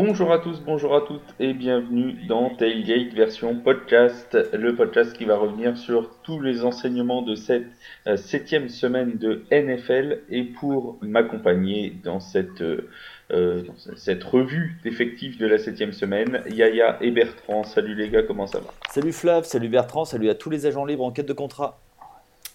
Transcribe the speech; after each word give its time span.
Bonjour 0.00 0.32
à 0.32 0.38
tous, 0.38 0.60
bonjour 0.60 0.94
à 0.94 1.00
toutes 1.00 1.34
et 1.40 1.52
bienvenue 1.52 2.12
dans 2.28 2.50
Tailgate 2.50 3.12
version 3.14 3.56
podcast, 3.58 4.38
le 4.52 4.76
podcast 4.76 5.12
qui 5.12 5.24
va 5.24 5.36
revenir 5.36 5.76
sur 5.76 6.20
tous 6.22 6.38
les 6.38 6.62
enseignements 6.62 7.22
de 7.22 7.34
cette 7.34 7.66
euh, 8.06 8.16
septième 8.16 8.68
semaine 8.68 9.18
de 9.18 9.42
NFL 9.50 10.20
et 10.30 10.44
pour 10.44 10.98
m'accompagner 11.02 11.96
dans 12.04 12.20
cette, 12.20 12.60
euh, 12.60 12.86
dans 13.28 13.96
cette 13.96 14.22
revue 14.22 14.78
d'effectifs 14.84 15.36
de 15.36 15.48
la 15.48 15.58
septième 15.58 15.92
semaine, 15.92 16.44
Yaya 16.48 16.98
et 17.00 17.10
Bertrand. 17.10 17.64
Salut 17.64 17.96
les 17.96 18.08
gars, 18.08 18.22
comment 18.22 18.46
ça 18.46 18.60
va? 18.60 18.72
Salut 18.90 19.12
Flav, 19.12 19.42
salut 19.46 19.68
Bertrand, 19.68 20.04
salut 20.04 20.30
à 20.30 20.36
tous 20.36 20.48
les 20.48 20.64
agents 20.64 20.84
libres 20.84 21.06
en 21.06 21.10
quête 21.10 21.26
de 21.26 21.32
contrat. 21.32 21.80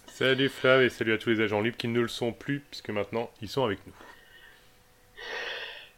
Salut 0.06 0.48
Flav 0.48 0.80
et 0.80 0.88
salut 0.88 1.12
à 1.12 1.18
tous 1.18 1.28
les 1.28 1.42
agents 1.42 1.60
libres 1.60 1.76
qui 1.76 1.88
ne 1.88 2.00
le 2.00 2.08
sont 2.08 2.32
plus 2.32 2.60
puisque 2.60 2.88
maintenant 2.88 3.28
ils 3.42 3.48
sont 3.48 3.64
avec 3.64 3.80
nous. 3.86 3.92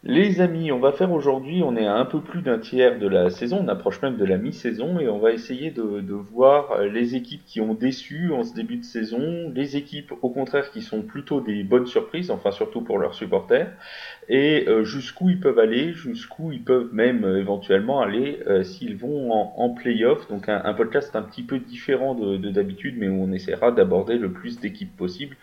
Les 0.08 0.40
amis, 0.40 0.70
on 0.70 0.78
va 0.78 0.92
faire 0.92 1.10
aujourd'hui, 1.10 1.64
on 1.64 1.76
est 1.76 1.84
à 1.84 1.96
un 1.96 2.04
peu 2.04 2.20
plus 2.20 2.40
d'un 2.40 2.60
tiers 2.60 2.96
de 2.96 3.08
la 3.08 3.28
saison, 3.28 3.64
on 3.64 3.66
approche 3.66 4.00
même 4.02 4.16
de 4.16 4.24
la 4.24 4.38
mi-saison 4.38 5.00
et 5.00 5.08
on 5.08 5.18
va 5.18 5.32
essayer 5.32 5.72
de, 5.72 6.14
voir 6.14 6.70
euh, 6.70 6.86
les 6.86 7.16
équipes 7.16 7.44
qui 7.44 7.60
ont 7.60 7.74
déçu 7.74 8.30
en 8.32 8.44
ce 8.44 8.54
début 8.54 8.76
de 8.76 8.84
saison, 8.84 9.50
les 9.52 9.76
équipes 9.76 10.12
au 10.22 10.30
contraire 10.30 10.70
qui 10.70 10.80
sont 10.80 11.02
plutôt 11.02 11.40
des 11.40 11.64
bonnes 11.64 11.88
surprises, 11.88 12.30
enfin 12.30 12.52
surtout 12.52 12.82
pour 12.82 13.00
leurs 13.00 13.14
supporters, 13.14 13.72
et 14.28 14.68
euh, 14.68 14.84
jusqu'où 14.84 15.28
ils 15.28 15.40
peuvent 15.40 15.58
aller, 15.58 15.92
jusqu'où 15.92 16.52
ils 16.52 16.62
peuvent 16.62 16.94
même 16.94 17.24
euh, 17.24 17.40
éventuellement 17.40 18.00
aller 18.00 18.38
s'ils 18.62 18.96
vont 18.96 19.32
en, 19.32 19.54
en 19.56 19.70
play-off. 19.70 20.28
Donc 20.28 20.48
un, 20.48 20.72
podcast 20.74 21.16
un 21.16 21.22
petit 21.22 21.42
peu 21.42 21.58
différent 21.58 22.14
de 22.14 22.36
d'habitude, 22.36 22.94
mais 22.96 23.08
où 23.08 23.24
on 23.24 23.32
essaiera 23.32 23.72
d'aborder 23.72 24.18
le 24.18 24.30
plus 24.30 24.60
d'équipes 24.60 24.96
possible. 24.96 25.36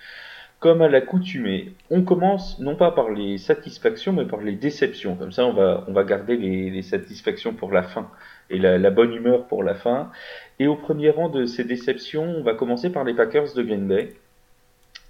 Comme 0.64 0.82
à 0.82 0.88
l'accoutumée, 0.88 1.74
on 1.90 2.04
commence 2.04 2.58
non 2.60 2.78
pas 2.78 2.92
par 2.92 3.10
les 3.10 3.38
satisfactions, 3.38 4.14
mais 4.14 4.24
par 4.24 4.40
les 4.40 4.54
déceptions. 4.54 5.18
Comme 5.18 5.34
ça, 5.34 5.46
on 5.46 5.52
va, 5.52 5.84
on 5.90 5.92
va 5.92 6.06
garder 6.06 6.38
les, 6.38 6.82
satisfactions 6.82 7.54
pour 7.54 7.74
la 7.74 7.84
fin 7.84 8.10
et 8.50 8.58
la, 8.58 8.90
bonne 8.90 9.14
humeur 9.14 9.46
pour 9.48 9.62
la 9.62 9.76
fin. 9.76 10.10
Et 10.60 10.68
au 10.68 10.78
premier 10.78 11.10
rang 11.10 11.28
de 11.28 11.46
ces 11.46 11.66
déceptions, 11.66 12.24
on 12.24 12.44
va 12.44 12.54
commencer 12.54 12.90
par 12.90 13.04
les 13.04 13.14
Packers 13.14 13.54
de 13.54 13.62
Green 13.62 13.86
Bay. 13.90 14.14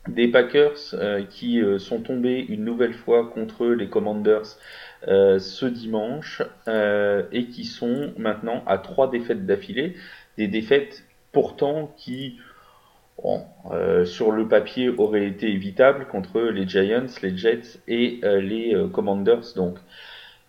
Des 0.08 0.28
Packers 0.28 0.95
euh, 0.95 1.22
qui 1.30 1.62
euh, 1.62 1.78
sont 1.78 2.02
tombés 2.02 2.44
une 2.50 2.66
nouvelle 2.66 2.95
fois 2.95 3.28
contre 3.28 3.67
les 3.67 3.90
Commanders 3.90 4.58
euh, 5.08 5.38
ce 5.38 5.67
dimanche 5.67 6.42
et 6.66 7.45
qui 7.45 7.66
sont 7.66 8.12
maintenant 8.17 8.64
à 8.66 8.80
trois 8.80 9.08
défaites 9.08 9.45
d'affilée. 9.45 9.94
Des 10.40 10.48
défaites 10.48 11.04
pourtant 11.32 11.94
qui 11.95 12.40
euh, 13.72 14.06
sur 14.06 14.32
le 14.32 14.48
papier 14.48 14.90
aurait 14.90 15.28
été 15.28 15.50
évitable 15.50 16.08
contre 16.08 16.42
les 16.42 16.68
Giants, 16.68 17.06
les 17.22 17.38
Jets 17.38 17.80
et 17.88 18.20
euh, 18.24 18.42
les 18.42 18.76
euh, 18.76 18.88
Commanders. 18.88 19.54
Donc, 19.56 19.78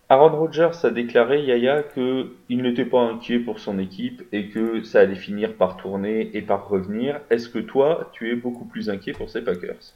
Aaron 0.09 0.37
Rodgers 0.37 0.71
a 0.83 0.89
déclaré 0.89 1.41
Yaya 1.43 1.83
qu'il 1.83 2.61
n'était 2.61 2.85
pas 2.85 2.99
inquiet 2.99 3.39
pour 3.39 3.59
son 3.59 3.79
équipe 3.79 4.23
et 4.31 4.49
que 4.49 4.83
ça 4.83 4.99
allait 4.99 5.15
finir 5.15 5.55
par 5.55 5.77
tourner 5.77 6.29
et 6.35 6.41
par 6.41 6.67
revenir. 6.67 7.21
Est-ce 7.29 7.49
que 7.49 7.59
toi, 7.59 8.09
tu 8.13 8.31
es 8.31 8.35
beaucoup 8.35 8.65
plus 8.65 8.89
inquiet 8.89 9.13
pour 9.13 9.29
ces 9.29 9.41
Packers? 9.41 9.93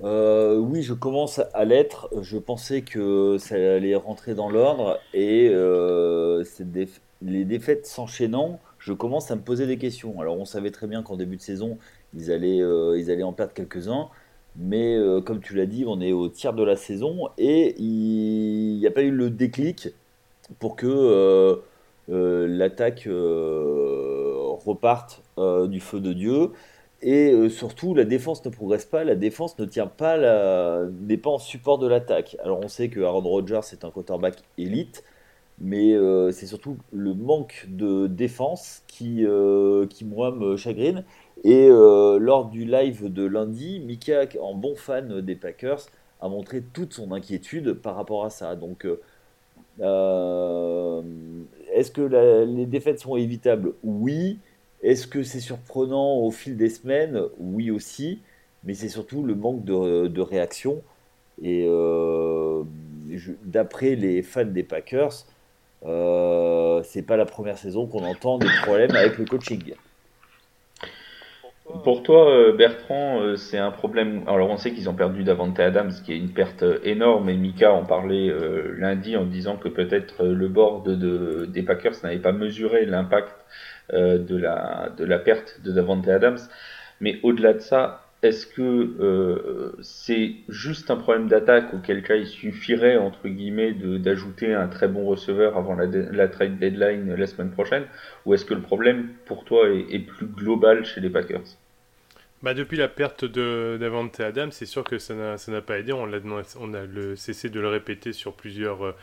Oui, 0.00 0.82
je 0.82 0.94
commence 0.94 1.42
à 1.52 1.64
l'être. 1.66 2.08
Je 2.22 2.38
pensais 2.38 2.82
que 2.82 3.36
ça 3.38 3.56
allait 3.56 3.96
rentrer 3.96 4.34
dans 4.34 4.48
l'ordre 4.48 4.98
et 5.12 5.52
les 7.20 7.44
défaites 7.44 7.86
s'enchaînant, 7.86 8.60
je 8.88 8.94
commence 8.94 9.30
à 9.30 9.36
me 9.36 9.42
poser 9.42 9.66
des 9.66 9.76
questions. 9.76 10.18
Alors 10.18 10.38
on 10.38 10.46
savait 10.46 10.70
très 10.70 10.86
bien 10.86 11.02
qu'en 11.02 11.16
début 11.16 11.36
de 11.36 11.42
saison, 11.42 11.76
ils 12.14 12.32
allaient, 12.32 12.62
euh, 12.62 12.98
ils 12.98 13.10
allaient 13.10 13.22
en 13.22 13.34
perdre 13.34 13.52
quelques-uns. 13.52 14.08
Mais 14.56 14.96
euh, 14.96 15.20
comme 15.20 15.40
tu 15.40 15.54
l'as 15.54 15.66
dit, 15.66 15.84
on 15.86 16.00
est 16.00 16.12
au 16.12 16.28
tiers 16.30 16.54
de 16.54 16.64
la 16.64 16.74
saison 16.74 17.28
et 17.36 17.74
il 17.78 18.78
n'y 18.78 18.86
a 18.86 18.90
pas 18.90 19.02
eu 19.02 19.10
le 19.10 19.28
déclic 19.28 19.90
pour 20.58 20.74
que 20.74 20.86
euh, 20.86 22.46
l'attaque 22.48 23.06
reparte 24.64 25.22
du 25.68 25.80
feu 25.80 26.00
de 26.00 26.14
Dieu. 26.14 26.52
Et 27.02 27.48
surtout, 27.50 27.94
la 27.94 28.04
défense 28.04 28.44
ne 28.44 28.50
progresse 28.50 28.86
pas, 28.86 29.04
la 29.04 29.14
défense 29.14 29.58
ne 29.58 29.66
tient 29.66 29.86
pas, 29.86 30.16
n'est 31.02 31.18
pas 31.18 31.30
en 31.30 31.38
support 31.38 31.78
de 31.78 31.86
l'attaque. 31.86 32.36
Alors 32.42 32.58
on 32.64 32.68
sait 32.68 32.88
que 32.88 33.00
Aaron 33.00 33.20
Rodgers 33.20 33.60
est 33.72 33.84
un 33.84 33.90
quarterback 33.90 34.36
élite, 34.56 35.04
mais 35.60 35.92
euh, 35.94 36.30
c'est 36.30 36.46
surtout 36.46 36.76
le 36.92 37.14
manque 37.14 37.66
de 37.68 38.06
défense 38.06 38.82
qui, 38.86 39.24
euh, 39.26 39.86
qui 39.86 40.04
moi, 40.04 40.30
me 40.30 40.56
chagrine. 40.56 41.04
Et 41.44 41.68
euh, 41.70 42.18
lors 42.18 42.46
du 42.46 42.64
live 42.64 43.12
de 43.12 43.24
lundi, 43.24 43.80
Mika, 43.80 44.26
en 44.40 44.54
bon 44.54 44.74
fan 44.76 45.20
des 45.20 45.36
Packers, 45.36 45.86
a 46.20 46.28
montré 46.28 46.62
toute 46.62 46.92
son 46.94 47.12
inquiétude 47.12 47.74
par 47.74 47.96
rapport 47.96 48.24
à 48.24 48.30
ça. 48.30 48.56
Donc, 48.56 48.86
est-ce 51.74 51.90
que 51.92 52.44
les 52.44 52.66
défaites 52.66 53.00
sont 53.00 53.16
évitables? 53.16 53.74
Oui. 53.84 54.38
Est-ce 54.82 55.06
que 55.06 55.22
c'est 55.22 55.40
surprenant 55.40 56.16
au 56.18 56.30
fil 56.30 56.56
des 56.56 56.70
semaines? 56.70 57.22
Oui 57.38 57.70
aussi. 57.70 58.20
Mais 58.64 58.74
c'est 58.74 58.88
surtout 58.88 59.22
le 59.22 59.34
manque 59.36 59.64
de, 59.64 60.08
de 60.08 60.20
réaction. 60.20 60.82
Et 61.42 61.68
d'après 63.44 63.94
les 63.94 64.22
fans 64.22 64.44
des 64.44 64.64
Packers, 64.64 65.24
euh, 65.86 66.82
c'est 66.84 67.06
pas 67.06 67.16
la 67.16 67.26
première 67.26 67.58
saison 67.58 67.86
qu'on 67.86 68.04
entend 68.04 68.38
des 68.38 68.48
problèmes 68.62 68.94
avec 68.94 69.18
le 69.18 69.24
coaching. 69.24 69.74
Pour 71.84 72.02
toi, 72.02 72.30
euh, 72.30 72.56
Bertrand, 72.56 73.20
euh, 73.20 73.36
c'est 73.36 73.58
un 73.58 73.70
problème. 73.70 74.22
Alors, 74.26 74.48
on 74.48 74.56
sait 74.56 74.72
qu'ils 74.72 74.88
ont 74.88 74.94
perdu 74.94 75.22
Davante 75.22 75.60
Adams, 75.60 75.92
qui 76.04 76.12
est 76.12 76.16
une 76.16 76.32
perte 76.32 76.64
énorme, 76.82 77.28
et 77.28 77.36
Mika 77.36 77.72
en 77.72 77.84
parlait 77.84 78.32
lundi 78.78 79.16
en 79.16 79.24
disant 79.24 79.56
que 79.56 79.68
peut-être 79.68 80.24
le 80.24 80.48
board 80.48 80.88
de, 80.88 81.44
des 81.46 81.62
Packers 81.62 81.94
n'avait 82.02 82.18
pas 82.18 82.32
mesuré 82.32 82.86
l'impact 82.86 83.34
de 83.92 84.36
la 84.36 85.18
perte 85.18 85.60
de 85.62 85.72
Davante 85.72 86.08
Adams. 86.08 86.38
Mais 87.00 87.20
au-delà 87.22 87.52
de 87.52 87.60
ça, 87.60 88.07
est-ce 88.22 88.46
que 88.46 88.62
euh, 88.62 89.72
c'est 89.80 90.32
juste 90.48 90.90
un 90.90 90.96
problème 90.96 91.28
d'attaque 91.28 91.72
auquel 91.72 92.02
cas 92.02 92.16
il 92.16 92.26
suffirait 92.26 92.96
entre 92.96 93.28
guillemets 93.28 93.72
d'ajouter 93.72 94.54
un 94.54 94.66
très 94.66 94.88
bon 94.88 95.06
receveur 95.06 95.56
avant 95.56 95.76
la, 95.76 96.28
trade 96.28 96.58
deadline 96.58 97.14
la 97.14 97.26
semaine 97.28 97.50
prochaine? 97.50 97.84
Ou 98.26 98.34
est-ce 98.34 98.44
que 98.44 98.54
le 98.54 98.60
problème 98.60 99.10
pour 99.24 99.44
toi 99.44 99.68
est, 99.68 100.00
plus 100.00 100.26
global 100.26 100.84
chez 100.84 101.00
les 101.00 101.10
Packers? 101.10 101.44
Bah 102.42 102.54
depuis 102.54 102.76
la 102.76 102.88
perte 102.88 103.24
d'Avante 103.24 104.18
Adam, 104.20 104.48
c'est 104.50 104.66
sûr 104.66 104.82
que 104.82 104.98
ça 104.98 105.14
n'a 105.14 105.60
pas 105.60 105.78
aidé. 105.78 105.92
On 105.92 106.12
a, 106.12 107.16
cessé 107.16 107.50
de 107.50 107.60
le 107.60 107.68
répéter 107.68 108.12
sur 108.12 108.34
plusieurs 108.34 108.84
euh, 108.84 108.94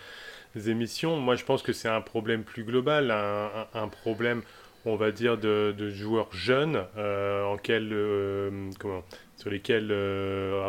émissions. 0.67 1.17
Moi, 1.17 1.35
je 1.35 1.45
pense 1.45 1.61
que 1.61 1.71
c'est 1.71 1.89
un 1.89 2.01
problème 2.01 2.43
plus 2.43 2.63
global, 2.63 3.11
un 3.11 3.87
problème 3.87 4.41
on 4.85 4.95
va 4.95 5.11
dire, 5.11 5.37
de, 5.37 5.89
joueurs 5.89 6.31
jeunes 6.31 6.85
euh, 6.97 7.55
euh, 7.69 8.71
sur 9.35 9.49
lesquels 9.49 9.89
euh, 9.91 10.63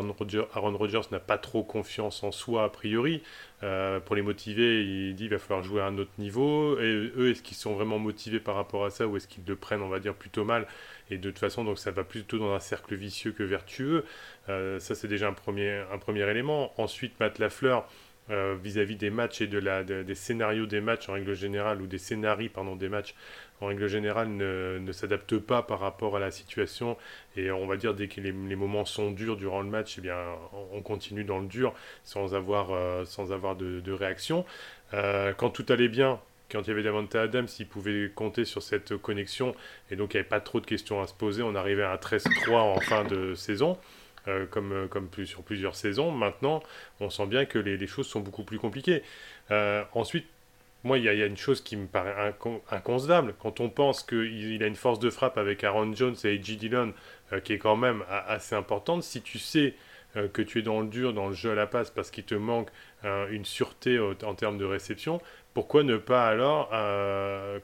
Aaron 0.55 0.77
Rodgers, 0.77 1.03
n'a 1.13 1.21
pas 1.21 1.39
trop 1.39 1.63
confiance 1.63 2.23
en 2.23 2.33
soi 2.33 2.65
a 2.65 2.69
priori. 2.71 3.23
pour 3.61 4.17
les 4.17 4.23
motiver, 4.23 4.83
il 4.83 5.15
dit 5.15 5.25
qu'il 5.25 5.33
va 5.33 5.39
falloir 5.39 5.63
jouer 5.63 5.83
à 5.83 5.87
un 5.87 5.99
autre 5.99 6.11
niveau. 6.19 6.79
Et 6.81 7.13
eux, 7.17 7.31
est-ce 7.31 7.43
qu'ils 7.43 7.57
sont 7.57 7.75
vraiment 7.75 7.99
motivés 7.99 8.41
par 8.41 8.55
rapport 8.55 8.85
à 8.87 8.91
ça 8.91 9.07
ou 9.07 9.17
est-ce 9.17 9.29
qu'ils 9.29 9.45
le 9.47 9.57
prennent, 9.57 9.83
on 9.83 9.89
va 9.89 10.01
dire, 10.01 10.15
plutôt 10.15 10.45
mal? 10.45 10.67
Et 11.11 11.19
de 11.19 11.31
toute 11.31 11.39
façon, 11.39 11.77
ça 11.77 11.91
va 11.91 12.03
plutôt 12.03 12.39
dans 12.39 12.53
un 12.55 12.61
cercle 12.61 12.95
vicieux 12.95 13.33
que 13.33 13.43
vertueux. 13.43 14.05
ça, 14.47 14.95
c'est 14.95 15.09
déjà 15.09 15.29
un 15.29 15.35
premier, 15.35 15.83
un 15.93 15.99
premier 15.99 16.29
élément. 16.29 16.73
Ensuite, 16.81 17.21
Matt 17.21 17.39
Lafleur. 17.39 17.87
vis-à-vis 18.29 18.97
des 18.97 19.11
matchs 19.11 19.43
et 19.43 19.47
de 19.47 19.59
la, 19.59 19.85
des 19.85 20.15
scénarios 20.17 20.67
des 20.67 20.81
matchs 20.81 21.09
en 21.09 21.13
règle 21.13 21.35
générale, 21.35 21.81
ou 21.81 21.87
des 21.87 21.99
scénarios 21.99 22.51
pardon, 22.53 22.75
des 22.75 22.89
matchs, 22.89 23.15
en 23.61 23.67
règle 23.67 23.87
générale, 23.89 24.29
ne, 24.29 24.79
ne 24.79 24.93
s'adapte 24.93 25.39
pas 25.39 25.63
par 25.63 25.81
rapport 25.81 26.17
à 26.17 26.21
la 26.21 26.31
situation. 26.31 26.97
Et 27.37 27.51
on 27.51 27.67
va 27.67 27.77
dire, 27.77 27.95
dès 27.95 28.09
que 28.09 28.21
les, 28.21 28.33
moments 28.33 28.85
sont 28.85 29.11
durs 29.11 29.37
durant 29.37 29.63
le 29.63 29.69
match, 29.69 29.97
eh 29.99 30.01
bien, 30.01 30.19
on 30.73 30.83
continue 30.83 31.25
dans 31.25 31.39
le 31.39 31.47
dur 31.47 31.75
sans 32.05 32.35
avoir, 32.35 32.73
euh, 32.73 33.05
sans 33.05 33.33
avoir 33.33 33.57
de, 33.57 33.81
de 33.81 33.93
réaction. 33.93 34.45
Euh, 34.95 35.33
quand 35.33 35.51
tout 35.51 35.67
allait 35.69 35.89
bien, 35.89 36.21
quand 36.51 36.63
il 36.63 36.69
y 36.69 36.71
avait 36.71 36.83
Davante 36.83 37.15
Adams, 37.15 37.49
il 37.59 37.67
pouvait 37.67 38.11
compter 38.15 38.45
sur 38.45 38.63
cette 38.63 38.97
connexion 38.97 39.55
et 39.91 39.97
donc 39.97 40.15
il 40.15 40.19
n'y 40.19 40.21
avait 40.21 40.29
pas 40.29 40.41
trop 40.41 40.61
de 40.61 40.67
questions 40.67 41.01
à 41.01 41.07
se 41.07 41.15
poser. 41.15 41.43
On 41.43 41.55
arrivait 41.55 41.83
à 41.83 41.97
13-3 41.97 42.55
en 42.55 42.81
fin 42.81 43.05
de 43.05 43.35
saison. 43.35 43.79
Euh, 44.29 44.45
comme, 44.45 44.89
comme 44.89 45.09
sur 45.25 45.45
plusieurs 45.45 45.77
saisons. 45.77 46.11
Maintenant, 46.11 46.61
on 46.99 47.11
sent 47.11 47.27
bien 47.27 47.45
que 47.45 47.61
les, 47.61 47.77
les 47.77 47.87
choses 47.87 48.09
sont 48.09 48.19
beaucoup 48.19 48.43
plus 48.43 48.59
compliquées. 48.59 49.05
ensuite, 49.93 50.27
moi, 50.87 50.99
il 50.99 51.05
y, 51.05 51.09
a 51.09 51.27
une 51.27 51.37
chose 51.37 51.61
qui 51.61 51.77
me 51.77 51.87
paraît 51.87 52.33
inconcevable. 52.71 53.35
Quand 53.41 53.61
on 53.61 53.69
pense 53.69 54.05
qu'il 54.05 54.63
a 54.63 54.67
une 54.67 54.77
force 54.77 55.01
de 55.01 55.11
frappe 55.11 55.37
avec 55.37 55.65
Aaron 55.65 55.93
Jones 55.93 56.15
et 56.25 56.41
G. 56.41 56.55
Dillon, 56.55 56.95
euh, 57.33 57.41
qui 57.41 57.55
est 57.55 57.59
quand 57.59 57.77
même 57.77 58.05
assez 58.09 58.55
importante, 58.55 59.03
si 59.03 59.21
tu 59.21 59.41
sais 59.41 59.75
euh, 60.17 60.29
que 60.29 60.43
tu 60.43 60.61
es 60.61 60.63
dans 60.63 60.81
le 60.81 60.87
dur, 60.87 61.13
dans 61.13 61.27
le 61.27 61.35
jeu 61.35 61.51
à 61.51 61.55
la 61.57 61.67
passe, 61.67 61.91
parce 61.91 62.13
qu'il 62.13 62.23
te 62.23 62.37
manque 62.37 62.69
euh, 63.05 63.29
une 63.31 63.45
sûreté 63.45 63.99
en 63.99 64.35
termes 64.35 64.59
de 64.59 64.65
réception, 64.65 65.21
pourquoi 65.55 65.83
ne 65.83 65.97
pas 65.97 66.29
alors, 66.29 66.71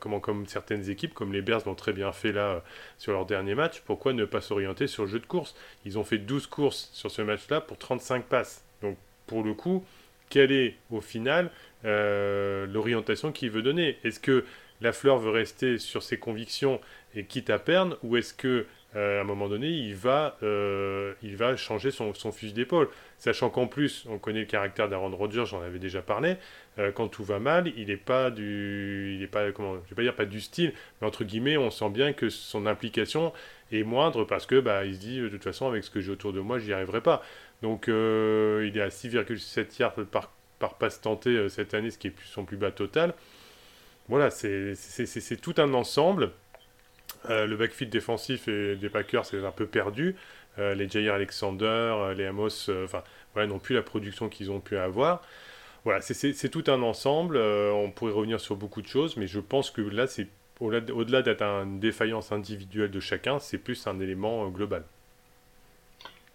comment, 0.00 0.19
comme 0.19 0.46
certaines 0.46 0.90
équipes, 0.90 1.14
comme 1.14 1.32
les 1.32 1.42
Bears 1.42 1.62
l'ont 1.66 1.74
très 1.74 1.92
bien 1.92 2.10
fait 2.10 2.32
là 2.32 2.64
sur 2.98 3.12
leur 3.12 3.26
dernier 3.26 3.54
match, 3.54 3.82
pourquoi 3.82 4.14
ne 4.14 4.24
pas 4.24 4.40
s'orienter 4.40 4.86
sur 4.86 5.04
le 5.04 5.10
jeu 5.10 5.20
de 5.20 5.26
course? 5.26 5.54
Ils 5.84 5.98
ont 5.98 6.04
fait 6.04 6.19
12 6.19 6.46
courses 6.46 6.90
sur 6.92 7.10
ce 7.10 7.22
match-là 7.22 7.60
pour 7.60 7.76
35 7.76 8.24
passes. 8.24 8.64
Donc, 8.80 8.96
pour 9.26 9.44
le 9.44 9.52
coup, 9.52 9.84
quelle 10.32 10.50
est 10.50 10.76
au 10.90 11.02
final 11.02 11.50
l'orientation 11.84 13.32
qu'il 13.32 13.50
veut 13.50 13.62
donner 13.62 13.99
Est-ce 14.02 14.19
que 14.19 14.44
la 14.81 14.93
fleur 14.93 15.19
veut 15.19 15.31
rester 15.31 15.79
sur 15.79 16.02
ses 16.02 16.19
convictions 16.19 16.81
et 17.14 17.25
quitte 17.25 17.50
à 17.50 17.58
perdre, 17.58 17.99
ou 18.02 18.17
est-ce 18.17 18.32
que 18.32 18.67
à 18.94 19.20
un 19.20 19.25
moment 19.25 19.49
donné, 19.49 19.69
il 19.69 19.94
va, 19.94 20.37
va 20.43 21.56
changer 21.56 21.90
son, 21.90 22.12
fusil 22.12 22.52
d'épaule? 22.52 22.88
Sachant 23.19 23.49
qu'en 23.49 23.67
plus, 23.67 24.05
on 24.08 24.19
connaît 24.19 24.40
le 24.40 24.46
caractère 24.46 24.88
d'Aaron 24.88 25.14
Rodgers, 25.17 25.44
j'en 25.46 25.62
avais 25.62 25.79
déjà 25.79 26.02
parlé, 26.02 26.37
quand 26.94 27.08
tout 27.08 27.25
va 27.25 27.38
mal, 27.38 27.73
il 27.76 27.88
n'est 27.88 27.96
pas 27.96 28.31
du, 28.31 29.19
il 29.20 29.29
pas 29.29 30.25
du 30.26 30.40
style, 30.40 30.73
mais 31.00 31.06
entre 31.06 31.25
guillemets, 31.25 31.56
on 31.56 31.70
sent 31.70 31.90
bien 31.90 32.12
que 32.12 32.29
son 32.29 32.67
implication 32.67 33.32
est 33.70 33.82
moindre 33.82 34.25
parce 34.25 34.46
que, 34.46 34.61
bah, 34.61 34.84
il 34.84 34.94
se 34.94 35.00
dit, 35.00 35.20
de 35.20 35.29
toute 35.29 35.44
façon, 35.44 35.67
avec 35.69 35.84
ce 35.84 35.90
que 35.90 36.00
j'ai 36.00 36.12
autour 36.12 36.32
de 36.32 36.40
moi, 36.40 36.58
j'y 36.58 36.73
arriverai 36.73 37.00
pas. 37.00 37.23
Donc, 37.62 37.84
il 37.86 37.92
est 38.76 38.82
à 38.82 38.88
6,7 38.88 39.80
yards 39.80 39.94
par, 40.10 40.32
par 40.58 40.74
passe 40.74 41.00
tenté 41.00 41.48
cette 41.48 41.74
année, 41.74 41.90
ce 41.90 41.98
qui 41.98 42.08
est 42.08 42.14
son 42.26 42.44
plus 42.44 42.56
bas 42.56 42.70
total. 42.70 43.14
Voilà, 44.08 44.30
c'est 44.30 45.40
tout 45.40 45.54
un 45.58 45.72
ensemble. 45.74 46.32
Euh, 47.30 47.46
le 47.46 47.56
backfield 47.56 47.92
défensif 47.92 48.48
des 48.48 48.88
Packers 48.90 49.24
c'est 49.24 49.44
un 49.44 49.52
peu 49.52 49.66
perdu. 49.66 50.16
Euh, 50.58 50.74
les 50.74 50.88
Jair 50.88 51.14
Alexander, 51.14 51.64
euh, 51.66 52.14
les 52.14 52.26
Amos, 52.26 52.68
enfin, 52.84 53.02
voilà, 53.32 53.48
n'ont 53.48 53.58
plus 53.58 53.74
la 53.74 53.82
production 53.82 54.28
qu'ils 54.28 54.50
ont 54.50 54.60
pu 54.60 54.76
avoir. 54.76 55.22
Voilà, 55.84 56.00
c'est 56.00 56.48
tout 56.48 56.64
un 56.68 56.82
ensemble. 56.82 57.36
on 57.36 57.90
pourrait 57.90 58.12
revenir 58.12 58.40
sur 58.40 58.54
beaucoup 58.56 58.82
de 58.82 58.86
choses, 58.86 59.16
mais 59.16 59.26
je 59.26 59.40
pense 59.40 59.70
que 59.70 59.80
là, 59.80 60.06
c'est 60.06 60.28
au-delà 60.60 61.22
d'être 61.22 61.42
une 61.42 61.80
défaillance 61.80 62.30
individuelle 62.30 62.90
de 62.90 63.00
chacun, 63.00 63.40
c'est 63.40 63.58
plus 63.58 63.86
un 63.88 63.98
élément 63.98 64.48
global. 64.48 64.84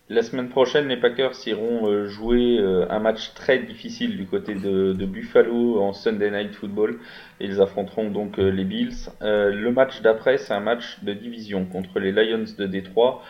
La 0.09 0.21
semaine 0.21 0.48
prochaine, 0.48 0.88
les 0.88 0.95
Packers 0.95 1.36
iront 1.48 1.89
euh, 1.89 2.07
jouer 2.07 2.59
euh, 2.59 2.86
un 2.89 3.00
match 3.00 3.33
très 3.33 3.59
difficile 3.59 4.15
du 4.15 4.25
côté 4.25 4.56
de, 4.56 4.94
Buffalo 4.94 5.81
en 5.81 5.92
Sunday 5.92 6.31
Night 6.31 6.56
Football. 6.56 7.00
Ils 7.42 7.59
affronteront 7.59 8.09
donc 8.09 8.39
euh, 8.39 8.50
les 8.50 8.63
Bills. 8.63 9.09
le 9.19 9.69
match 9.71 10.01
d'après, 10.01 10.38
c'est 10.38 10.54
un 10.54 10.62
match 10.62 11.04
de 11.04 11.12
division 11.12 11.65
contre 11.65 12.00
les 12.00 12.13
Lions 12.13 12.45
de 12.57 12.65
Détroit. 12.68 13.21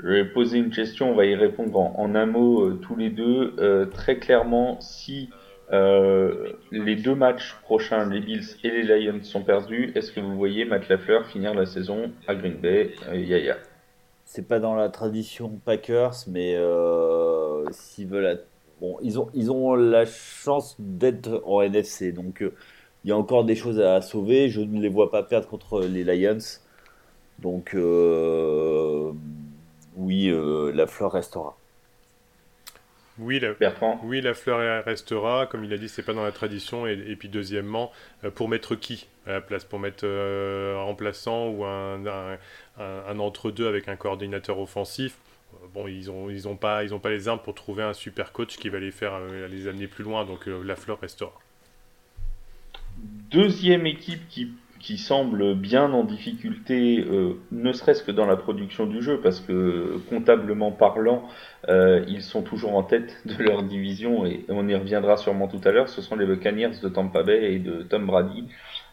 Je 0.00 0.08
vais 0.08 0.24
poser 0.26 0.58
une 0.58 0.68
question, 0.68 1.12
on 1.12 1.14
va 1.14 1.24
y 1.24 1.34
répondre 1.34 1.78
en, 1.78 2.14
un 2.14 2.26
mot 2.26 2.72
tous 2.74 2.96
les 2.96 3.08
deux. 3.08 3.88
très 3.92 4.16
clairement, 4.16 4.80
si 4.80 5.30
les 5.70 6.96
deux 6.96 7.14
matchs 7.14 7.54
prochains, 7.62 8.08
les 8.10 8.20
Bills 8.20 8.56
et 8.64 8.70
les 8.70 8.82
Lions, 8.82 9.22
sont 9.22 9.42
perdus, 9.42 9.92
est-ce 9.94 10.12
que 10.12 10.20
vous 10.20 10.36
voyez 10.36 10.64
Matt 10.64 10.88
Lafleur 10.88 11.26
finir 11.26 11.54
la 11.54 11.66
saison 11.66 12.12
à 12.26 12.34
Green 12.34 12.56
Bay? 12.56 12.90
Yaya 13.14 13.56
c'est 14.34 14.48
pas 14.48 14.60
dans 14.60 14.74
la 14.74 14.88
tradition 14.88 15.60
Packers, 15.62 16.14
mais 16.26 16.54
euh, 16.56 17.66
s'ils 17.70 18.08
veulent. 18.08 18.42
Bon, 18.80 18.96
ils 19.02 19.18
ont, 19.20 19.28
ils 19.34 19.50
ont 19.50 19.74
la 19.74 20.06
chance 20.06 20.74
d'être 20.78 21.42
en 21.44 21.60
NFC, 21.60 22.12
donc 22.12 22.42
euh, 22.42 22.54
il 23.04 23.10
y 23.10 23.12
a 23.12 23.16
encore 23.16 23.44
des 23.44 23.54
choses 23.54 23.78
à 23.78 24.00
sauver. 24.00 24.48
Je 24.48 24.62
ne 24.62 24.80
les 24.80 24.88
vois 24.88 25.10
pas 25.10 25.22
perdre 25.22 25.48
contre 25.48 25.82
les 25.82 26.02
Lions. 26.02 26.38
Donc, 27.40 27.74
euh, 27.74 29.12
oui, 29.96 30.32
la 30.74 30.86
fleur 30.86 31.12
restera. 31.12 31.58
Oui 33.18 33.40
la, 33.40 33.52
oui, 34.04 34.20
la 34.22 34.34
fleur 34.34 34.84
restera. 34.84 35.46
Comme 35.46 35.64
il 35.64 35.72
a 35.72 35.78
dit, 35.78 35.88
c'est 35.88 36.02
pas 36.02 36.14
dans 36.14 36.24
la 36.24 36.32
tradition. 36.32 36.86
Et, 36.86 37.16
puis, 37.16 37.28
deuxièmement, 37.28 37.92
pour 38.34 38.48
mettre 38.48 38.74
qui 38.74 39.06
à 39.26 39.32
la 39.32 39.40
place? 39.40 39.64
Pour 39.64 39.78
mettre 39.78 40.06
un 40.06 40.82
remplaçant 40.82 41.48
ou 41.48 41.64
un 41.64 42.38
un, 42.78 43.18
entre-deux 43.18 43.66
avec 43.66 43.88
un 43.88 43.96
coordinateur 43.96 44.58
offensif? 44.58 45.16
Euh, 45.54 45.66
bon, 45.74 45.86
ils 45.88 46.06
n'ont 46.06 46.30
ils 46.30 46.48
ont 46.48 46.56
pas, 46.56 46.84
ils 46.84 46.94
ont 46.94 46.98
pas 46.98 47.10
les 47.10 47.28
armes 47.28 47.40
pour 47.40 47.54
trouver 47.54 47.82
un 47.82 47.92
super 47.92 48.32
coach 48.32 48.56
qui 48.56 48.68
va 48.68 48.78
les 48.78 48.90
faire 48.90 49.14
euh, 49.14 49.48
les 49.48 49.68
amener 49.68 49.86
plus 49.86 50.04
loin, 50.04 50.24
donc 50.24 50.48
euh, 50.48 50.62
la 50.62 50.76
fleur 50.76 51.00
restera. 51.00 51.32
Deuxième 53.30 53.86
équipe 53.86 54.28
qui, 54.28 54.52
qui 54.82 54.98
semble 54.98 55.54
bien 55.54 55.92
en 55.92 56.04
difficulté, 56.04 57.04
ne 57.52 57.72
serait-ce 57.72 58.02
que 58.02 58.10
dans 58.10 58.26
la 58.26 58.36
production 58.36 58.84
du 58.86 59.00
jeu, 59.00 59.20
parce 59.22 59.38
que 59.40 60.00
comptablement 60.10 60.72
parlant, 60.72 61.28
ils 61.68 62.22
sont 62.22 62.42
toujours 62.42 62.74
en 62.74 62.82
tête 62.82 63.16
de 63.24 63.44
leur 63.44 63.62
division 63.62 64.26
et 64.26 64.44
on 64.48 64.68
y 64.68 64.74
reviendra 64.74 65.16
sûrement 65.16 65.46
tout 65.46 65.60
à 65.64 65.70
l'heure. 65.70 65.88
Ce 65.88 66.02
sont 66.02 66.16
les 66.16 66.26
Buccaneers 66.26 66.80
de 66.82 66.88
Tampa 66.88 67.22
Bay 67.22 67.54
et 67.54 67.58
de 67.60 67.82
Tom 67.82 68.06
Brady. 68.06 68.48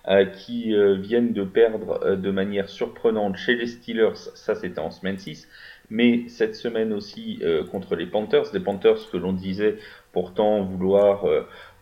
Euh, 0.08 0.26
qui 0.26 0.74
euh, 0.74 0.96
viennent 0.96 1.34
de 1.34 1.44
perdre 1.44 2.00
euh, 2.04 2.16
de 2.16 2.32
manière 2.32 2.70
surprenante 2.70 3.36
chez 3.36 3.54
les 3.56 3.68
Steelers, 3.68 4.16
ça 4.16 4.56
c'était 4.56 4.80
en 4.80 4.92
semaine 4.92 5.18
6, 5.20 5.48
mais 5.90 6.28
cette 6.30 6.56
semaine 6.56 6.94
aussi 6.94 7.42
contre 7.72 7.96
les 7.96 8.06
Panthers, 8.06 8.52
des 8.52 8.60
Panthers 8.60 9.10
que 9.12 9.18
l'on 9.18 9.34
disait 9.34 9.78
pourtant 10.12 10.64
vouloir 10.64 11.26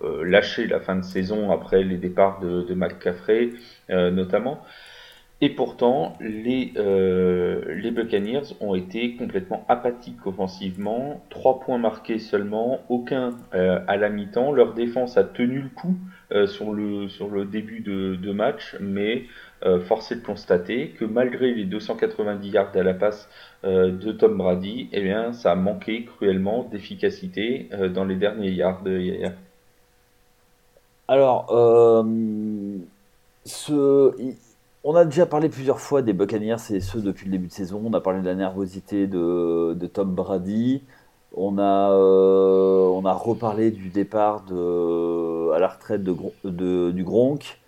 lâcher 0.01 0.67
la 0.67 0.79
fin 0.79 0.95
de 0.95 1.03
saison 1.03 1.51
après 1.51 1.83
les 1.83 1.97
départs 1.97 2.39
de, 2.39 2.61
de 2.61 2.73
McCaffrey 2.73 3.49
notamment. 3.89 4.61
Et 5.39 5.49
pourtant, 5.49 6.17
les, 6.19 6.73
les 6.75 7.91
Buccaneers 7.91 8.55
ont 8.59 8.73
été 8.73 9.15
complètement 9.15 9.65
apathiques 9.69 10.25
offensivement. 10.25 11.21
Trois 11.29 11.59
points 11.59 11.77
marqués 11.77 12.19
seulement, 12.19 12.79
aucun 12.89 13.37
à 13.51 13.97
la 13.97 14.09
mi-temps. 14.09 14.51
Leur 14.51 14.73
défense 14.73 15.17
a 15.17 15.23
tenu 15.23 15.61
le 15.61 15.69
coup 15.69 15.95
euh, 16.33 16.45
sur, 16.45 16.73
le, 16.73 17.07
sur 17.07 17.29
le 17.29 17.45
début 17.45 17.79
de, 17.79 18.31
match, 18.33 18.75
mais 18.81 19.23
euh, 19.63 19.79
force 19.79 20.11
est 20.11 20.17
de 20.17 20.25
constater 20.25 20.89
que 20.89 21.05
malgré 21.05 21.53
les 21.53 21.63
290 21.63 22.49
yards 22.49 22.75
à 22.75 22.83
la 22.83 22.93
passe 22.93 23.29
euh, 23.63 23.91
de 23.91 24.11
Tom 24.11 24.37
Brady, 24.37 24.89
eh 24.91 25.01
bien, 25.01 25.31
ça 25.31 25.53
a 25.53 25.55
manqué 25.55 26.03
cruellement 26.03 26.65
d'efficacité 26.65 27.69
dans 27.93 28.03
les 28.03 28.17
derniers 28.17 28.51
yards 28.51 28.83
de 28.83 28.99
Alors, 31.07 31.47
ce, 33.45 34.13
on 34.83 34.95
a 34.95 35.03
déjà 35.03 35.25
parlé 35.25 35.49
plusieurs 35.49 35.81
fois 35.81 36.01
des 36.01 36.13
Buccaneers, 36.13 36.59
ceux 36.59 37.01
depuis 37.01 37.25
le 37.25 37.31
début 37.31 37.47
de 37.47 37.51
saison. 37.51 37.81
On 37.85 37.93
a 37.93 37.99
parlé 37.99 38.21
de 38.21 38.25
la 38.25 38.35
nervosité 38.35 39.05
de, 39.07 39.89
Tom 39.93 40.15
Brady. 40.15 40.81
On 41.35 41.57
a, 41.57 41.91
euh, 41.91 42.87
on 42.87 43.05
a 43.05 43.11
reparlé 43.13 43.71
du 43.71 43.89
départ 43.89 44.43
à 44.45 45.59
la 45.59 45.67
retraite 45.67 46.03
du 46.03 47.03
Gronk, 47.03 47.59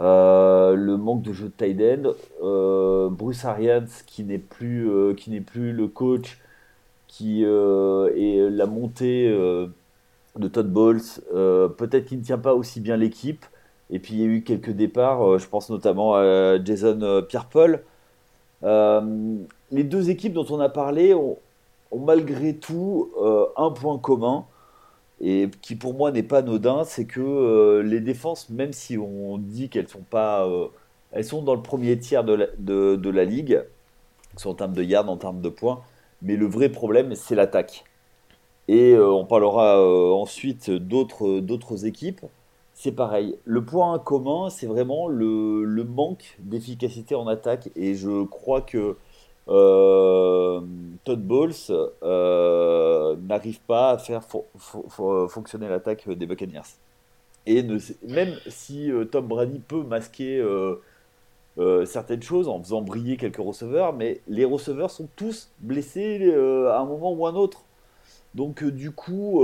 euh, 0.00 0.74
le 0.74 0.96
manque 0.96 1.22
de 1.22 1.32
jeu 1.32 1.46
de 1.46 1.52
tight 1.56 1.80
end, 1.80 2.10
euh, 2.42 3.08
Bruce 3.08 3.44
Arians 3.44 3.86
qui 4.06 4.24
n'est 4.24 4.38
plus, 4.38 4.90
qui 5.16 5.30
n'est 5.30 5.40
plus 5.40 5.72
le 5.72 5.86
coach, 5.86 6.40
qui 7.06 7.44
et 7.44 8.50
la 8.50 8.66
montée 8.66 9.32
de 10.38 10.48
Todd 10.48 10.70
Bowles, 10.72 11.00
peut-être 11.32 12.06
qu'il 12.06 12.18
ne 12.18 12.24
tient 12.24 12.38
pas 12.38 12.54
aussi 12.54 12.80
bien 12.80 12.96
l'équipe. 12.96 13.44
Et 13.90 13.98
puis 13.98 14.14
il 14.14 14.20
y 14.20 14.22
a 14.24 14.26
eu 14.26 14.42
quelques 14.42 14.70
départs, 14.70 15.38
je 15.38 15.48
pense 15.48 15.70
notamment 15.70 16.14
à 16.14 16.62
Jason 16.62 17.24
Pierre-Paul. 17.28 17.82
les 18.62 19.84
deux 19.84 20.10
équipes 20.10 20.32
dont 20.32 20.46
on 20.50 20.60
a 20.60 20.68
parlé 20.68 21.14
ont, 21.14 21.38
malgré 21.96 22.54
tout 22.54 23.10
euh, 23.20 23.46
un 23.56 23.70
point 23.70 23.98
commun, 23.98 24.44
et 25.20 25.50
qui 25.62 25.74
pour 25.74 25.94
moi 25.94 26.12
n'est 26.12 26.22
pas 26.22 26.38
anodin, 26.38 26.84
c'est 26.84 27.06
que 27.06 27.20
euh, 27.20 27.82
les 27.82 28.00
défenses, 28.00 28.50
même 28.50 28.72
si 28.72 28.98
on 28.98 29.38
dit 29.38 29.68
qu'elles 29.68 29.88
sont 29.88 30.04
pas, 30.08 30.46
euh, 30.46 30.68
elles 31.12 31.24
sont 31.24 31.42
dans 31.42 31.54
le 31.54 31.62
premier 31.62 31.98
tiers 31.98 32.24
de 32.24 32.34
la, 32.34 32.46
de, 32.58 33.10
la 33.10 33.24
ligue, 33.24 33.62
en 34.44 34.54
termes 34.54 34.74
de 34.74 34.82
yards, 34.82 35.08
en 35.08 35.16
termes 35.16 35.40
de 35.40 35.48
points, 35.48 35.80
mais 36.22 36.36
le 36.36 36.46
vrai 36.46 36.68
problème 36.68 37.14
c'est 37.14 37.34
l'attaque. 37.34 37.84
Et 38.68 38.96
on 38.98 39.24
parlera 39.24 39.82
ensuite 40.14 40.70
d'autres 40.70 41.40
d'autres 41.40 41.86
équipes. 41.86 42.20
C'est 42.80 42.92
pareil. 42.92 43.36
Le 43.44 43.64
point 43.64 43.98
commun, 43.98 44.50
c'est 44.50 44.68
vraiment 44.68 45.08
le, 45.08 45.82
manque 45.82 46.36
d'efficacité 46.38 47.16
en 47.16 47.26
attaque. 47.26 47.70
Et 47.74 47.96
je 47.96 48.22
crois 48.24 48.60
que 48.60 48.96
euh, 49.48 50.60
Todd 51.02 51.20
Bowles 51.20 51.54
euh, 52.04 53.16
n'arrive 53.16 53.58
pas 53.62 53.90
à 53.90 53.98
faire 53.98 54.22
fonctionner 55.28 55.68
l'attaque 55.68 56.08
des 56.08 56.26
Buccaneers. 56.26 56.78
Et 57.46 57.64
même 58.06 58.36
si 58.46 58.92
euh, 58.92 59.04
Tom 59.06 59.26
Brady 59.26 59.58
peut 59.58 59.82
masquer 59.82 60.40
certaines 61.84 62.22
choses 62.22 62.46
en 62.46 62.62
faisant 62.62 62.82
briller 62.82 63.16
quelques 63.16 63.38
receveurs, 63.38 63.92
mais 63.92 64.20
les 64.28 64.44
receveurs 64.44 64.92
sont 64.92 65.08
tous 65.16 65.50
blessés 65.58 66.32
à 66.32 66.78
un 66.78 66.84
moment 66.84 67.12
ou 67.12 67.26
à 67.26 67.30
un 67.30 67.34
autre. 67.34 67.64
Donc 68.38 68.62
du 68.62 68.92
coup, 68.92 69.42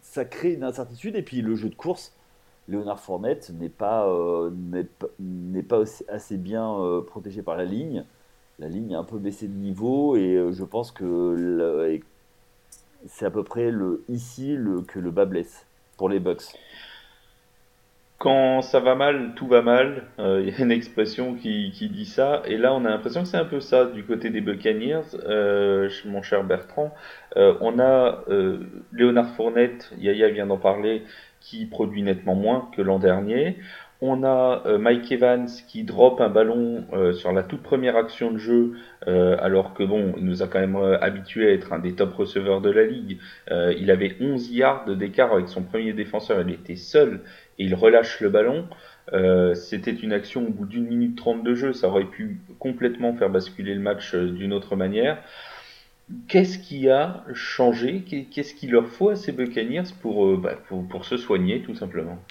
ça 0.00 0.24
crée 0.24 0.52
une 0.52 0.62
incertitude. 0.62 1.16
Et 1.16 1.22
puis 1.22 1.42
le 1.42 1.56
jeu 1.56 1.68
de 1.68 1.74
course, 1.74 2.12
Léonard 2.68 3.00
Fournette 3.00 3.50
n'est 3.50 3.68
pas, 3.68 4.06
euh, 4.08 4.50
assez 6.08 6.36
bien 6.36 6.72
euh, 6.78 7.02
protégé 7.02 7.42
par 7.42 7.56
la 7.56 7.64
ligne. 7.64 8.04
La 8.60 8.68
ligne 8.68 8.94
a 8.94 9.00
un 9.00 9.04
peu 9.04 9.18
baissé 9.18 9.48
de 9.48 9.52
niveau 9.52 10.14
et 10.14 10.36
euh, 10.36 10.52
je 10.52 10.62
pense 10.62 10.92
que 10.92 12.00
c'est 13.08 13.26
à 13.26 13.30
peu 13.30 13.42
près 13.42 13.72
le, 13.72 14.04
ici 14.08 14.56
que 14.86 15.00
le 15.00 15.10
bas 15.10 15.24
blesse 15.24 15.66
pour 15.96 16.08
les 16.08 16.20
Bucks. 16.20 16.54
Quand 18.24 18.62
ça 18.62 18.80
va 18.80 18.94
mal, 18.94 19.32
tout 19.36 19.46
va 19.46 19.60
mal. 19.60 20.04
Euh, 20.18 20.42
il 20.42 20.48
y 20.48 20.56
a 20.56 20.64
une 20.64 20.72
expression 20.72 21.34
qui, 21.34 21.70
dit 21.70 22.06
ça. 22.06 22.40
Et 22.46 22.56
là, 22.56 22.72
on 22.72 22.86
a 22.86 22.88
l'impression 22.88 23.20
que 23.20 23.28
c'est 23.28 23.36
un 23.36 23.44
peu 23.44 23.60
ça 23.60 23.84
du 23.84 24.02
côté 24.02 24.30
des 24.30 24.40
Buccaneers, 24.40 25.14
euh, 25.28 25.90
mon 26.06 26.22
cher 26.22 26.42
Bertrand. 26.42 26.94
Euh, 27.36 27.52
on 27.60 27.78
a 27.78 28.24
Léonard 28.94 29.28
Fournette, 29.34 29.92
Yaya 29.98 30.30
vient 30.30 30.46
d'en 30.46 30.56
parler, 30.56 31.02
qui 31.40 31.66
produit 31.66 32.02
nettement 32.02 32.34
moins 32.34 32.70
que 32.74 32.80
l'an 32.80 32.98
dernier. 32.98 33.58
On 34.00 34.24
a 34.24 34.62
Mike 34.78 35.12
Evans 35.12 35.48
qui 35.68 35.84
drop 35.84 36.20
un 36.20 36.28
ballon 36.28 36.84
sur 37.12 37.32
la 37.32 37.42
toute 37.42 37.62
première 37.62 37.96
action 37.96 38.32
de 38.32 38.38
jeu, 38.38 38.72
alors 39.06 39.72
que 39.72 39.82
bon, 39.82 40.14
il 40.18 40.24
nous 40.24 40.42
a 40.42 40.46
quand 40.46 40.60
même 40.60 40.76
habitué 41.00 41.48
à 41.48 41.52
être 41.52 41.72
un 41.72 41.78
des 41.78 41.94
top 41.94 42.12
receveurs 42.14 42.60
de 42.60 42.70
la 42.70 42.84
ligue. 42.84 43.18
il 43.50 43.90
avait 43.90 44.16
11 44.20 44.50
yards 44.50 44.96
d'écart 44.96 45.32
avec 45.32 45.48
son 45.48 45.62
premier 45.62 45.92
défenseur, 45.94 46.42
il 46.42 46.52
était 46.52 46.76
seul 46.76 47.20
et 47.58 47.64
il 47.64 47.74
relâche 47.74 48.20
le 48.20 48.30
ballon. 48.30 48.68
C'était 49.54 49.92
une 49.92 50.12
action 50.12 50.46
au 50.46 50.50
bout 50.50 50.66
d'une 50.66 50.86
minute 50.86 51.16
trente 51.16 51.44
de 51.44 51.54
jeu, 51.54 51.72
ça 51.72 51.88
aurait 51.88 52.04
pu 52.04 52.40
complètement 52.58 53.14
faire 53.14 53.30
basculer 53.30 53.74
le 53.74 53.80
match 53.80 54.14
d'une 54.14 54.52
autre 54.52 54.76
manière. 54.76 55.18
Qu'est-ce 56.28 56.58
qui 56.58 56.90
a 56.90 57.24
changé? 57.32 58.02
Qu'est-ce 58.30 58.54
qu'il 58.54 58.72
leur 58.72 58.86
faut 58.86 59.10
à 59.10 59.16
ces 59.16 59.32
Buccaneers 59.32 59.84
pour, 60.02 60.36
bah, 60.36 60.56
pour, 60.68 61.04
se 61.04 61.16
soigner 61.16 61.62
tout 61.62 61.74
simplement? 61.74 62.22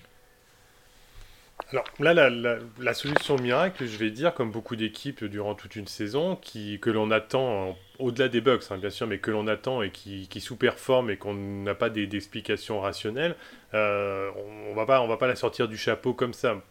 Alors 1.72 1.86
là, 2.00 2.30
la, 2.30 2.94
solution 2.94 3.36
miracle, 3.38 3.86
je 3.88 3.98
vais 3.98 4.12
dire, 4.12 4.36
comme 4.36 4.52
beaucoup 4.52 4.76
d'équipes 4.76 5.24
durant 5.24 5.56
toute 5.56 5.76
une 5.76 5.88
saison, 5.88 6.36
que 6.36 6.90
l'on 6.92 7.10
attend, 7.10 7.76
au-delà 8.00 8.28
des 8.28 8.42
bugs, 8.42 8.60
hein, 8.70 8.78
bien 8.78 8.90
sûr, 8.90 9.08
mais 9.08 9.20
que 9.20 9.32
l'on 9.32 9.48
attend 9.48 9.82
et 9.82 9.92
qui, 9.92 10.28
sous-performe 10.40 11.10
et 11.10 11.18
qu'on 11.18 11.34
n'a 11.34 11.76
pas 11.76 11.90
d'explications 11.90 12.80
rationnelles, 12.80 13.36
euh, 13.74 14.32
on 14.36 14.72
ne 14.72 14.76
va, 14.76 15.06
va 15.06 15.18
pas 15.18 15.28
la 15.28 15.36
sortir 15.36 15.68
du 15.68 15.78
chapeau 15.78 16.14
comme 16.14 16.34
ça. 16.34 16.62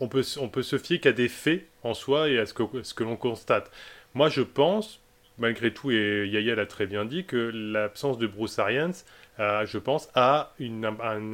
On 0.00 0.08
peut, 0.08 0.24
on 0.40 0.48
peut 0.48 0.62
se 0.62 0.78
fier 0.78 1.00
qu'à 1.00 1.12
des 1.12 1.28
faits 1.28 1.66
en 1.82 1.94
soi 1.94 2.28
et 2.28 2.38
à 2.38 2.46
ce 2.46 2.54
que, 2.54 2.62
que 2.62 3.04
l'on 3.04 3.16
constate. 3.16 3.70
Moi, 4.14 4.28
je 4.28 4.40
pense, 4.40 5.00
malgré 5.38 5.72
tout, 5.72 5.90
et 5.90 6.26
Yaya 6.26 6.54
l'a 6.54 6.66
très 6.66 6.86
bien 6.86 7.04
dit, 7.04 7.24
que 7.24 7.36
l'absence 7.54 8.18
de 8.18 8.26
Bruce 8.26 8.58
Arians, 8.58 8.92
euh, 9.38 9.66
je 9.66 9.78
pense, 9.78 10.08
a 10.14 10.54
une, 10.58 10.84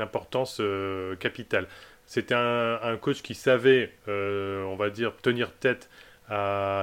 importance 0.01 0.59
euh, 0.61 1.15
capitale. 1.17 1.69
C'était 2.07 2.35
un, 2.35 2.97
coach 3.01 3.23
qui 3.23 3.35
savait, 3.35 3.93
on 4.09 4.77
va 4.77 4.91
dire, 4.91 5.17
tenir 5.23 5.53
tête 5.53 5.89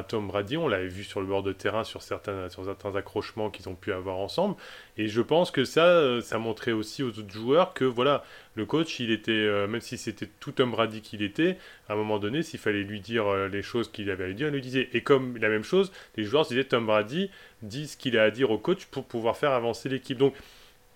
Tom 0.07 0.27
Brady. 0.27 0.57
On 0.57 0.67
l'avait 0.67 0.87
vu 0.87 1.03
sur 1.03 1.21
le 1.21 1.25
bord 1.25 1.43
de 1.43 1.53
terrain 1.53 1.83
sur 1.83 2.01
certains, 2.01 2.47
accrochements 2.95 3.49
qu'ils 3.49 3.69
ont 3.69 3.75
pu 3.75 3.91
avoir 3.91 4.17
ensemble. 4.17 4.55
Et 4.97 5.07
je 5.07 5.21
pense 5.21 5.51
que 5.51 5.65
ça, 5.65 5.85
euh, 5.85 6.21
ça 6.21 6.37
montrait 6.37 6.71
aussi 6.71 7.03
aux 7.03 7.09
autres 7.09 7.31
joueurs 7.31 7.73
que 7.73 7.85
voilà, 7.85 8.23
le 8.55 8.65
coach, 8.65 8.99
il 8.99 9.11
était, 9.11 9.31
euh, 9.31 9.67
même 9.67 9.81
si 9.81 9.97
c'était 9.97 10.29
tout 10.39 10.51
Tom 10.51 10.71
Brady 10.71 11.01
qu'il 11.01 11.21
était, 11.21 11.57
à 11.87 11.93
un 11.93 11.95
moment 11.95 12.19
donné, 12.19 12.43
s'il 12.43 12.59
fallait 12.59 12.83
lui 12.83 12.99
dire 12.99 13.25
les 13.47 13.61
choses 13.61 13.91
qu'il 13.91 14.09
avait 14.11 14.25
à 14.25 14.27
lui 14.27 14.35
dire, 14.35 14.47
il 14.47 14.53
lui 14.53 14.61
disait. 14.61 14.89
Et 14.93 15.01
comme 15.01 15.37
la 15.37 15.49
même 15.49 15.63
chose, 15.63 15.91
les 16.15 16.23
joueurs 16.23 16.45
se 16.45 16.49
disaient 16.49 16.65
Tom 16.65 16.85
Brady 16.85 17.31
dit 17.61 17.87
ce 17.87 17.97
qu'il 17.97 18.17
a 18.17 18.23
à 18.23 18.31
dire 18.31 18.51
au 18.51 18.57
coach 18.57 18.85
pour 18.85 19.05
pouvoir 19.05 19.37
faire 19.37 19.51
avancer 19.51 19.89
l'équipe. 19.89 20.17
Donc, 20.17 20.35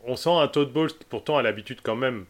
on 0.06 0.16
sent 0.16 0.32
un 0.32 0.48
Todd 0.48 0.72
Bowles 0.72 0.92
qui 0.94 1.06
pourtant 1.10 1.38
a 1.38 1.42
l'habitude 1.42 1.80
quand 1.82 1.96
même 1.96 2.26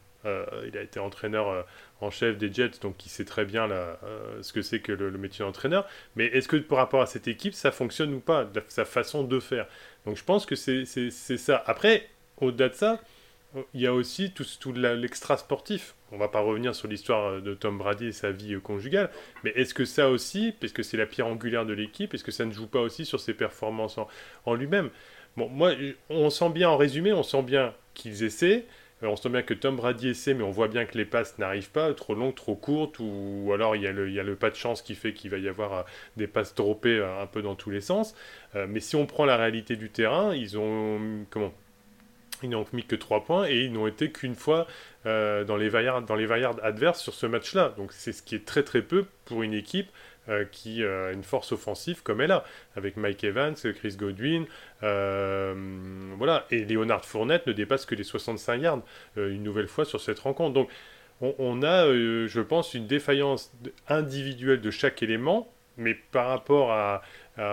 il 0.65 0.77
a 0.77 0.81
été 0.81 1.01
entraîneur 1.01 1.65
en 2.03 2.11
chef 2.11 2.37
des 2.37 2.51
Jets, 2.51 2.79
donc 2.81 2.97
qui 2.97 3.09
sait 3.09 3.25
très 3.25 3.45
bien 3.45 3.69
euh, 3.71 3.95
ce 4.41 4.53
que 4.53 4.61
c'est 4.61 4.79
que 4.79 4.91
le, 4.91 5.11
métier 5.11 5.45
d'entraîneur. 5.45 5.87
Mais 6.15 6.25
est-ce 6.25 6.47
que 6.47 6.57
par 6.57 6.77
rapport 6.77 7.01
à 7.01 7.05
cette 7.05 7.27
équipe, 7.27 7.53
ça 7.53 7.71
fonctionne 7.71 8.13
ou 8.13 8.19
pas, 8.19 8.47
sa 8.67 8.85
façon 8.85 9.23
de 9.23 9.39
faire? 9.39 9.67
Donc 10.05 10.17
je 10.17 10.23
pense 10.23 10.45
que 10.45 10.55
c'est 10.55 10.85
ça. 11.15 11.63
Après, 11.65 12.09
au-delà 12.37 12.69
de 12.69 12.73
ça, 12.73 13.01
il 13.73 13.81
y 13.81 13.87
a 13.87 13.93
aussi 13.93 14.31
tout, 14.31 14.45
tout 14.59 14.73
l'extra 14.73 15.37
sportif. 15.37 15.95
On 16.11 16.17
va 16.17 16.27
pas 16.27 16.41
revenir 16.41 16.75
sur 16.75 16.87
l'histoire 16.87 17.41
de 17.41 17.53
Tom 17.53 17.77
Brady 17.77 18.07
et 18.07 18.11
sa 18.11 18.31
vie 18.31 18.59
conjugale, 18.61 19.09
mais 19.43 19.51
est-ce 19.51 19.73
que 19.73 19.85
ça 19.85 20.09
aussi, 20.09 20.53
parce 20.59 20.73
que 20.73 20.83
c'est 20.83 20.97
la 20.97 21.05
pierre 21.05 21.27
angulaire 21.27 21.65
de 21.65 21.73
l'équipe, 21.73 22.13
est-ce 22.13 22.23
que 22.23 22.31
ça 22.31 22.45
ne 22.45 22.51
joue 22.51 22.67
pas 22.67 22.79
aussi 22.79 23.05
sur 23.05 23.19
ses 23.19 23.33
performances 23.33 23.97
en, 23.97 24.07
en 24.45 24.53
lui-même? 24.53 24.89
Bon, 25.37 25.49
moi, 25.49 25.71
on 26.09 26.29
sent 26.29 26.49
bien 26.49 26.69
en 26.69 26.77
résumé, 26.77 27.13
on 27.13 27.23
sent 27.23 27.41
bien 27.41 27.73
qu'ils 27.95 28.23
essaient, 28.23 28.65
on 29.07 29.15
sent 29.15 29.29
bien 29.29 29.41
que 29.41 29.53
Tom 29.53 29.75
Brady 29.75 30.09
essaie, 30.09 30.33
mais 30.33 30.43
on 30.43 30.51
voit 30.51 30.67
bien 30.67 30.85
que 30.85 30.97
les 30.97 31.05
passes 31.05 31.37
n'arrivent 31.37 31.71
pas, 31.71 31.93
trop 31.93 32.15
longues, 32.15 32.35
trop 32.35 32.55
courtes, 32.55 32.99
ou, 32.99 33.51
alors 33.53 33.75
il 33.75 33.81
y, 33.81 33.87
a 33.87 33.91
le, 33.91 34.35
pas 34.35 34.49
de 34.49 34.55
chance 34.55 34.81
qui 34.81 34.95
fait 34.95 35.13
qu'il 35.13 35.31
va 35.31 35.37
y 35.37 35.47
avoir 35.47 35.73
euh, 35.73 35.83
des 36.17 36.27
passes 36.27 36.55
droppées 36.55 36.99
euh, 36.99 37.21
un 37.21 37.27
peu 37.27 37.41
dans 37.41 37.55
tous 37.55 37.69
les 37.69 37.81
sens. 37.81 38.15
Euh, 38.55 38.65
mais 38.69 38.79
si 38.79 38.95
on 38.95 39.05
prend 39.05 39.25
la 39.25 39.37
réalité 39.37 39.75
du 39.75 39.89
terrain, 39.89 40.33
ils 40.35 40.57
ont 40.57 41.25
comment? 41.29 41.53
Ils 42.41 42.49
n'ont 42.49 42.65
mis 42.73 42.83
que 42.83 42.95
3 42.97 43.23
points 43.23 43.47
et 43.47 43.61
ils 43.61 43.71
n'ont 43.71 43.87
été 43.87 44.11
qu'une 44.11 44.35
fois 44.35 44.67
dans 45.05 45.55
les 45.55 45.69
vaillards 45.69 46.03
adverses 46.61 47.01
sur 47.01 47.13
ce 47.13 47.25
match-là. 47.25 47.73
Donc 47.77 47.93
c'est 47.93 48.11
ce 48.11 48.21
qui 48.21 48.35
est 48.35 48.45
très 48.45 48.63
très 48.63 48.81
peu 48.81 49.05
pour 49.23 49.43
une 49.43 49.53
équipe 49.53 49.87
euh, 50.29 50.45
qui 50.49 50.85
a 50.85 51.11
une 51.11 51.23
force 51.23 51.51
offensive 51.51 52.01
comme 52.01 52.21
elle 52.21 52.31
a, 52.31 52.45
avec 52.77 52.95
Mike 52.95 53.25
Evans, 53.25 53.55
Chris 53.55 53.97
Godwin, 53.97 54.45
euh, 54.81 55.53
voilà, 56.17 56.45
et 56.49 56.63
Leonard 56.63 57.03
Fournette 57.03 57.45
ne 57.45 57.51
dépasse 57.51 57.85
que 57.85 57.93
les 57.93 58.05
65 58.05 58.61
yards 58.61 58.83
euh, 59.17 59.33
une 59.33 59.43
nouvelle 59.43 59.67
fois 59.67 59.83
sur 59.83 59.99
cette 59.99 60.19
rencontre. 60.19 60.53
Donc 60.53 60.69
on, 61.19 61.61
a, 61.61 61.87
je 61.87 62.39
pense, 62.39 62.73
une 62.73 62.87
défaillance 62.87 63.53
individuelle 63.89 64.61
de 64.61 64.71
chaque 64.71 65.03
élément, 65.03 65.53
mais 65.75 65.93
par 65.93 66.27
rapport 66.27 66.71
à, 66.71 67.01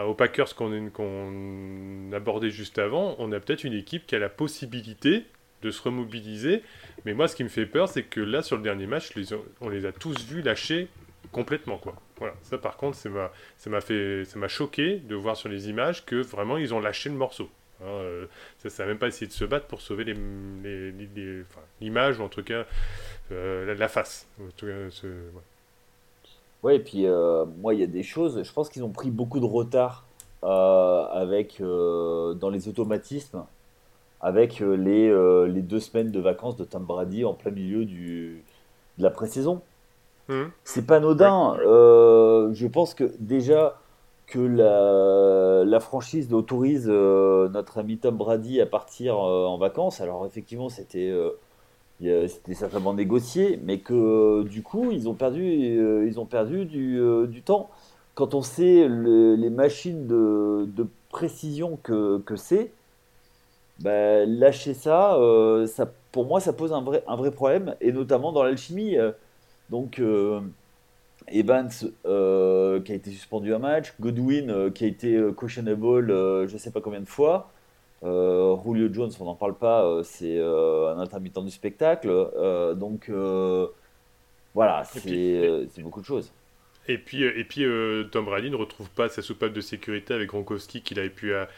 aux 0.06 0.14
Packers 0.14 0.54
qu'on 0.54 2.10
abordait 2.12 2.50
juste 2.50 2.78
avant, 2.78 3.16
on 3.18 3.32
a 3.32 3.40
peut-être 3.40 3.64
une 3.64 3.74
équipe 3.74 4.06
qui 4.06 4.14
a 4.14 4.18
la 4.18 4.28
possibilité 4.28 5.24
de 5.62 5.70
se 5.70 5.82
remobiliser. 5.82 6.62
Mais 7.04 7.14
moi, 7.14 7.28
ce 7.28 7.36
qui 7.36 7.44
me 7.44 7.48
fait 7.48 7.66
peur, 7.66 7.88
c'est 7.88 8.02
que 8.02 8.20
là, 8.20 8.42
sur 8.42 8.56
le 8.56 8.62
dernier 8.62 8.86
match, 8.86 9.10
on 9.60 9.68
les 9.68 9.86
a 9.86 9.92
tous 9.92 10.24
vus 10.26 10.42
lâcher 10.42 10.88
complètement, 11.32 11.78
quoi. 11.78 11.94
Voilà, 12.20 12.34
ça 12.42 12.58
par 12.58 12.76
contre, 12.76 12.96
ça 12.96 13.08
m'a 13.08 13.80
fait, 13.80 14.24
ça 14.26 14.38
m'a 14.38 14.48
choqué 14.48 14.98
de 14.98 15.14
voir 15.16 15.36
sur 15.36 15.48
les 15.48 15.68
images 15.68 16.04
que 16.04 16.16
vraiment 16.16 16.58
ils 16.58 16.72
ont 16.74 16.80
lâché 16.80 17.08
le 17.08 17.16
morceau. 17.16 17.48
Hein, 17.82 17.86
euh, 17.88 18.26
ça 18.58 18.82
n'a 18.82 18.88
même 18.88 18.98
pas 18.98 19.08
essayé 19.08 19.26
de 19.26 19.32
se 19.32 19.44
battre 19.44 19.66
pour 19.66 19.80
sauver 19.80 20.04
l'image 21.80 22.20
ou 22.20 22.22
en 22.22 22.28
tout 22.28 22.42
cas 22.42 22.64
euh, 23.32 23.74
la, 23.74 23.88
face. 23.88 24.26
ouais. 26.62 26.76
et 26.76 26.80
puis 26.80 27.06
euh, 27.06 27.46
moi 27.60 27.72
il 27.72 27.80
y 27.80 27.82
a 27.82 27.86
des 27.86 28.02
choses, 28.02 28.42
je 28.42 28.52
pense 28.52 28.68
qu'ils 28.68 28.84
ont 28.84 28.90
pris 28.90 29.10
beaucoup 29.10 29.40
de 29.40 29.46
retard 29.46 30.04
avec 30.42 31.60
dans 31.60 32.50
les 32.50 32.68
automatismes, 32.68 33.44
avec 34.20 34.60
les, 34.60 35.48
les 35.48 35.62
deux 35.62 35.80
semaines 35.80 36.10
de 36.10 36.20
vacances 36.20 36.56
de 36.56 36.64
Tom 36.64 36.84
Brady 36.84 37.24
en 37.24 37.32
plein 37.32 37.50
milieu 37.50 37.86
de 37.86 38.42
la 38.98 39.10
pré-saison. 39.10 39.62
Mmh. 40.30 40.52
C'est 40.62 40.86
pas 40.86 40.96
anodin. 40.96 41.56
Euh, 41.66 42.54
je 42.54 42.66
pense 42.68 42.94
que 42.94 43.12
déjà 43.18 43.76
que 44.28 44.38
la, 44.38 45.80
franchise 45.80 46.32
autorise 46.32 46.86
euh, 46.88 47.48
notre 47.48 47.78
ami 47.78 47.98
Tom 47.98 48.16
Brady 48.16 48.60
à 48.60 48.66
partir 48.66 49.16
euh, 49.18 49.46
en 49.46 49.58
vacances. 49.58 50.00
Alors 50.00 50.24
effectivement, 50.26 50.68
c'était 50.68 51.12
c'était 52.00 52.54
certainement 52.54 52.94
négocié, 52.94 53.60
mais 53.62 53.78
que 53.78 54.44
du 54.44 54.62
coup, 54.62 54.90
ils 54.90 55.08
ont 55.08 55.14
perdu, 55.14 55.42
ils 56.06 56.18
ont 56.20 56.24
perdu 56.24 56.64
du, 56.64 57.42
temps. 57.44 57.68
Quand 58.14 58.34
on 58.34 58.42
sait 58.42 58.88
les 58.88 59.50
machines 59.50 60.06
de, 60.06 60.86
précision 61.10 61.78
que, 61.82 62.22
c'est, 62.36 62.70
bah, 63.80 64.24
lâcher 64.24 64.74
ça, 64.74 65.18
ça, 65.66 65.92
pour 66.12 66.24
moi, 66.24 66.40
ça 66.40 66.52
pose 66.54 66.72
un 66.72 66.82
vrai, 66.82 67.02
un 67.06 67.16
vrai 67.16 67.32
problème, 67.32 67.74
et 67.80 67.92
notamment 67.92 68.32
dans 68.32 68.44
l'alchimie. 68.44 68.96
Donc, 69.70 70.00
euh, 70.00 70.40
Evans 71.28 71.70
euh, 72.04 72.80
qui 72.80 72.92
a 72.92 72.94
été 72.96 73.10
suspendu 73.10 73.54
un 73.54 73.58
match, 73.58 73.94
Godwin 74.00 74.50
euh, 74.50 74.70
qui 74.70 74.84
a 74.84 74.88
été 74.88 75.18
questionable 75.38 76.08
je 76.48 76.52
ne 76.52 76.58
sais 76.58 76.72
pas 76.72 76.80
combien 76.80 77.00
de 77.00 77.08
fois. 77.08 77.50
Julio 78.02 78.92
Jones, 78.92 79.12
on 79.20 79.24
n'en 79.24 79.34
parle 79.34 79.54
pas, 79.54 80.02
c'est 80.04 80.40
un 80.40 80.98
intermittent 80.98 81.44
du 81.44 81.50
spectacle. 81.50 82.08
donc 82.76 83.10
voilà, 84.54 84.84
c'est 84.84 85.82
beaucoup 85.82 86.00
de 86.00 86.06
choses. 86.06 86.32
Et 86.88 86.96
puis, 86.96 87.22
et 87.22 87.44
puis 87.44 87.66
Tom 88.10 88.24
Brady 88.24 88.50
ne 88.50 88.56
retrouve 88.56 88.88
pas 88.88 89.10
sa 89.10 89.20
soupape 89.20 89.52
de 89.52 89.60
sécurité 89.60 90.14
avec 90.14 90.30
Gronkowski 90.30 90.80
qu'il 90.80 90.98
avait 90.98 91.10
pu 91.10 91.34
à 91.34 91.48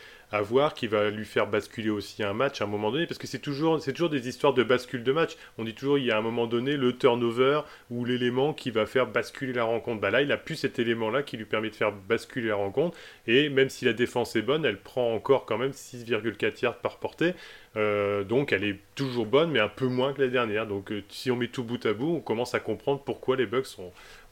voir, 0.41 0.73
qui 0.73 0.87
va 0.87 1.11
lui 1.11 1.27
faire 1.27 1.47
basculer 1.47 1.91
aussi 1.91 2.23
un 2.23 2.33
match 2.33 2.63
à 2.63 2.65
un 2.65 2.67
moment 2.67 2.91
donné, 2.91 3.07
parce 3.07 3.19
que 3.19 3.27
c'est 3.27 3.39
toujours, 3.39 3.83
c'est 3.83 3.93
toujours 3.93 4.09
des 4.09 4.29
histoires 4.29 4.55
de 4.55 4.63
bascule 4.63 5.05
de 5.05 5.13
match. 5.13 5.37
On 5.59 5.65
dit 5.65 5.75
toujours, 5.75 5.99
il 5.99 6.07
y 6.07 6.11
a 6.11 6.17
un 6.17 6.23
moment 6.23 6.47
donné 6.47 6.79
le 6.79 6.97
turnover 6.97 7.61
ou 7.91 8.07
l'élément 8.07 8.55
qui 8.55 8.71
va 8.71 8.87
faire 8.87 9.07
basculer 9.07 9.53
la 9.53 9.65
rencontre. 9.65 10.01
Bah 10.01 10.11
là, 10.11 10.23
il 10.23 10.33
a 10.33 10.39
plus 10.39 10.57
cet 10.57 10.79
élément-là 10.79 11.23
qui 11.23 11.37
lui 11.37 11.45
permet 11.45 11.69
de 11.69 11.75
faire 11.75 11.93
basculer 11.93 12.49
la 12.49 12.55
rencontre, 12.55 12.97
et 13.27 13.51
même 13.51 13.69
si 13.69 13.85
la 13.85 13.93
défense 13.93 14.35
est 14.35 14.43
bonne, 14.43 14.65
elle 14.65 14.79
prend 14.79 15.13
encore 15.13 15.45
quand 15.45 15.59
même 15.59 15.73
6,4 15.73 16.63
yards 16.63 16.79
par 16.79 16.99
portée. 16.99 17.35
Euh, 17.77 18.25
donc 18.25 18.53
elle 18.53 18.65
est 18.65 18.79
toujours 18.95 19.27
bonne, 19.27 19.51
mais 19.51 19.61
un 19.61 19.69
peu 19.69 19.87
moins 19.87 20.15
que 20.15 20.23
la 20.23 20.29
dernière. 20.29 20.67
Donc 20.67 20.93
euh, 20.93 21.03
si 21.11 21.31
on 21.31 21.37
met 21.37 21.49
tout 21.49 21.65
bout 21.65 21.85
à 21.85 21.93
bout, 21.93 22.17
on 22.17 22.21
commence 22.21 22.55
à 22.55 22.61
comprendre 22.61 23.03
pourquoi 23.05 23.37
les 23.37 23.47
Bucks 23.47 23.67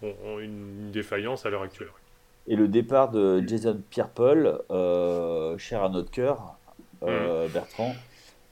ont 0.03 0.39
une 0.39 0.91
défaillance 0.93 1.45
à 1.45 1.51
l'heure 1.51 1.63
actuelle. 1.63 1.89
Et 2.51 2.57
le 2.57 2.67
départ 2.67 3.13
de 3.13 3.45
Jason 3.47 3.81
Pierre-Paul, 3.91 4.61
euh, 4.73 5.57
cher 5.57 5.85
à 5.85 5.89
notre 5.89 6.11
cœur, 6.11 6.57
euh, 7.05 7.47
mm. 7.47 7.53
Bertrand, 7.53 7.95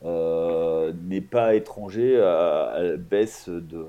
euh, 0.05 0.93
n'est 1.03 1.21
pas 1.21 1.57
étranger 1.57 2.17
à, 2.21 2.79
la 2.81 2.97
baisse 2.97 3.49
de, 3.49 3.87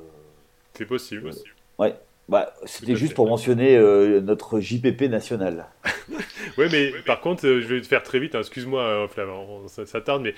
C'est 0.73 0.87
possible. 0.87 1.29
Ouais. 1.77 1.95
Bah, 2.29 2.53
c'était 2.65 2.95
juste 2.95 3.15
pour 3.15 3.27
mentionner 3.27 3.75
euh, 3.75 4.21
notre 4.21 4.59
JPP 4.59 5.09
national. 5.09 5.65
oui, 6.59 6.67
mais 6.71 6.91
par 7.07 7.21
contre, 7.21 7.47
euh, 7.47 7.59
je 7.59 7.73
vais 7.73 7.81
te 7.81 7.87
faire 7.87 8.03
très 8.03 8.19
vite, 8.19 8.35
hein, 8.35 8.41
excuse-moi 8.41 8.83
euh, 8.83 9.07
Flavien, 9.07 9.41
ça, 9.67 9.99
tarde, 9.99 10.21
mais 10.21 10.35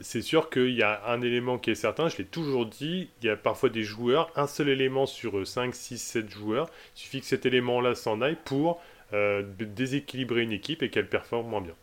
c'est 0.00 0.22
sûr 0.22 0.48
qu'il 0.48 0.70
y 0.70 0.82
a 0.82 1.02
un 1.06 1.20
élément 1.20 1.58
qui 1.58 1.70
est 1.70 1.74
certain, 1.74 2.08
je 2.08 2.16
l'ai 2.16 2.24
toujours 2.24 2.64
dit, 2.64 3.10
il 3.20 3.26
y 3.26 3.28
a 3.28 3.36
parfois 3.36 3.68
des 3.68 3.82
joueurs, 3.82 4.32
un 4.34 4.46
seul 4.46 4.70
élément 4.70 5.04
sur 5.04 5.46
5, 5.46 5.74
6, 5.74 5.98
7 5.98 6.30
joueurs, 6.30 6.70
il 6.96 7.00
suffit 7.00 7.20
que 7.20 7.26
cet 7.26 7.44
élément-là 7.44 7.94
s'en 7.94 8.22
aille 8.22 8.38
pour 8.42 8.80
déséquilibrer 9.76 10.42
une 10.42 10.52
équipe 10.52 10.82
et 10.82 10.88
qu'elle 10.88 11.08
performe 11.08 11.48
moins 11.48 11.60
bien 11.60 11.74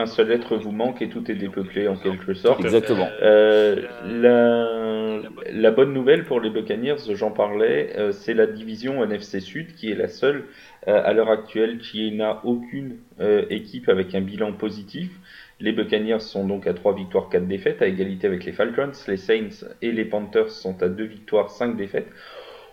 un 0.00 0.06
seul 0.06 0.30
être 0.32 0.56
vous 0.56 0.72
manque 0.72 1.02
et 1.02 1.08
tout 1.08 1.30
est 1.30 1.34
dépeuplé 1.34 1.88
en 1.88 1.96
quelque 1.96 2.34
sorte. 2.34 2.60
Exactement. 2.60 3.08
Euh, 3.22 3.86
la, 5.52 5.70
bonne 5.70 5.92
nouvelle 5.92 6.24
pour 6.24 6.40
les 6.40 6.50
Buccaneers, 6.50 6.96
j'en 7.14 7.30
parlais, 7.30 7.92
euh, 7.96 8.12
c'est 8.12 8.34
la 8.34 8.46
division 8.46 9.04
NFC 9.04 9.40
Sud 9.40 9.74
qui 9.74 9.90
est 9.90 9.94
la 9.94 10.08
seule 10.08 10.44
euh, 10.88 11.02
à 11.04 11.12
l'heure 11.12 11.30
actuelle 11.30 11.78
qui 11.78 12.12
n'a 12.12 12.40
aucune 12.44 12.96
équipe 13.50 13.88
avec 13.88 14.14
un 14.14 14.20
bilan 14.20 14.52
positif. 14.52 15.10
Les 15.60 15.72
Buccaneers 15.72 16.20
sont 16.20 16.46
donc 16.46 16.66
à 16.66 16.72
3 16.72 16.94
victoires, 16.94 17.28
4 17.28 17.46
défaites, 17.46 17.82
à 17.82 17.86
égalité 17.86 18.26
avec 18.26 18.46
les 18.46 18.52
Falcons. 18.52 18.92
Les 19.06 19.18
Saints 19.18 19.66
et 19.82 19.92
les 19.92 20.06
Panthers 20.06 20.50
sont 20.50 20.82
à 20.82 20.88
2 20.88 21.04
victoires, 21.04 21.50
5 21.50 21.76
défaites. 21.76 22.08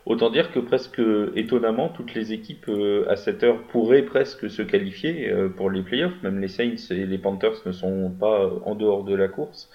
Autant 0.08 0.30
dire 0.30 0.54
que 0.54 0.60
presque 0.60 1.02
étonnamment, 1.36 1.90
toutes 1.90 2.14
les 2.14 2.32
équipes 2.32 2.70
euh, 2.70 3.04
à 3.10 3.18
cette 3.18 3.44
heure 3.44 3.62
pourraient 3.64 4.04
presque 4.04 4.50
se 4.50 4.62
qualifier 4.62 5.30
euh, 5.30 5.50
pour 5.50 5.70
les 5.70 5.82
playoffs. 5.82 6.14
Même 6.24 6.40
les 6.40 6.48
Saints 6.48 6.78
et 6.92 7.06
les 7.06 7.18
Panthers 7.18 7.58
ne 7.66 7.74
sont 7.74 8.10
pas 8.18 8.50
en 8.64 8.76
dehors 8.76 9.04
de 9.04 9.14
la 9.14 9.28
course. 9.28 9.70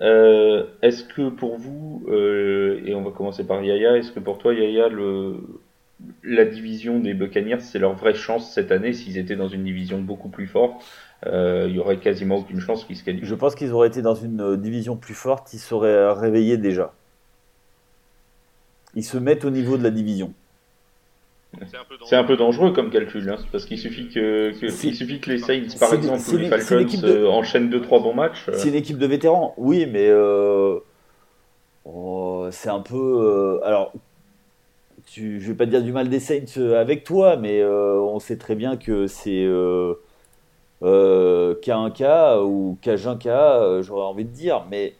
Euh, 0.00 0.64
est-ce 0.80 1.04
que 1.04 1.28
pour 1.28 1.58
vous, 1.58 2.06
et 2.10 2.94
on 2.94 3.02
va 3.02 3.10
commencer 3.10 3.46
par 3.46 3.62
Yaya, 3.62 3.98
est-ce 3.98 4.10
que 4.10 4.20
pour 4.20 4.38
toi 4.38 4.54
Yaya, 4.54 4.88
la 6.24 6.44
division 6.46 6.98
des 6.98 7.12
Buccaneers, 7.12 7.60
c'est 7.60 7.78
leur 7.78 7.92
vraie 7.92 8.14
chance 8.14 8.50
cette 8.50 8.72
année 8.72 8.94
S'ils 8.94 9.18
étaient 9.18 9.36
dans 9.36 9.48
une 9.48 9.64
division 9.64 10.00
beaucoup 10.00 10.30
plus 10.30 10.46
forte, 10.46 10.82
il 11.26 11.72
y 11.74 11.78
aurait 11.78 11.98
quasiment 11.98 12.36
aucune 12.36 12.60
chance 12.60 12.86
qu'ils 12.86 12.96
se 12.96 13.04
qualifient? 13.04 13.26
Je 13.26 13.34
pense 13.34 13.54
qu'ils 13.54 13.72
auraient 13.72 13.88
été 13.88 14.00
dans 14.00 14.14
une 14.14 14.56
division 14.56 14.96
plus 14.96 15.14
forte, 15.14 15.52
ils 15.52 15.58
seraient 15.58 16.10
réveillés 16.12 16.56
déjà 16.56 16.94
ils 18.98 19.04
se 19.04 19.16
mettent 19.16 19.44
au 19.44 19.50
niveau 19.50 19.78
de 19.78 19.84
la 19.84 19.90
division. 19.90 20.34
C'est 22.04 22.16
un, 22.16 22.24
peu 22.24 22.36
dangereux 22.36 22.72
comme 22.72 22.90
calcul, 22.90 23.30
hein, 23.30 23.36
parce 23.52 23.64
qu'il 23.64 23.78
suffit 23.78 24.08
que, 24.08 24.52
suffit 24.52 25.18
que 25.18 25.30
les 25.30 25.38
Saints, 25.38 25.78
par 25.80 25.94
exemple, 25.94 26.20
ou 26.30 26.36
les 26.36 26.48
Falcons 26.48 26.86
euh, 27.04 27.26
enchaînent 27.26 27.70
2-3 27.70 28.02
bons 28.02 28.12
matchs. 28.12 28.48
Euh. 28.48 28.52
C'est 28.54 28.68
une 28.68 28.74
équipe 28.74 28.98
de 28.98 29.06
vétérans, 29.06 29.54
oui, 29.56 29.86
mais 29.86 30.08
euh, 30.08 30.78
oh, 31.86 32.48
c'est 32.50 32.68
un 32.68 32.80
peu. 32.80 33.60
alors, 33.64 33.92
tu, 35.06 35.40
je 35.40 35.48
vais 35.48 35.54
pas 35.54 35.64
te 35.64 35.70
dire 35.70 35.82
du 35.82 35.92
mal 35.92 36.10
des 36.10 36.20
Saints 36.20 36.60
avec 36.76 37.04
toi, 37.04 37.36
mais 37.36 37.64
on 37.64 38.18
sait 38.18 38.36
très 38.36 38.54
bien 38.56 38.76
que 38.76 39.06
c'est 39.06 39.46
K1K 40.82 42.42
ou 42.42 42.76
K1K, 42.82 43.80
j'aurais 43.80 44.06
envie 44.06 44.26
de 44.26 44.34
dire, 44.34 44.66
mais 44.70 44.92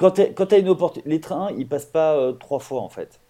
quand 0.00 0.10
tu 0.12 0.54
as 0.54 0.58
une 0.58 0.68
opportunité, 0.68 1.08
les 1.10 1.20
trains, 1.20 1.50
ils 1.56 1.68
passent 1.68 1.84
pas 1.84 2.16
euh, 2.16 2.32
trois 2.32 2.58
fois 2.58 2.80
en 2.80 2.88
fait. 2.88 3.20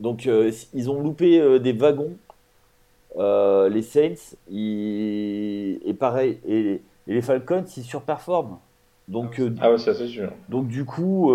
Donc 0.00 0.26
euh, 0.26 0.50
ils 0.72 0.90
ont 0.90 1.00
loupé 1.00 1.38
euh, 1.38 1.58
des 1.58 1.72
wagons. 1.72 2.16
les 3.18 3.82
Saints, 3.82 4.36
et 4.50 5.96
pareil, 5.98 6.38
et, 6.46 6.80
les 7.06 7.22
Falcons, 7.22 7.64
ils 7.76 7.84
surperforment. 7.84 8.58
Donc, 9.06 9.40
ah 9.60 9.70
ouais, 9.70 9.78
ça 9.78 9.94
c'est 9.94 10.08
sûr. 10.08 10.32
Donc 10.48 10.66
du 10.66 10.84
coup, 10.84 11.30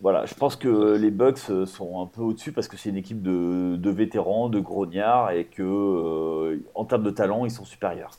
voilà, 0.00 0.24
je 0.24 0.34
pense 0.34 0.56
que 0.56 0.96
les 0.96 1.10
Bucks 1.10 1.66
sont 1.66 2.00
un 2.00 2.06
peu 2.06 2.22
au-dessus 2.22 2.52
parce 2.52 2.66
que 2.66 2.76
c'est 2.78 2.88
une 2.88 2.96
équipe 2.96 3.22
de, 3.22 3.76
de, 3.76 3.90
vétérans, 3.90 4.48
de 4.48 4.58
grognards 4.58 5.30
et 5.32 5.44
que 5.44 6.60
en 6.74 6.84
termes 6.86 7.04
de 7.04 7.10
talent, 7.10 7.44
ils 7.44 7.50
sont 7.50 7.66
supérieurs. 7.66 8.12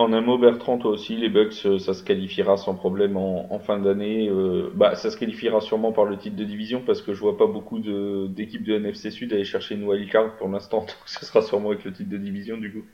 En 0.00 0.14
un 0.14 0.22
mot, 0.22 0.38
Bertrand, 0.38 0.78
toi 0.78 0.92
aussi, 0.92 1.14
les 1.14 1.28
Bucks, 1.28 1.66
euh, 1.66 1.78
ça 1.78 1.92
se 1.92 2.02
qualifiera 2.02 2.56
sans 2.56 2.74
problème 2.74 3.18
en, 3.18 3.58
fin 3.58 3.78
d'année. 3.78 4.30
Euh, 4.30 4.70
bah, 4.74 4.94
ça 4.94 5.10
se 5.10 5.16
qualifiera 5.18 5.60
sûrement 5.60 5.92
par 5.92 6.06
le 6.06 6.16
titre 6.16 6.36
de 6.36 6.44
division 6.44 6.80
parce 6.80 7.02
que 7.02 7.12
je 7.12 7.20
vois 7.20 7.36
pas 7.36 7.46
beaucoup 7.46 7.80
d'équipes 7.80 8.64
de, 8.64 8.76
NFC 8.76 9.10
Sud 9.10 9.30
aller 9.34 9.44
chercher 9.44 9.74
une 9.74 9.84
wildcard 9.84 10.38
pour 10.38 10.48
l'instant. 10.48 10.78
Donc, 10.80 10.96
ça 11.04 11.26
sera 11.26 11.42
sûrement 11.42 11.68
avec 11.68 11.84
le 11.84 11.92
titre 11.92 12.08
de 12.08 12.16
division 12.16 12.56
du 12.56 12.72
coup. 12.72 12.84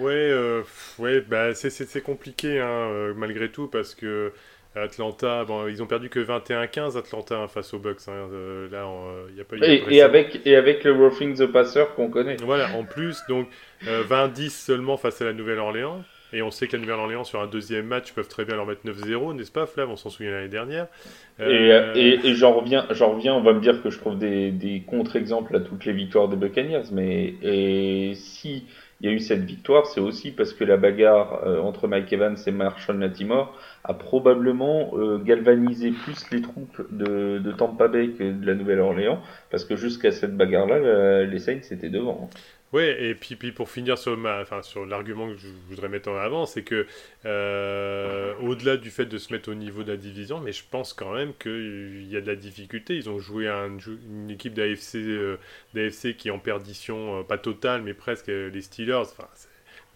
Ouais, 0.00 0.14
euh, 0.14 0.62
ouais 0.98 1.20
bah, 1.20 1.54
c'est 1.54 2.02
compliqué 2.02 2.58
hein, 2.58 3.12
malgré 3.14 3.52
tout 3.52 3.68
parce 3.68 3.94
que 3.94 4.32
Atlanta, 4.74 5.44
bon, 5.44 5.68
ils 5.68 5.80
ont 5.80 5.86
perdu 5.86 6.08
que 6.08 6.18
21-15 6.18 6.98
Atlanta 6.98 7.38
hein, 7.38 7.46
face 7.46 7.72
aux 7.72 7.78
Bucks. 7.78 8.08
Hein, 8.08 8.28
là, 8.72 8.84
il 9.30 9.36
y 9.36 9.40
a 9.40 9.44
pas 9.44 9.54
eu 9.54 9.62
et, 9.62 9.94
et 9.94 10.02
avec 10.02 10.40
et 10.44 10.56
avec 10.56 10.82
le 10.82 10.90
Roughing 10.90 11.36
the 11.36 11.46
Passer 11.46 11.84
qu'on 11.94 12.10
connaît. 12.10 12.36
Voilà, 12.44 12.74
en 12.76 12.82
plus, 12.82 13.22
donc 13.28 13.46
20-10 13.84 14.50
seulement 14.50 14.96
face 14.96 15.22
à 15.22 15.24
la 15.24 15.32
Nouvelle-Orléans. 15.32 16.02
Et 16.32 16.42
on 16.42 16.50
sait 16.50 16.66
que 16.66 16.76
la 16.76 16.82
Nouvelle-Orléans, 16.82 17.24
sur 17.24 17.40
un 17.40 17.46
deuxième 17.46 17.86
match, 17.86 18.12
peuvent 18.12 18.28
très 18.28 18.44
bien 18.44 18.56
leur 18.56 18.66
mettre 18.66 18.84
9-0, 18.84 19.36
n'est-ce 19.36 19.52
pas, 19.52 19.66
Flav? 19.66 19.88
On 19.90 19.96
s'en 19.96 20.10
souvient 20.10 20.32
l'année 20.32 20.48
dernière. 20.48 20.86
Euh, 21.40 21.92
et, 21.94 22.20
et, 22.26 22.34
j'en 22.34 22.52
reviens, 22.52 22.84
on 23.34 23.40
va 23.40 23.52
me 23.52 23.60
dire 23.60 23.82
que 23.82 23.90
je 23.90 23.98
trouve 23.98 24.18
des, 24.18 24.50
des 24.50 24.82
contre-exemples 24.86 25.56
à 25.56 25.60
toutes 25.60 25.84
les 25.86 25.92
victoires 25.92 26.28
des 26.28 26.36
Buccaneers, 26.36 26.90
mais 26.92 27.34
et 27.42 28.12
si 28.14 28.66
il 29.00 29.08
y 29.08 29.12
a 29.12 29.14
eu 29.14 29.20
cette 29.20 29.44
victoire, 29.44 29.86
c'est 29.86 30.00
aussi 30.00 30.32
parce 30.32 30.52
que 30.52 30.64
la 30.64 30.76
bagarre 30.76 31.44
euh, 31.46 31.60
entre 31.60 31.86
Mike 31.86 32.12
Evans 32.12 32.36
et 32.44 32.50
Marshall 32.50 32.98
Latimore 32.98 33.56
a 33.84 33.94
probablement 33.94 34.90
euh, 34.94 35.18
galvanisé 35.18 35.92
plus 35.92 36.28
les 36.32 36.42
troupes 36.42 36.82
de, 36.90 37.38
de, 37.38 37.52
Tampa 37.52 37.86
Bay 37.86 38.08
que 38.18 38.24
de 38.32 38.44
la 38.44 38.54
Nouvelle-Orléans, 38.54 39.22
parce 39.52 39.64
que 39.64 39.76
jusqu'à 39.76 40.10
cette 40.10 40.36
bagarre-là, 40.36 41.22
les 41.24 41.38
Saints 41.38 41.60
étaient 41.70 41.90
devant. 41.90 42.28
Ouais, 42.74 43.02
et 43.02 43.14
puis, 43.14 43.34
puis 43.36 43.50
pour 43.52 43.70
finir 43.70 43.96
sur, 43.96 44.14
ma, 44.18 44.44
sur 44.62 44.84
l'argument 44.84 45.30
que 45.30 45.38
je 45.38 45.48
voudrais 45.68 45.88
mettre 45.88 46.10
en 46.10 46.16
avant, 46.16 46.44
c'est 46.44 46.62
que 46.62 46.86
euh, 47.24 48.34
au-delà 48.42 48.76
du 48.76 48.90
fait 48.90 49.06
de 49.06 49.16
se 49.16 49.32
mettre 49.32 49.50
au 49.50 49.54
niveau 49.54 49.82
de 49.82 49.90
la 49.90 49.96
division, 49.96 50.38
mais 50.40 50.52
je 50.52 50.62
pense 50.70 50.92
quand 50.92 51.14
même 51.14 51.32
qu'il 51.38 52.06
y 52.10 52.16
a 52.16 52.20
de 52.20 52.26
la 52.26 52.36
difficulté. 52.36 52.96
Ils 52.96 53.08
ont 53.08 53.18
joué 53.18 53.48
un, 53.48 53.78
une 53.86 54.30
équipe 54.30 54.52
d'AFC, 54.52 54.96
euh, 54.96 55.38
qui 56.18 56.28
est 56.28 56.30
en 56.30 56.38
perdition, 56.38 57.20
euh, 57.20 57.22
pas 57.22 57.38
totale, 57.38 57.80
mais 57.82 57.94
presque 57.94 58.26
les 58.26 58.60
Steelers. 58.60 58.96
Enfin, 58.96 59.28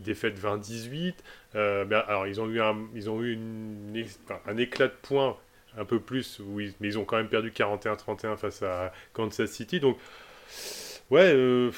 défaite 0.00 0.38
20-18. 0.38 1.14
Ben, 1.52 1.92
alors 2.08 2.26
ils 2.26 2.40
ont 2.40 2.48
eu 2.48 2.60
un, 2.62 2.76
ils 2.94 3.10
ont 3.10 3.22
eu 3.22 3.34
une, 3.34 4.06
un 4.46 4.56
éclat 4.56 4.88
de 4.88 4.94
points 5.02 5.36
un 5.76 5.84
peu 5.84 6.00
plus, 6.00 6.40
oui, 6.44 6.74
mais 6.80 6.88
ils 6.88 6.98
ont 6.98 7.04
quand 7.04 7.16
même 7.16 7.28
perdu 7.28 7.50
41-31 7.50 8.36
face 8.36 8.62
à 8.62 8.92
Kansas 9.12 9.50
City. 9.50 9.78
Donc, 9.78 9.98
ouais 11.10 11.70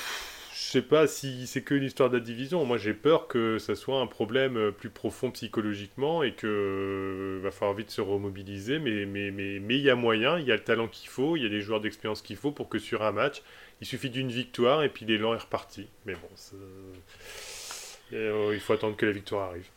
sais 0.58 0.82
pas 0.82 1.06
si 1.06 1.46
c'est 1.46 1.62
que 1.62 1.74
l'histoire 1.74 2.10
de 2.10 2.18
la 2.18 2.22
division. 2.22 2.64
Moi, 2.64 2.78
j'ai 2.78 2.94
peur 2.94 3.28
que 3.28 3.58
ça 3.58 3.74
soit 3.74 4.00
un 4.00 4.06
problème 4.06 4.56
euh, 4.56 4.70
plus 4.70 4.90
profond 4.90 5.30
psychologiquement 5.30 6.22
et 6.22 6.32
que 6.32 6.46
euh, 6.46 7.40
va 7.42 7.50
falloir 7.50 7.76
vite 7.76 7.90
se 7.90 8.00
remobiliser. 8.00 8.78
Mais 8.78 9.06
mais 9.06 9.30
mais 9.30 9.58
mais 9.60 9.76
il 9.76 9.82
y 9.82 9.90
a 9.90 9.96
moyen, 9.96 10.38
il 10.38 10.46
y 10.46 10.52
a 10.52 10.56
le 10.56 10.62
talent 10.62 10.88
qu'il 10.88 11.08
faut, 11.08 11.36
il 11.36 11.42
y 11.42 11.46
a 11.46 11.48
les 11.48 11.60
joueurs 11.60 11.80
d'expérience 11.80 12.22
qu'il 12.22 12.36
faut 12.36 12.52
pour 12.52 12.68
que 12.68 12.78
sur 12.78 13.02
un 13.02 13.12
match, 13.12 13.42
il 13.80 13.86
suffit 13.86 14.10
d'une 14.10 14.30
victoire 14.30 14.82
et 14.82 14.88
puis 14.88 15.04
l'élan 15.06 15.34
est 15.34 15.38
reparti. 15.38 15.88
Mais 16.06 16.14
bon, 16.14 16.28
euh, 18.12 18.50
il 18.52 18.60
faut 18.60 18.72
attendre 18.74 18.96
que 18.96 19.06
la 19.06 19.12
victoire 19.12 19.50
arrive. 19.50 19.68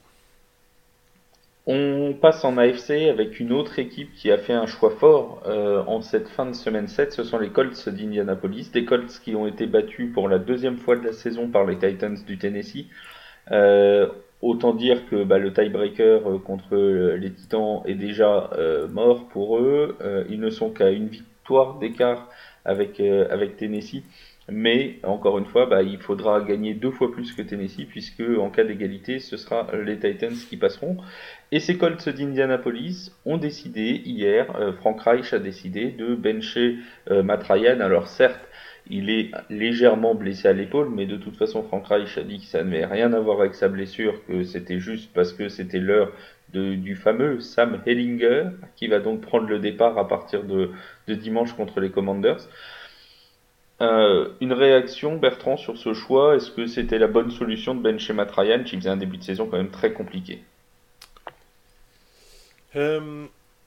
On 1.69 2.13
passe 2.13 2.45
en 2.45 2.57
AFC 2.57 3.09
avec 3.09 3.41
une 3.41 3.51
autre 3.51 3.77
équipe 3.77 4.13
qui 4.13 4.31
a 4.31 4.37
fait 4.37 4.53
un 4.53 4.67
choix 4.67 4.89
fort 4.89 5.43
euh, 5.47 5.83
en 5.85 6.01
cette 6.01 6.29
fin 6.29 6.45
de 6.45 6.53
semaine 6.53 6.87
7, 6.87 7.11
ce 7.11 7.23
sont 7.25 7.37
les 7.39 7.49
Colts 7.49 7.89
d'Indianapolis, 7.89 8.71
des 8.71 8.85
Colts 8.85 9.19
qui 9.21 9.35
ont 9.35 9.45
été 9.47 9.65
battus 9.65 10.13
pour 10.13 10.29
la 10.29 10.39
deuxième 10.39 10.77
fois 10.77 10.95
de 10.95 11.03
la 11.03 11.11
saison 11.11 11.49
par 11.49 11.65
les 11.65 11.77
Titans 11.77 12.17
du 12.25 12.37
Tennessee. 12.37 12.85
Euh, 13.51 14.07
autant 14.41 14.73
dire 14.73 15.09
que 15.09 15.25
bah, 15.25 15.39
le 15.39 15.51
tiebreaker 15.51 16.29
euh, 16.29 16.39
contre 16.39 16.77
les 17.17 17.33
Titans 17.33 17.81
est 17.85 17.95
déjà 17.95 18.49
mort 18.89 19.27
pour 19.27 19.57
eux. 19.57 19.97
ils 20.29 20.39
ne 20.39 20.49
sont 20.49 20.69
qu'à 20.69 20.89
une 20.91 21.09
victoire 21.09 21.79
d'écart 21.79 22.29
avec, 22.63 23.01
avec 23.01 23.57
Tennessee. 23.57 24.03
Mais 24.49 24.99
encore 25.03 25.37
une 25.37 25.45
fois, 25.45 25.65
bah, 25.65 25.83
il 25.83 25.99
faudra 25.99 26.39
gagner 26.41 26.73
deux 26.73 26.91
fois 26.91 27.11
plus 27.11 27.33
que 27.33 27.41
Tennessee, 27.41 27.85
puisque 27.85 28.23
en 28.39 28.49
cas 28.49 28.63
d'égalité, 28.63 29.19
ce 29.19 29.35
sera 29.35 29.67
les 29.73 29.99
Titans 29.99 30.33
qui 30.49 30.55
passeront. 30.55 30.97
Et 31.51 31.59
ces 31.59 31.77
Colts 31.77 32.07
d'Indianapolis 32.07 33.11
ont 33.25 33.37
décidé 33.37 34.01
hier, 34.05 34.55
euh, 34.55 34.71
Frank 34.71 35.01
Reich 35.01 35.33
a 35.33 35.39
décidé 35.39 35.91
de 35.91 36.15
bencher 36.15 36.77
euh, 37.11 37.23
Ryan. 37.49 37.81
Alors 37.81 38.07
certes, 38.07 38.47
il 38.89 39.09
est 39.09 39.31
légèrement 39.49 40.15
blessé 40.15 40.47
à 40.47 40.53
l'épaule, 40.53 40.89
mais 40.89 41.05
de 41.05 41.17
toute 41.17 41.35
façon, 41.35 41.63
Frank 41.63 41.85
Reich 41.85 42.17
a 42.17 42.23
dit 42.23 42.39
que 42.39 42.45
ça 42.45 42.63
n'avait 42.63 42.85
rien 42.85 43.11
à 43.11 43.19
voir 43.19 43.41
avec 43.41 43.53
sa 43.53 43.67
blessure, 43.67 44.25
que 44.27 44.43
c'était 44.43 44.79
juste 44.79 45.11
parce 45.13 45.33
que 45.33 45.49
c'était 45.49 45.79
l'heure 45.79 46.13
du 46.53 46.95
fameux 46.95 47.41
Sam 47.41 47.81
Hellinger, 47.85 48.45
qui 48.77 48.87
va 48.87 48.99
donc 48.99 49.19
prendre 49.19 49.49
le 49.49 49.59
départ 49.59 49.97
à 49.97 50.07
partir 50.07 50.43
de 50.43 50.71
dimanche 51.09 51.51
contre 51.51 51.81
les 51.81 51.91
Commanders. 51.91 52.47
Une 53.79 54.53
réaction, 54.53 55.17
Bertrand, 55.17 55.57
sur 55.57 55.77
ce 55.77 55.93
choix 55.93 56.35
Est-ce 56.35 56.51
que 56.51 56.65
c'était 56.65 56.97
la 56.97 57.07
bonne 57.07 57.31
solution 57.31 57.75
de 57.75 57.81
Ben 57.81 57.99
Matt 58.15 58.31
Ryan 58.31 58.63
qui 58.63 58.75
faisait 58.75 58.89
un 58.89 58.97
début 58.97 59.17
de 59.17 59.23
saison 59.23 59.47
quand 59.47 59.57
même 59.57 59.71
très 59.71 59.93
compliqué? 59.93 60.39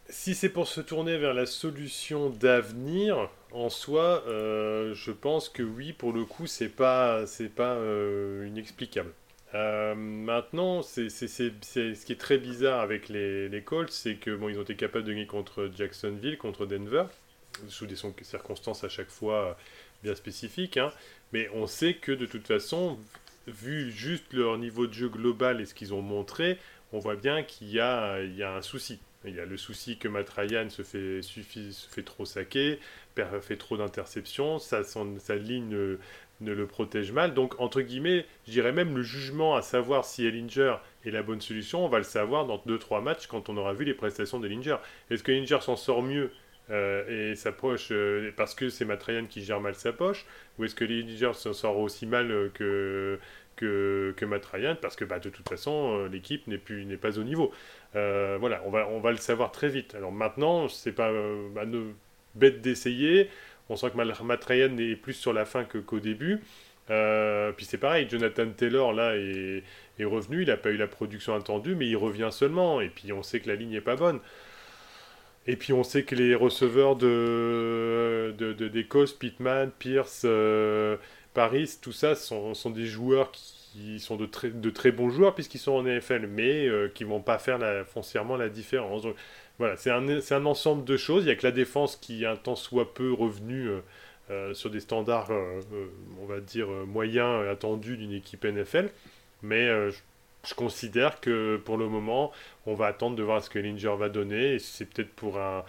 Si 0.08 0.34
c'est 0.34 0.48
pour 0.48 0.68
se 0.68 0.80
tourner 0.80 1.16
vers 1.16 1.34
la 1.34 1.46
solution 1.46 2.30
d'avenir, 2.30 3.28
en 3.52 3.70
soi, 3.70 4.22
je 4.26 5.10
pense 5.10 5.48
que 5.48 5.62
oui, 5.62 5.92
pour 5.92 6.12
le 6.12 6.24
coup, 6.24 6.46
c'est 6.46 6.68
pas, 6.68 7.26
c'est 7.26 7.52
pas 7.52 7.76
inexplicable. 8.46 9.12
Euh, 9.54 9.94
maintenant, 9.94 10.82
c'est, 10.82 11.08
ce 11.08 12.04
qui 12.04 12.12
est 12.12 12.20
très 12.20 12.38
bizarre 12.38 12.80
avec 12.80 13.08
les, 13.08 13.48
les 13.48 13.62
Colts, 13.62 13.90
c'est 13.90 14.14
que 14.14 14.34
bon, 14.34 14.48
ils 14.48 14.58
ont 14.58 14.62
été 14.62 14.76
capables 14.76 15.04
de 15.04 15.10
gagner 15.10 15.26
contre 15.26 15.70
Jacksonville, 15.76 16.38
contre 16.38 16.66
Denver, 16.66 17.04
sous 17.68 17.86
des 17.86 17.96
circonstances 18.22 18.84
à 18.84 18.88
chaque 18.88 19.10
fois 19.10 19.56
bien 20.02 20.14
spécifiques. 20.14 20.76
Hein. 20.76 20.92
mais 21.32 21.48
on 21.54 21.66
sait 21.66 21.94
que 21.94 22.12
de 22.12 22.26
toute 22.26 22.46
façon, 22.46 22.98
vu 23.46 23.90
juste 23.90 24.32
leur 24.32 24.58
niveau 24.58 24.86
de 24.86 24.92
jeu 24.92 25.08
global 25.08 25.60
et 25.60 25.66
ce 25.66 25.74
qu'ils 25.74 25.94
ont 25.94 26.02
montré, 26.02 26.58
on 26.92 26.98
voit 26.98 27.16
bien 27.16 27.42
qu'il 27.42 27.68
y 27.68 27.74
y 27.74 27.80
a 27.80 28.54
un 28.54 28.62
souci. 28.62 29.00
Il 29.26 29.34
y 29.34 29.40
a 29.40 29.44
le 29.44 29.58
souci 29.58 29.98
que 29.98 30.08
Matt 30.08 30.30
Ryan 30.30 30.70
se 30.70 30.82
fait, 30.82 31.20
suffit, 31.20 31.74
se 31.74 31.88
fait 31.90 32.02
trop 32.02 32.24
saquer, 32.24 32.78
fait 33.42 33.56
trop 33.56 33.76
d'interceptions, 33.76 34.58
sa, 34.58 34.82
sa 34.82 35.36
ligne 35.36 35.98
ne 36.40 36.52
le 36.52 36.66
protège 36.66 37.12
mal. 37.12 37.34
Donc, 37.34 37.60
entre 37.60 37.82
guillemets, 37.82 38.24
je 38.46 38.52
dirais 38.52 38.72
même 38.72 38.96
le 38.96 39.02
jugement 39.02 39.56
à 39.56 39.62
savoir 39.62 40.06
si 40.06 40.26
Ellinger 40.26 40.76
est 41.04 41.10
la 41.10 41.22
bonne 41.22 41.42
solution, 41.42 41.84
on 41.84 41.88
va 41.88 41.98
le 41.98 42.04
savoir 42.04 42.46
dans 42.46 42.56
2-3 42.66 43.02
matchs 43.02 43.26
quand 43.26 43.50
on 43.50 43.56
aura 43.58 43.74
vu 43.74 43.84
les 43.84 43.94
prestations 43.94 44.40
d'Ellinger. 44.40 44.76
Est-ce 45.10 45.22
que 45.22 45.32
Ellinger 45.32 45.60
s'en 45.60 45.76
sort 45.76 46.02
mieux 46.02 46.30
euh, 46.70 47.32
et 47.32 47.34
sa 47.34 47.50
poche 47.50 47.88
euh, 47.90 48.30
parce 48.36 48.54
que 48.54 48.68
c'est 48.68 48.84
Matrayan 48.84 49.26
qui 49.26 49.42
gère 49.42 49.60
mal 49.60 49.74
sa 49.74 49.92
poche 49.92 50.24
Ou 50.58 50.64
est-ce 50.64 50.76
que 50.76 50.84
Ellinger 50.84 51.32
s'en 51.34 51.52
sort 51.52 51.78
aussi 51.78 52.06
mal 52.06 52.30
euh, 52.30 52.48
que, 52.54 53.18
que, 53.56 54.14
que 54.16 54.24
Matt 54.24 54.46
parce 54.80 54.94
que 54.94 55.04
bah, 55.04 55.18
de 55.18 55.30
toute 55.30 55.48
façon 55.48 56.06
l'équipe 56.06 56.46
n'est 56.46 56.58
plus 56.58 56.84
n'est 56.84 56.96
pas 56.96 57.18
au 57.18 57.24
niveau. 57.24 57.52
voilà, 57.92 58.62
on 58.66 58.70
va 58.70 58.88
on 58.88 59.00
va 59.00 59.10
le 59.10 59.16
savoir 59.16 59.50
très 59.52 59.68
vite. 59.68 59.94
Alors 59.94 60.12
maintenant, 60.12 60.68
c'est 60.68 60.92
pas 60.92 61.12
bah, 61.54 61.62
bête 62.34 62.60
d'essayer. 62.60 63.28
On 63.68 63.76
sent 63.76 63.90
que 63.90 64.22
Matt 64.22 64.44
Ryan 64.44 64.76
est 64.78 64.96
plus 64.96 65.14
sur 65.14 65.32
la 65.32 65.44
fin 65.44 65.64
qu'au 65.64 66.00
début. 66.00 66.40
Puis 66.86 67.66
c'est 67.66 67.78
pareil, 67.78 68.06
Jonathan 68.08 68.48
Taylor 68.50 68.92
là 68.92 69.16
est, 69.16 69.64
revenu, 70.04 70.42
il 70.42 70.48
n'a 70.48 70.56
pas 70.56 70.70
eu 70.70 70.76
la 70.76 70.86
production 70.86 71.34
attendue, 71.34 71.74
mais 71.74 71.86
il 71.88 71.96
revient 71.96 72.30
seulement. 72.30 72.80
Et 72.80 72.88
puis 72.88 73.12
on 73.12 73.22
sait 73.22 73.40
que 73.40 73.48
la 73.48 73.56
ligne 73.56 73.70
n'est 73.70 73.80
pas 73.80 73.96
bonne. 73.96 74.20
Et 75.46 75.56
puis 75.56 75.72
on 75.72 75.82
sait 75.82 76.04
que 76.04 76.14
les 76.14 76.34
receveurs 76.34 76.96
de, 76.96 78.34
d'Écosse, 78.72 79.12
Pittman, 79.12 79.70
Pierce, 79.78 80.22
euh, 80.24 80.96
Paris, 81.34 81.78
tout 81.80 81.92
ça 81.92 82.14
sont, 82.14 82.52
des 82.70 82.86
joueurs 82.86 83.30
qui 83.32 84.00
sont 84.00 84.16
de 84.16 84.26
très, 84.26 84.50
de 84.50 84.70
très 84.70 84.90
bons 84.90 85.10
joueurs 85.10 85.34
puisqu'ils 85.34 85.58
sont 85.58 85.72
en 85.72 85.82
NFL, 85.82 86.26
mais 86.26 86.66
euh, 86.66 86.88
qui 86.88 87.04
vont 87.04 87.20
pas 87.20 87.38
faire 87.38 87.58
foncièrement 87.86 88.36
la 88.36 88.48
différence. 88.48 89.06
Voilà, 89.58 89.76
c'est 89.76 89.90
un, 89.90 90.08
un, 90.08 90.46
ensemble 90.46 90.84
de 90.84 90.96
choses. 90.96 91.22
Il 91.24 91.26
n'y 91.26 91.32
a 91.32 91.36
que 91.36 91.46
la 91.46 91.52
défense 91.52 91.96
qui, 91.96 92.24
un 92.26 92.36
temps 92.36 92.56
soit 92.56 92.94
peu 92.94 93.12
revenue 93.12 93.68
euh, 93.68 93.80
euh, 94.30 94.54
sur 94.54 94.70
des 94.70 94.80
standards, 94.80 95.30
on 96.20 96.26
va 96.26 96.40
dire, 96.40 96.68
moyens 96.68 97.48
attendus 97.48 97.96
d'une 97.96 98.12
équipe 98.12 98.44
NFL. 98.44 98.90
Mais 99.42 99.66
je, 99.90 99.98
considère 100.54 101.20
que 101.20 101.56
pour 101.64 101.76
le 101.76 101.88
moment, 101.88 102.32
on 102.66 102.74
va 102.74 102.86
attendre 102.86 103.16
de 103.16 103.22
voir 103.22 103.42
ce 103.42 103.50
que 103.50 103.58
Linger 103.58 103.94
va 103.98 104.08
donner. 104.08 104.54
Et 104.54 104.58
c'est 104.58 104.86
peut-être 104.86 105.12
pour 105.14 105.38
un. 105.38 105.64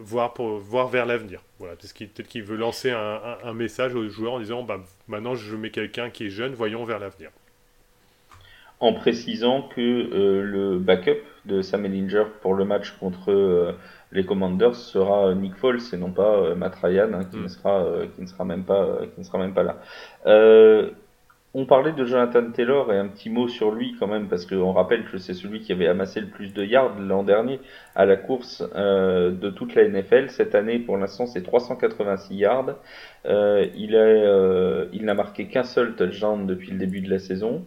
Voir, 0.00 0.32
pour, 0.32 0.56
voir 0.56 0.88
vers 0.88 1.04
l'avenir. 1.04 1.42
Voilà, 1.58 1.76
peut-être 1.76 2.26
qu'il 2.26 2.42
veut 2.42 2.56
lancer 2.56 2.90
un, 2.90 3.36
un, 3.44 3.52
message 3.52 3.94
aux 3.94 4.08
joueurs 4.08 4.32
en 4.32 4.40
disant 4.40 4.62
bah, 4.62 4.80
maintenant 5.06 5.34
je 5.34 5.54
mets 5.54 5.68
quelqu'un 5.68 6.08
qui 6.08 6.26
est 6.26 6.30
jeune, 6.30 6.54
voyons 6.54 6.86
vers 6.86 6.98
l'avenir 6.98 7.30
en 8.82 8.92
précisant 8.92 9.62
que 9.62 9.80
euh, 9.80 10.42
le 10.42 10.78
backup 10.78 11.22
de 11.46 11.62
Sam 11.62 11.86
Ellinger 11.86 12.24
pour 12.42 12.54
le 12.54 12.64
match 12.64 12.90
contre 12.98 13.30
euh, 13.30 13.72
les 14.10 14.26
Commanders 14.26 14.74
sera 14.74 15.32
Nick 15.34 15.54
Foles 15.54 15.80
et 15.92 15.96
non 15.96 16.10
pas 16.10 16.34
euh, 16.34 16.54
Matt 16.56 16.74
Ryan 16.82 17.12
hein, 17.14 17.24
qui, 17.24 17.36
ne 17.36 17.46
sera, 17.46 17.86
qui 18.14 18.22
ne 18.22 18.26
sera 18.26 18.44
même 18.44 18.64
pas 18.64 18.98
qui 19.14 19.20
ne 19.20 19.24
sera 19.24 19.38
même 19.38 19.54
pas 19.54 19.62
là. 19.62 19.80
On 21.54 21.66
parlait 21.66 21.92
de 21.92 22.04
Jonathan 22.04 22.50
Taylor 22.50 22.92
et 22.92 22.98
un 22.98 23.08
petit 23.08 23.30
mot 23.30 23.48
sur 23.48 23.72
lui 23.72 23.94
quand 23.98 24.06
même 24.06 24.28
parce 24.28 24.46
qu'on 24.46 24.72
rappelle 24.72 25.04
que 25.04 25.18
c'est 25.18 25.34
celui 25.34 25.60
qui 25.60 25.72
avait 25.72 25.86
amassé 25.86 26.20
le 26.20 26.28
plus 26.28 26.54
de 26.54 26.64
yards 26.64 26.98
l'an 26.98 27.22
dernier 27.22 27.60
à 27.94 28.06
la 28.06 28.16
course 28.16 28.62
de 28.62 29.50
toute 29.50 29.74
la 29.74 29.86
NFL. 29.86 30.30
Cette 30.30 30.54
année 30.54 30.78
pour 30.78 30.96
l'instant 30.96 31.26
c'est 31.26 31.42
386 31.42 32.34
yards. 32.36 32.76
il 33.26 33.96
a, 33.96 34.84
il 34.92 35.04
n'a 35.04 35.14
marqué 35.14 35.46
qu'un 35.46 35.64
seul 35.64 35.94
touchdown 35.94 36.46
depuis 36.46 36.70
le 36.70 36.78
début 36.78 37.00
de 37.00 37.10
la 37.10 37.18
saison. 37.18 37.64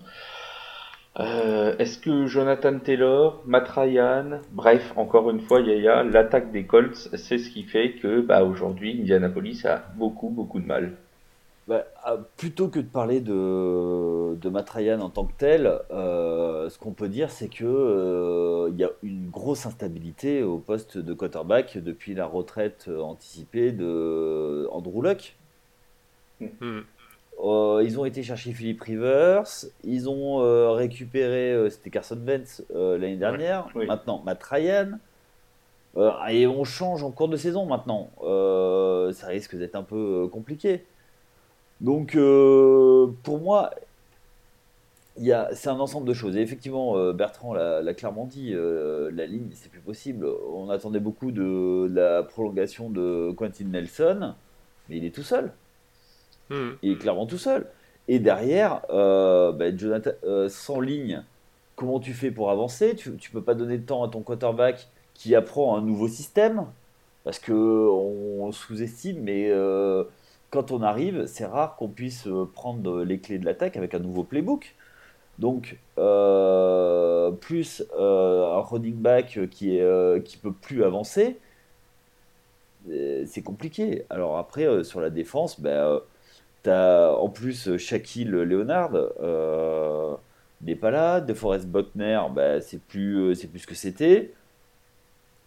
Euh, 1.18 1.76
est-ce 1.80 1.98
que 1.98 2.26
Jonathan 2.26 2.78
Taylor, 2.80 3.42
Matt 3.46 3.70
Ryan, 3.70 4.42
bref, 4.52 4.92
encore 4.98 5.30
une 5.30 5.40
fois, 5.40 5.62
Yaya, 5.62 6.04
l'attaque 6.04 6.52
des 6.52 6.66
Colts, 6.66 7.10
c'est 7.14 7.38
ce 7.38 7.50
qui 7.50 7.64
fait 7.64 7.94
que 7.94 8.20
bah, 8.20 8.44
aujourd'hui, 8.44 9.00
Indianapolis 9.00 9.66
a 9.66 9.86
beaucoup, 9.96 10.30
beaucoup 10.30 10.60
de 10.60 10.66
mal. 10.66 10.98
Bah, 11.68 11.84
ah, 12.04 12.18
plutôt 12.38 12.68
que 12.68 12.80
de 12.80 12.86
parler 12.86 13.22
de, 13.22 14.36
de 14.36 14.50
Matt 14.50 14.70
Ryan 14.70 15.00
en 15.02 15.10
tant 15.10 15.26
que 15.26 15.34
tel, 15.36 15.80
euh, 15.90 16.70
ce 16.70 16.78
qu'on 16.78 16.92
peut 16.92 17.10
dire, 17.10 17.32
c'est 17.32 17.48
que 17.48 17.66
euh, 17.66 18.70
il 18.72 18.78
y 18.80 18.84
a 18.84 18.92
une 19.02 19.32
grosse 19.32 19.66
instabilité 19.66 20.44
au 20.44 20.60
poste 20.60 21.00
de 21.00 21.14
quarterback 21.16 21.80
depuis 21.80 22.14
la 22.14 22.28
retraite 22.28 22.88
anticipée 22.88 23.72
de 23.72 24.68
Andrew 24.72 25.02
Luck. 25.02 25.36
Hmm. 26.40 26.82
Euh, 27.44 27.82
ils 27.84 28.00
ont 28.00 28.06
été 28.06 28.22
chercher 28.22 28.52
Philippe 28.54 28.82
Rivers, 28.82 29.48
ils 29.84 30.08
ont 30.08 30.42
euh, 30.42 30.70
récupéré, 30.70 31.68
c'était 31.72 31.90
Carson 31.90 32.20
Wentz 32.28 32.64
l'année 32.70 33.18
dernière, 33.18 33.70
maintenant 33.76 34.22
Matt 34.24 34.44
Ryan, 34.44 35.00
et 36.30 36.46
on 36.46 36.64
change 36.64 37.04
en 37.04 37.10
cours 37.10 37.28
de 37.28 37.38
saison 37.38 37.66
maintenant. 37.66 38.12
ça 39.14 39.28
risque 39.28 39.56
d'être 39.56 39.76
un 39.76 39.84
peu 39.84 40.28
compliqué. 40.32 40.86
Donc 41.82 42.18
pour 43.24 43.40
moi, 43.40 43.72
c'est 45.18 45.68
un 45.68 45.80
ensemble 45.80 46.08
de 46.08 46.14
choses. 46.14 46.36
Et 46.38 46.42
effectivement, 46.42 47.14
Bertrand 47.14 47.54
l'a 47.54 47.94
clairement 47.94 48.26
dit, 48.26 48.54
la 48.54 49.26
ligne, 49.26 49.50
c'est 49.54 49.70
plus 49.70 49.82
possible. 49.82 50.26
On 50.54 50.70
attendait 50.70 51.00
beaucoup 51.00 51.32
de 51.32 51.90
la 51.94 52.24
prolongation 52.24 52.90
de 52.90 53.32
Quentin 53.38 53.66
Nelson, 53.66 54.34
mais 54.90 54.98
il 54.98 55.06
est 55.06 55.14
tout 55.14 55.24
seul. 55.24 55.52
Hmm. 56.50 56.72
Il 56.82 56.94
est 56.94 56.98
clairement 56.98 57.26
tout 57.26 57.38
seul. 57.38 57.68
Et 58.08 58.20
derrière, 58.20 58.82
euh, 58.90 59.52
bah, 59.52 59.76
Jonathan, 59.76 60.12
euh, 60.24 60.48
sans 60.48 60.80
ligne, 60.80 61.24
comment 61.76 62.00
tu 62.00 62.14
fais 62.14 62.32
pour 62.32 62.52
avancer? 62.52 62.96
Tu, 62.96 63.16
tu 63.18 63.32
peux 63.32 63.42
pas 63.42 63.56
donner 63.56 63.78
de 63.78 63.86
temps 63.86 64.04
à 64.04 64.10
ton 64.10 64.22
quarterback 64.22 64.88
qui 65.14 65.34
apprend 65.36 65.76
un 65.78 65.82
nouveau 65.82 66.08
système 66.08 66.66
parce 67.24 67.40
que 67.40 67.54
on 67.54 68.52
sous-estime, 68.52 69.22
mais 69.24 69.50
euh, 69.50 70.04
quand 70.50 70.72
on 70.72 70.82
arrive, 70.82 71.26
c'est 71.28 71.46
rare 71.46 71.76
qu'on 71.76 71.90
puisse 71.90 72.28
prendre 72.54 73.04
les 73.04 73.20
clés 73.20 73.40
de 73.40 73.46
l'attaque 73.46 73.78
avec 73.78 73.94
un 73.94 74.00
nouveau 74.00 74.24
playbook. 74.24 74.76
Donc, 75.40 75.78
plus 77.42 77.84
un 77.98 78.60
running 78.60 78.96
back 78.96 79.40
qui 79.52 79.78
est 79.78 80.40
peut 80.42 80.54
plus 80.54 80.84
avancer, 80.84 81.38
c'est 82.88 83.44
compliqué. 83.44 84.06
Alors 84.10 84.38
après, 84.38 84.84
sur 84.84 85.02
la 85.02 85.10
défense, 85.10 85.60
ben 85.60 86.02
en 86.72 87.30
plus 87.30 87.68
euh, 87.68 87.78
Shaquille 87.78 88.26
Leonard, 88.26 88.92
euh, 88.94 90.16
n'est 90.62 90.76
pas 90.76 90.92
là. 90.92 91.22
De 91.22 91.34
Forest 91.34 91.68
Buckner, 91.68 92.20
bah, 92.34 92.62
c'est 92.62 92.80
plus, 92.82 93.32
euh, 93.32 93.48
plus 93.48 93.60
ce 93.60 93.68
que 93.68 93.76
c'était. 93.76 94.34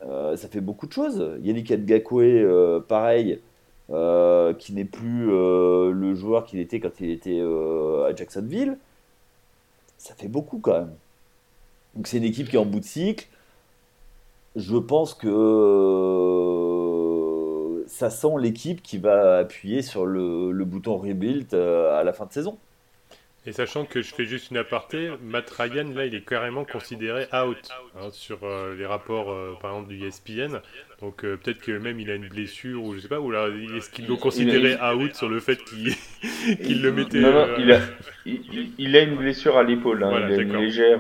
Euh, 0.03 0.37
ça 0.37 0.49
fait 0.49 0.61
beaucoup 0.61 0.87
de 0.87 0.93
choses. 0.93 1.39
Yannick 1.43 1.71
Ngakwe, 1.71 2.83
pareil, 2.87 3.41
qui 3.88 4.72
n'est 4.72 4.85
plus 4.85 5.27
le 5.27 6.14
joueur 6.14 6.44
qu'il 6.44 6.61
était 6.61 6.81
quand 6.81 7.01
il 7.01 7.11
était 7.11 7.40
à 7.40 8.14
Jacksonville. 8.14 8.79
Ça 9.96 10.14
fait 10.14 10.29
beaucoup 10.29 10.59
quand 10.59 10.72
même. 10.72 10.94
Donc 11.94 12.07
c'est 12.07 12.18
une 12.18 12.24
équipe 12.24 12.48
qui 12.48 12.57
est 12.57 12.59
en 12.59 12.66
bout 12.66 12.81
de 12.81 12.85
cycle. 12.85 13.27
Je 14.57 14.77
pense 14.77 15.14
que 15.14 15.29
ça 17.88 18.11
sent 18.11 18.35
l'équipe 18.38 18.83
qui 18.83 18.98
va 18.98 19.38
appuyer 19.38 19.83
sur 19.83 20.07
le, 20.07 20.53
bouton 20.64 20.96
rebuild 20.96 21.53
euh, 21.55 21.98
à 21.98 22.05
la 22.05 22.12
fin 22.12 22.27
de 22.27 22.33
saison. 22.33 22.59
Et 23.49 23.53
sachant 23.53 23.87
que 23.87 24.03
je 24.03 24.13
fais 24.13 24.27
juste 24.27 24.51
une 24.51 24.59
aparté, 24.59 25.09
Matt 25.23 25.49
Ryan, 25.49 25.89
là, 25.97 26.05
il 26.05 26.15
est 26.15 26.21
carrément 26.21 26.67
considéré 26.67 27.29
out 27.33 27.57
hein, 27.97 28.09
sur 28.13 28.41
euh, 28.43 28.75
les 28.77 28.85
rapports, 28.85 29.33
euh, 29.33 29.57
par 29.59 29.71
exemple, 29.71 29.89
du 29.89 30.07
ESPN. 30.07 30.61
Donc 31.01 31.25
euh, 31.25 31.37
peut-être 31.37 31.61
que 31.61 31.73
même 31.73 32.01
il 32.01 32.11
a 32.11 32.17
une 32.17 32.29
blessure 32.29 32.83
ou 32.83 32.95
je 32.95 32.99
sais 32.99 33.09
pas, 33.09 33.21
ou 33.21 33.31
là 33.31 33.47
est-ce 33.77 33.89
qu'ils 33.89 34.09
l'ont 34.09 34.17
considéré 34.17 34.75
out 34.75 35.15
sur 35.15 35.29
le 35.29 35.39
fait 35.39 35.57
qu'il 35.65 36.83
le 36.83 36.93
mettait. 36.93 37.21
Non, 37.21 37.33
non, 37.33 37.47
il, 37.57 37.73
a, 37.73 37.79
il, 38.27 38.97
a, 38.97 39.03
une 39.03 39.15
blessure 39.15 39.57
à 39.57 39.63
l'épaule. 39.63 40.03
Hein. 40.03 40.29
il 40.29 40.35
a 40.35 40.43
une 40.43 40.57
légère, 40.57 40.99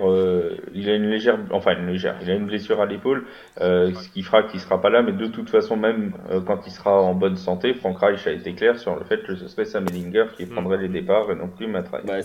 il 0.72 0.88
a 0.88 0.94
une 0.94 1.10
légère, 1.10 1.36
enfin 1.50 1.76
une 1.76 1.88
légère, 1.88 2.16
il 2.22 2.30
a 2.30 2.34
une 2.34 2.46
blessure 2.46 2.80
à 2.80 2.86
l'épaule, 2.86 3.26
ce 3.58 4.08
qui 4.10 4.22
fera 4.22 4.44
qu'il 4.44 4.60
sera 4.60 4.80
pas 4.80 4.88
là. 4.88 5.02
Mais 5.02 5.10
de 5.10 5.26
toute 5.26 5.50
façon, 5.50 5.76
même 5.76 6.12
quand 6.46 6.64
il 6.64 6.70
sera 6.70 7.02
en 7.02 7.14
bonne 7.14 7.36
santé, 7.36 7.74
Frank 7.74 7.98
Reich 7.98 8.24
a 8.28 8.30
été 8.30 8.54
clair 8.54 8.78
sur 8.78 8.94
le 8.94 9.04
fait 9.04 9.24
que 9.24 9.34
ce 9.34 9.48
serait 9.48 9.64
Sam 9.64 9.84
Ellinger 9.90 10.26
qui 10.36 10.46
mm. 10.46 10.50
prendrait 10.50 10.78
les 10.78 10.88
départs 10.88 11.28
et 11.32 11.34
non 11.34 11.48
plus 11.48 11.66
Matt 11.66 11.88
Ryan. 11.88 12.04
Bah, 12.06 12.22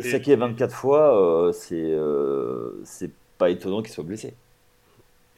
ça 0.00 0.18
qui 0.20 0.32
est 0.32 0.36
24 0.36 0.74
fois, 0.74 1.50
c'est 1.52 1.94
c'est 2.84 3.10
pas 3.38 3.50
étonnant 3.50 3.82
qu'il 3.82 3.92
soit 3.92 4.04
blessé. 4.04 4.34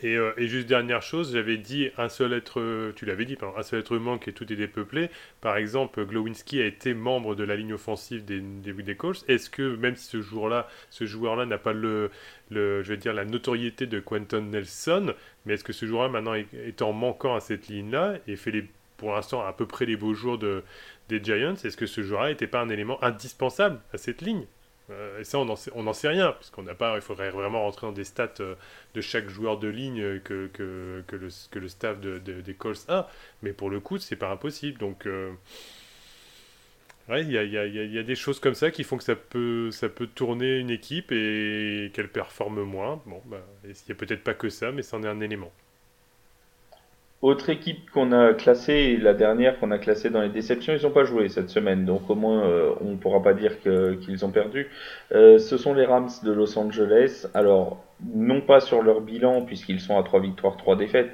Euh, 0.04 0.32
et, 0.36 0.46
juste 0.46 0.68
dernière 0.68 1.02
chose, 1.02 1.32
j'avais 1.32 1.56
dit 1.56 1.90
un 1.96 2.08
seul 2.08 2.32
être, 2.32 2.92
tu 2.94 3.04
l'avais 3.04 3.24
dit, 3.24 3.36
pardon, 3.36 3.56
un 3.58 3.62
seul 3.62 3.80
être 3.80 3.96
manque 3.98 4.28
et 4.28 4.32
tout 4.32 4.50
est 4.52 4.56
dépeuplé. 4.56 5.10
Par 5.40 5.56
exemple, 5.56 6.04
Glowinski 6.04 6.60
a 6.60 6.66
été 6.66 6.94
membre 6.94 7.34
de 7.34 7.44
la 7.44 7.56
ligne 7.56 7.72
offensive 7.72 8.24
des, 8.24 8.40
des, 8.40 8.72
des 8.72 8.94
Colts. 8.96 9.24
Est-ce 9.28 9.50
que 9.50 9.76
même 9.76 9.96
si 9.96 10.06
ce 10.06 10.20
joueur-là, 10.20 10.68
ce 10.90 11.04
joueur-là 11.04 11.46
n'a 11.46 11.58
pas 11.58 11.72
le, 11.72 12.10
le, 12.50 12.82
je 12.82 12.94
dire, 12.94 13.12
la 13.12 13.24
notoriété 13.24 13.86
de 13.86 14.00
Quentin 14.00 14.40
Nelson, 14.40 15.14
mais 15.46 15.54
est-ce 15.54 15.64
que 15.64 15.72
ce 15.72 15.86
joueur-là 15.86 16.08
maintenant 16.08 16.34
est, 16.34 16.82
en 16.82 16.92
manquant 16.92 17.34
à 17.34 17.40
cette 17.40 17.68
ligne-là 17.68 18.18
et 18.28 18.36
fait 18.36 18.52
les, 18.52 18.64
pour 18.96 19.12
l'instant 19.12 19.44
à 19.44 19.52
peu 19.52 19.66
près 19.66 19.84
les 19.84 19.96
beaux 19.96 20.14
jours 20.14 20.38
de, 20.38 20.62
des 21.08 21.22
Giants, 21.22 21.54
est-ce 21.54 21.76
que 21.76 21.86
ce 21.86 22.02
joueur-là 22.02 22.30
n'était 22.30 22.46
pas 22.46 22.60
un 22.60 22.68
élément 22.68 23.02
indispensable 23.02 23.80
à 23.92 23.98
cette 23.98 24.22
ligne? 24.22 24.46
Euh, 24.90 25.20
et 25.20 25.24
ça, 25.24 25.38
on 25.38 25.44
n'en 25.44 25.92
sait, 25.92 26.08
rien, 26.08 26.32
puisqu'on 26.32 26.62
n'a 26.62 26.74
pas. 26.74 26.96
Il 26.96 27.02
faudrait 27.02 27.30
vraiment 27.30 27.62
rentrer 27.62 27.86
dans 27.86 27.92
des 27.92 28.04
stats 28.04 28.28
euh, 28.40 28.54
de 28.94 29.00
chaque 29.00 29.28
joueur 29.28 29.58
de 29.58 29.68
ligne 29.68 30.20
que, 30.20 30.48
que, 30.52 31.04
le, 31.16 31.68
staff 31.68 32.00
de, 32.00 32.18
des 32.18 32.54
Colts 32.54 32.84
a. 32.88 33.08
Mais 33.42 33.52
pour 33.52 33.70
le 33.70 33.80
coup, 33.80 33.98
c'est 33.98 34.16
pas 34.16 34.30
impossible. 34.30 34.78
Donc, 34.78 35.06
euh, 35.06 35.32
il 37.10 37.30
y 37.30 37.38
a, 37.38 38.02
des 38.02 38.14
choses 38.14 38.40
comme 38.40 38.54
ça 38.54 38.70
qui 38.70 38.84
font 38.84 38.98
que 38.98 39.04
ça 39.04 39.16
peut, 39.16 39.70
ça 39.70 39.88
peut 39.88 40.06
tourner 40.06 40.58
une 40.58 40.70
équipe 40.70 41.10
et 41.12 41.90
qu'elle 41.94 42.10
performe 42.10 42.62
moins. 42.62 43.02
Bon, 43.06 43.22
bah, 43.26 43.40
il 43.64 43.70
n'y 43.70 43.92
a 43.92 43.94
peut-être 43.94 44.22
pas 44.22 44.34
que 44.34 44.48
ça, 44.48 44.72
mais 44.72 44.82
c'en 44.82 45.02
est 45.02 45.08
un 45.08 45.20
élément. 45.20 45.52
Autre 47.20 47.50
équipe 47.50 47.90
qu'on 47.90 48.12
a 48.12 48.32
classée, 48.32 48.96
la 48.96 49.12
dernière 49.12 49.58
qu'on 49.58 49.72
a 49.72 49.78
classée 49.78 50.08
dans 50.08 50.20
les 50.20 50.28
déceptions, 50.28 50.72
ils 50.72 50.82
n'ont 50.84 50.92
pas 50.92 51.02
joué 51.02 51.28
cette 51.28 51.50
semaine, 51.50 51.84
donc 51.84 52.08
au 52.08 52.14
moins 52.14 52.44
euh, 52.44 52.70
on 52.80 52.92
ne 52.92 52.96
pourra 52.96 53.20
pas 53.24 53.34
dire 53.34 53.60
qu'ils 53.60 54.24
ont 54.24 54.30
perdu. 54.30 54.68
Euh, 55.10 55.38
ce 55.38 55.56
sont 55.56 55.74
les 55.74 55.84
Rams 55.84 56.10
de 56.22 56.30
Los 56.30 56.56
Angeles. 56.56 57.26
Alors, 57.34 57.84
non 58.14 58.40
pas 58.40 58.60
sur 58.60 58.82
leur 58.82 59.00
bilan, 59.00 59.42
puisqu'ils 59.42 59.80
sont 59.80 59.98
à 59.98 60.04
3 60.04 60.20
victoires, 60.20 60.56
3 60.56 60.76
défaites, 60.76 61.10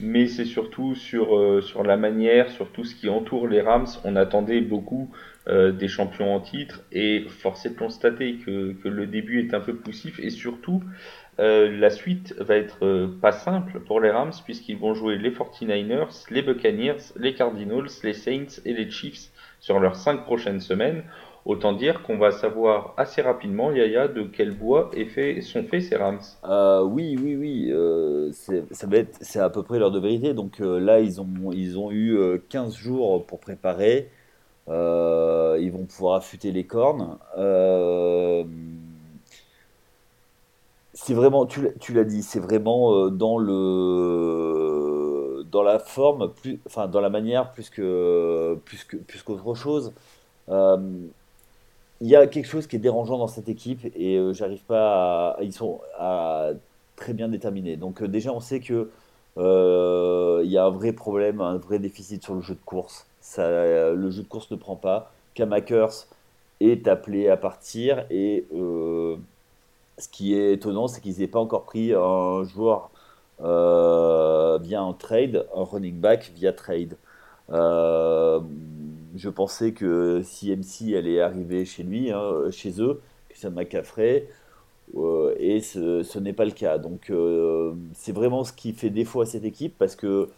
mais 0.00 0.26
c'est 0.26 0.46
surtout 0.46 0.94
sur, 0.94 1.36
euh, 1.36 1.60
sur 1.60 1.82
la 1.82 1.98
manière, 1.98 2.48
sur 2.50 2.72
tout 2.72 2.84
ce 2.84 2.94
qui 2.94 3.10
entoure 3.10 3.46
les 3.46 3.60
Rams. 3.60 3.88
On 4.04 4.16
attendait 4.16 4.62
beaucoup 4.62 5.10
des 5.48 5.88
champions 5.88 6.36
en 6.36 6.38
titre, 6.38 6.82
et 6.92 7.24
force 7.28 7.66
est 7.66 7.70
de 7.70 7.74
constater 7.76 8.36
que, 8.46 8.74
que 8.74 8.86
le 8.86 9.08
début 9.08 9.40
est 9.40 9.54
un 9.54 9.58
peu 9.58 9.74
poussif, 9.74 10.20
et 10.20 10.30
surtout 10.30 10.84
euh, 11.38 11.70
la 11.78 11.88
suite 11.88 12.34
va 12.38 12.56
être 12.56 12.84
euh, 12.84 13.08
pas 13.20 13.32
simple 13.32 13.80
pour 13.80 14.00
les 14.00 14.10
Rams 14.10 14.32
puisqu'ils 14.44 14.76
vont 14.76 14.92
jouer 14.92 15.16
les 15.16 15.30
49ers, 15.30 16.26
les 16.30 16.42
Buccaneers, 16.42 16.98
les 17.16 17.34
Cardinals, 17.34 17.88
les 18.02 18.12
Saints 18.12 18.60
et 18.66 18.74
les 18.74 18.90
Chiefs 18.90 19.30
sur 19.58 19.80
leurs 19.80 19.96
5 19.96 20.24
prochaines 20.24 20.60
semaines. 20.60 21.04
Autant 21.44 21.72
dire 21.72 22.02
qu'on 22.02 22.18
va 22.18 22.30
savoir 22.30 22.94
assez 22.98 23.20
rapidement, 23.22 23.72
Yaya, 23.72 24.08
de 24.08 24.22
quel 24.22 24.52
bois 24.52 24.90
est 24.94 25.06
fait, 25.06 25.40
sont 25.40 25.64
faits 25.64 25.82
ces 25.82 25.96
Rams. 25.96 26.20
Euh, 26.44 26.82
oui, 26.82 27.16
oui, 27.20 27.34
oui. 27.34 27.72
c'est 28.32 29.40
à 29.40 29.50
peu 29.50 29.64
près 29.64 29.80
l'heure 29.80 29.90
de 29.90 29.98
vérité. 29.98 30.34
Donc 30.34 30.60
là, 30.60 31.00
ils 31.00 31.20
ont, 31.20 31.50
ils 31.52 31.78
ont 31.78 31.90
eu 31.90 32.40
15 32.48 32.76
jours 32.76 33.26
pour 33.26 33.40
préparer. 33.40 34.08
ils 34.68 35.70
vont 35.72 35.86
pouvoir 35.86 36.18
affûter 36.18 36.52
les 36.52 36.64
cornes 36.64 37.18
c'est 41.04 41.14
vraiment, 41.14 41.46
tu, 41.46 41.92
l'as 41.92 42.04
dit, 42.04 42.22
c'est 42.22 42.38
vraiment 42.38 42.94
euh, 42.94 43.10
dans 43.10 43.38
le 43.38 45.44
dans 45.50 45.62
la 45.62 45.78
forme, 45.80 46.32
plus, 46.32 46.60
enfin 46.66 46.86
dans 46.86 47.00
la 47.00 47.10
manière 47.10 47.50
plus 47.52 47.70
que 47.70 48.56
plus 48.64 48.84
que 48.84 48.96
plus 48.96 49.22
qu'autre 49.22 49.54
chose. 49.54 49.92
Euh, 50.48 50.78
il 52.00 52.08
y 52.08 52.16
a 52.16 52.26
quelque 52.26 52.46
chose 52.46 52.66
qui 52.66 52.76
est 52.76 52.78
dérangeant 52.80 53.18
dans 53.18 53.26
cette 53.26 53.48
équipe 53.48 53.84
et 53.96 54.16
euh, 54.16 54.32
j'arrive 54.32 54.62
pas 54.64 55.30
à, 55.38 55.42
ils 55.42 55.52
sont 55.52 55.80
à 55.98 56.50
très 56.96 57.14
bien 57.14 57.28
déterminés. 57.28 57.76
Donc 57.76 58.02
déjà 58.04 58.32
on 58.32 58.40
sait 58.40 58.60
que 58.60 58.90
il 59.36 60.50
y 60.50 60.58
a 60.58 60.64
un 60.64 60.70
vrai 60.70 60.92
problème, 60.92 61.40
un 61.40 61.56
vrai 61.58 61.78
déficit 61.80 62.22
sur 62.22 62.34
le 62.34 62.42
jeu 62.42 62.54
de 62.54 62.60
course. 62.64 63.06
Ça, 63.20 63.92
le 63.92 64.10
jeu 64.10 64.22
de 64.22 64.28
course 64.28 64.50
ne 64.50 64.56
prend 64.56 64.76
pas. 64.76 65.12
Kamakers 65.34 66.06
est 66.60 66.86
appelé 66.88 67.28
à 67.28 67.36
partir 67.36 68.04
et 68.10 68.46
ce 70.02 70.08
qui 70.08 70.34
est 70.34 70.54
étonnant, 70.54 70.88
c'est 70.88 71.00
qu'ils 71.00 71.18
n'aient 71.18 71.28
pas 71.28 71.38
encore 71.38 71.64
pris 71.64 71.92
un 71.94 72.44
joueur 72.44 72.90
euh, 73.40 74.58
via 74.62 74.82
un 74.82 74.92
trade, 74.92 75.46
un 75.54 75.64
running 75.64 76.00
back 76.00 76.32
via 76.34 76.52
trade. 76.52 76.96
Euh, 77.50 78.40
je 79.16 79.28
pensais 79.28 79.72
que 79.72 80.22
CMC 80.22 80.96
allait 80.96 81.20
arriver 81.20 81.64
chez 81.64 81.82
lui, 81.84 82.10
hein, 82.10 82.50
chez 82.50 82.80
eux, 82.80 83.00
Christian 83.28 83.50
McCaffrey, 83.52 84.28
euh, 84.96 85.34
et 85.38 85.60
ce, 85.60 86.18
n'est 86.18 86.32
pas 86.32 86.44
le 86.44 86.52
cas. 86.52 86.78
Donc 86.78 87.12
c'est 87.94 88.12
vraiment 88.12 88.44
ce 88.44 88.52
qui 88.52 88.72
fait 88.72 88.90
défaut 88.90 89.20
à 89.20 89.26
cette 89.26 89.44
équipe 89.44 89.76
parce 89.78 89.96
que 89.96 90.28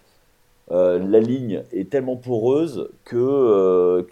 euh, 0.70 0.98
la 0.98 1.20
ligne 1.20 1.62
est 1.72 1.90
tellement 1.90 2.16
poreuse 2.16 2.88
que 3.04 3.16
euh, 3.16 4.02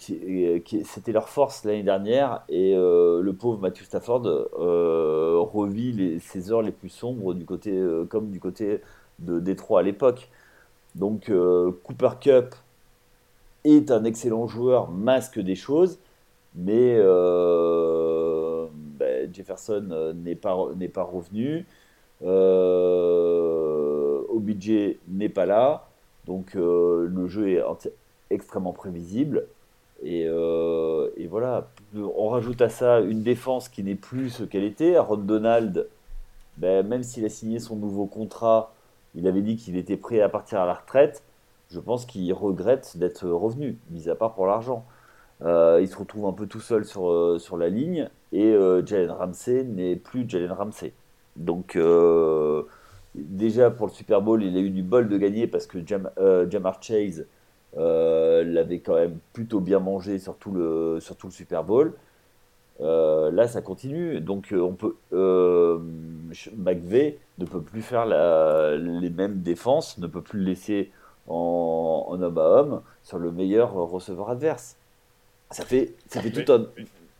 c'était 0.84 1.12
leur 1.12 1.30
force 1.30 1.64
l'année 1.64 1.82
dernière 1.82 2.42
et 2.50 2.76
euh, 2.76 3.22
le 3.22 3.32
pauvre 3.32 3.58
Matthew 3.58 3.84
Stafford 3.84 4.24
revit 4.52 6.20
ses 6.20 6.52
heures 6.52 6.60
les 6.60 6.72
plus 6.72 6.90
sombres 6.90 7.32
du 7.32 7.46
côté 7.46 7.82
comme 8.10 8.30
du 8.30 8.38
côté 8.38 8.80
de 9.18 9.40
Détroit 9.40 9.80
à 9.80 9.82
l'époque. 9.82 10.28
Donc 10.94 11.32
Cooper 11.84 12.10
Cup 12.20 12.54
est 13.64 13.90
un 13.90 14.04
excellent 14.04 14.46
joueur, 14.46 14.90
masque 14.90 15.40
des 15.40 15.54
choses, 15.54 15.98
mais 16.54 16.98
ben, 18.98 19.32
Jefferson 19.32 20.12
n'est 20.14 20.34
pas, 20.34 20.54
pas 20.92 21.02
revenu. 21.02 21.64
OBJ 24.28 24.98
n'est 25.08 25.30
pas 25.30 25.46
là. 25.46 25.88
Donc 26.26 26.56
euh, 26.56 27.08
le 27.12 27.26
jeu 27.26 27.50
est 27.50 27.62
extrêmement 28.30 28.72
prévisible. 28.72 29.46
Euh, 30.04 31.10
et, 31.16 31.26
voilà, 31.26 31.68
on 31.94 32.28
rajoute 32.28 32.60
à 32.60 32.68
ça 32.68 33.00
une 33.00 33.22
défense 33.22 33.68
qui 33.68 33.84
n'est 33.84 33.94
plus 33.94 34.30
ce 34.30 34.44
qu'elle 34.44 34.64
était. 34.64 34.96
Aaron 34.96 35.18
Donald, 35.18 35.88
ben, 36.56 36.86
même 36.86 37.02
s'il 37.02 37.24
a 37.24 37.28
signé 37.28 37.58
son 37.58 37.76
nouveau 37.76 38.06
contrat, 38.06 38.72
il 39.14 39.26
avait 39.28 39.42
dit 39.42 39.56
qu'il 39.56 39.76
était 39.76 39.96
prêt 39.96 40.20
à 40.20 40.28
partir 40.28 40.60
à 40.60 40.66
la 40.66 40.74
retraite. 40.74 41.22
Je 41.70 41.80
pense 41.80 42.04
qu'il 42.04 42.32
regrette 42.32 42.96
d'être 42.96 43.28
revenu, 43.28 43.78
mis 43.90 44.08
à 44.08 44.14
part 44.14 44.34
pour 44.34 44.46
l'argent. 44.46 44.84
Euh, 45.42 45.78
il 45.80 45.88
se 45.88 45.96
retrouve 45.96 46.26
un 46.26 46.32
peu 46.32 46.46
tout 46.46 46.60
seul 46.60 46.84
sur, 46.84 47.40
sur 47.40 47.56
la 47.56 47.68
ligne 47.68 48.08
et 48.32 48.54
Jalen 48.86 49.10
Ramsey 49.10 49.64
n'est 49.64 49.96
plus 49.96 50.28
Jalen 50.28 50.52
Ramsey. 50.52 50.92
Donc 51.36 51.76
déjà 53.14 53.70
pour 53.70 53.86
le 53.86 53.92
Super 53.92 54.22
Bowl, 54.22 54.42
il 54.42 54.56
a 54.56 54.60
eu 54.60 54.70
du 54.70 54.82
bol 54.82 55.08
de 55.08 55.16
gagner 55.18 55.46
parce 55.46 55.66
que 55.66 55.78
euh, 56.18 56.50
Jamar 56.50 56.82
Chase 56.82 57.26
euh, 57.76 58.44
l'avait 58.44 58.80
quand 58.80 58.94
même 58.94 59.18
plutôt 59.32 59.60
bien 59.60 59.78
mangé 59.78 60.18
sur 60.18 60.36
tout 60.36 60.52
le, 60.52 60.98
sur 61.00 61.16
le 61.22 61.30
Super 61.30 61.64
Bowl. 61.64 61.94
Euh, 62.80 63.30
là, 63.30 63.48
ça 63.48 63.62
continue. 63.62 64.20
Donc, 64.20 64.52
on 64.52 64.74
peut, 64.74 64.96
McVeigh 66.56 67.18
ne 67.38 67.44
peut 67.44 67.60
plus 67.60 67.82
faire 67.82 68.06
les 68.06 69.10
mêmes 69.10 69.42
défenses, 69.42 69.98
ne 69.98 70.06
peut 70.06 70.22
plus 70.22 70.38
le 70.38 70.46
laisser 70.46 70.90
en, 71.28 72.18
homme 72.20 72.38
à 72.38 72.42
homme 72.42 72.82
sur 73.02 73.18
le 73.18 73.30
meilleur 73.30 73.72
receveur 73.74 74.30
adverse. 74.30 74.76
Ça 75.50 75.64
fait, 75.64 75.94
ça 76.08 76.22
fait 76.22 76.30
tout, 76.30 76.50
un, 76.50 76.64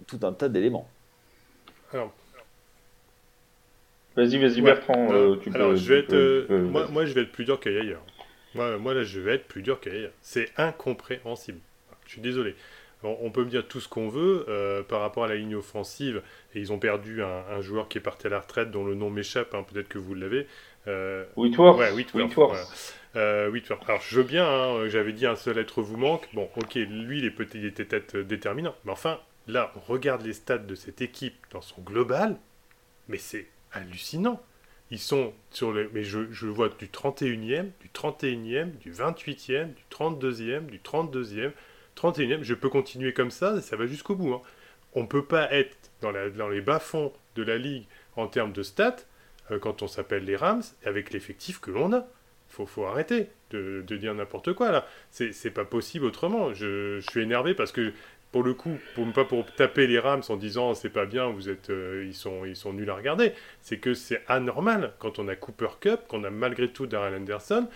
tout 0.07 0.19
un 0.23 0.33
tas 0.33 0.49
d'éléments. 0.49 0.89
Alors, 1.93 2.13
Vas-y, 4.17 4.39
vas-y, 4.39 4.61
Bertrand. 4.61 5.09
Euh, 5.13 5.37
tu 5.37 5.51
alors, 5.55 5.75
je 5.75 5.93
vais 5.93 6.01
être, 6.01 6.13
euh, 6.13 6.47
moi, 6.69 6.87
moi, 6.89 7.07
je 7.07 7.15
vais 7.15 7.23
être 7.23 7.33
plus 7.33 7.45
dur 7.45 7.59
qu'ailleurs. 7.59 8.05
Moi, 8.55 8.77
moi, 8.79 8.95
là, 8.95 9.05
je 9.05 9.21
vais 9.21 9.35
être 9.35 9.49
plus 9.49 9.63
dur 9.63 9.81
qu'ailleurs. 9.81 10.13
C'est 10.21 10.51
incompréhensible. 10.57 11.61
Je 12.07 12.13
suis 12.13 12.21
désolé. 12.21 12.55
on 13.03 13.31
peut 13.31 13.45
me 13.45 13.49
dire 13.49 13.67
tout 13.67 13.81
ce 13.81 13.89
qu'on 13.89 14.09
veut 14.09 14.45
euh, 14.49 14.83
par 14.83 15.01
rapport 15.01 15.25
à 15.25 15.29
la 15.29 15.37
ligne 15.37 15.55
offensive. 15.55 16.23
Et 16.55 16.61
ils 16.61 16.73
ont 16.73 16.79
perdu 16.79 17.23
un, 17.23 17.61
joueur 17.63 17.89
qui 17.89 17.99
est 17.99 18.03
parti 18.03 18.27
à 18.27 18.31
la 18.31 18.41
retraite, 18.41 18.71
dont 18.71 18.85
le 18.85 18.95
nom 18.95 19.09
m'échappe. 19.09 19.55
Hein, 19.55 19.65
peut-être 19.71 19.89
que 19.89 19.99
vous 19.99 20.15
l'avez. 20.15 20.47
Euh, 20.89 21.25
Whitworth. 21.37 21.79
Ouais, 21.79 21.93
Whitworth. 21.93 22.23
Whitworth. 23.15 23.89
Alors, 23.89 24.03
je 24.03 24.17
veux 24.17 24.25
bien. 24.25 24.47
Hein, 24.47 24.89
j'avais 24.89 25.13
dit 25.13 25.27
un 25.27 25.37
seul 25.37 25.57
être 25.57 25.81
vous 25.81 25.97
manque. 25.97 26.29
Bon, 26.35 26.51
ok, 26.57 26.75
lui, 26.75 27.21
il, 27.21 27.25
est 27.25 27.31
peut 27.31 27.49
il 27.55 27.65
était 27.65 27.85
peut-être 27.85 28.19
déterminant. 28.19 28.75
Mais 28.85 28.93
enfin, 28.93 29.19
là, 29.49 29.73
on 29.77 29.81
regarde 29.81 30.23
les 30.23 30.35
stats 30.35 30.59
de 30.59 30.75
cette 30.75 31.01
équipe 31.01 31.37
dans 31.51 31.63
son 31.63 31.81
global. 31.81 32.37
Mais 33.09 33.19
c'est 33.19 33.47
hallucinant. 33.73 34.43
ils 34.91 34.99
sont 34.99 35.33
sur 35.51 35.73
le. 35.73 35.91
Mais 35.93 36.05
je, 36.05 36.31
je 36.31 36.47
vois 36.47 36.69
du 36.69 36.87
31e, 36.87 37.71
du 37.81 37.89
31e, 37.95 38.77
du 38.79 38.93
28e, 38.93 39.75
du 39.75 39.83
32e, 39.91 40.67
du 40.67 40.79
32e, 40.79 41.53
31e. 41.97 42.43
Je 42.43 42.55
peux 42.55 42.69
continuer 42.69 43.13
comme 43.13 43.31
ça, 43.31 43.61
ça 43.61 43.77
va 43.77 43.87
jusqu'au 43.87 44.15
bout. 44.15 44.35
Hein. 44.35 44.43
On 44.95 45.03
ne 45.03 45.07
peut 45.07 45.25
pas 45.25 45.51
être 45.53 45.77
dans, 46.01 46.11
la, 46.11 46.31
dans 46.31 46.49
les 46.49 46.61
bas-fonds 46.61 47.13
de 47.35 47.43
la 47.43 47.57
ligue 47.59 47.87
en 48.17 48.27
termes 48.27 48.53
de 48.53 48.63
stats 48.63 48.97
euh, 49.51 49.59
quand 49.59 49.83
on 49.83 49.89
s'appelle 49.89 50.25
les 50.25 50.37
Rams 50.37 50.63
avec 50.85 51.13
l'effectif 51.13 51.61
que 51.61 51.71
l'on 51.71 51.93
a. 51.93 52.07
Faut, 52.49 52.67
faut 52.67 52.85
arrêter 52.85 53.29
de, 53.51 53.83
de 53.87 53.97
dire 53.97 54.15
n'importe 54.15 54.53
quoi 54.53 54.71
là. 54.73 54.87
C'est 55.11 55.51
pas 55.51 55.65
possible 55.65 56.05
autrement. 56.05 56.53
Je, 56.53 57.01
je, 57.01 57.11
suis 57.11 57.23
énervé 57.23 57.55
parce 57.55 57.73
que 57.73 57.95
pour 58.33 58.43
le 58.43 58.55
coup, 58.55 58.79
pour, 58.95 59.11
pas 59.13 59.25
pour 59.25 59.45
taper 59.45 59.87
les 59.87 59.99
Rams 59.99 60.23
en 60.29 60.37
disant 60.37 60.75
c'est 60.75 60.89
pas 60.89 61.05
bien, 61.05 61.29
vous 61.29 61.51
êtes, 61.51 61.69
euh, 61.71 62.05
ils, 62.07 62.15
sont, 62.15 62.45
ils 62.47 62.57
sont 62.57 62.73
nuls 62.73 62.89
à 62.89 62.95
regarder, 62.95 63.33
c'est 63.61 63.77
que 63.77 63.93
c'est 63.93 64.23
anormal 64.27 64.95
quand 64.99 65.19
on 65.19 65.29
a 65.29 65.37
Cooper 65.37 65.69
Cup, 65.81 66.01
qu'on 66.09 66.25
a 66.25 66.31
malgré 66.31 66.69
tout 66.69 66.87
Darrell 66.87 67.15
Anderson. 67.15 67.69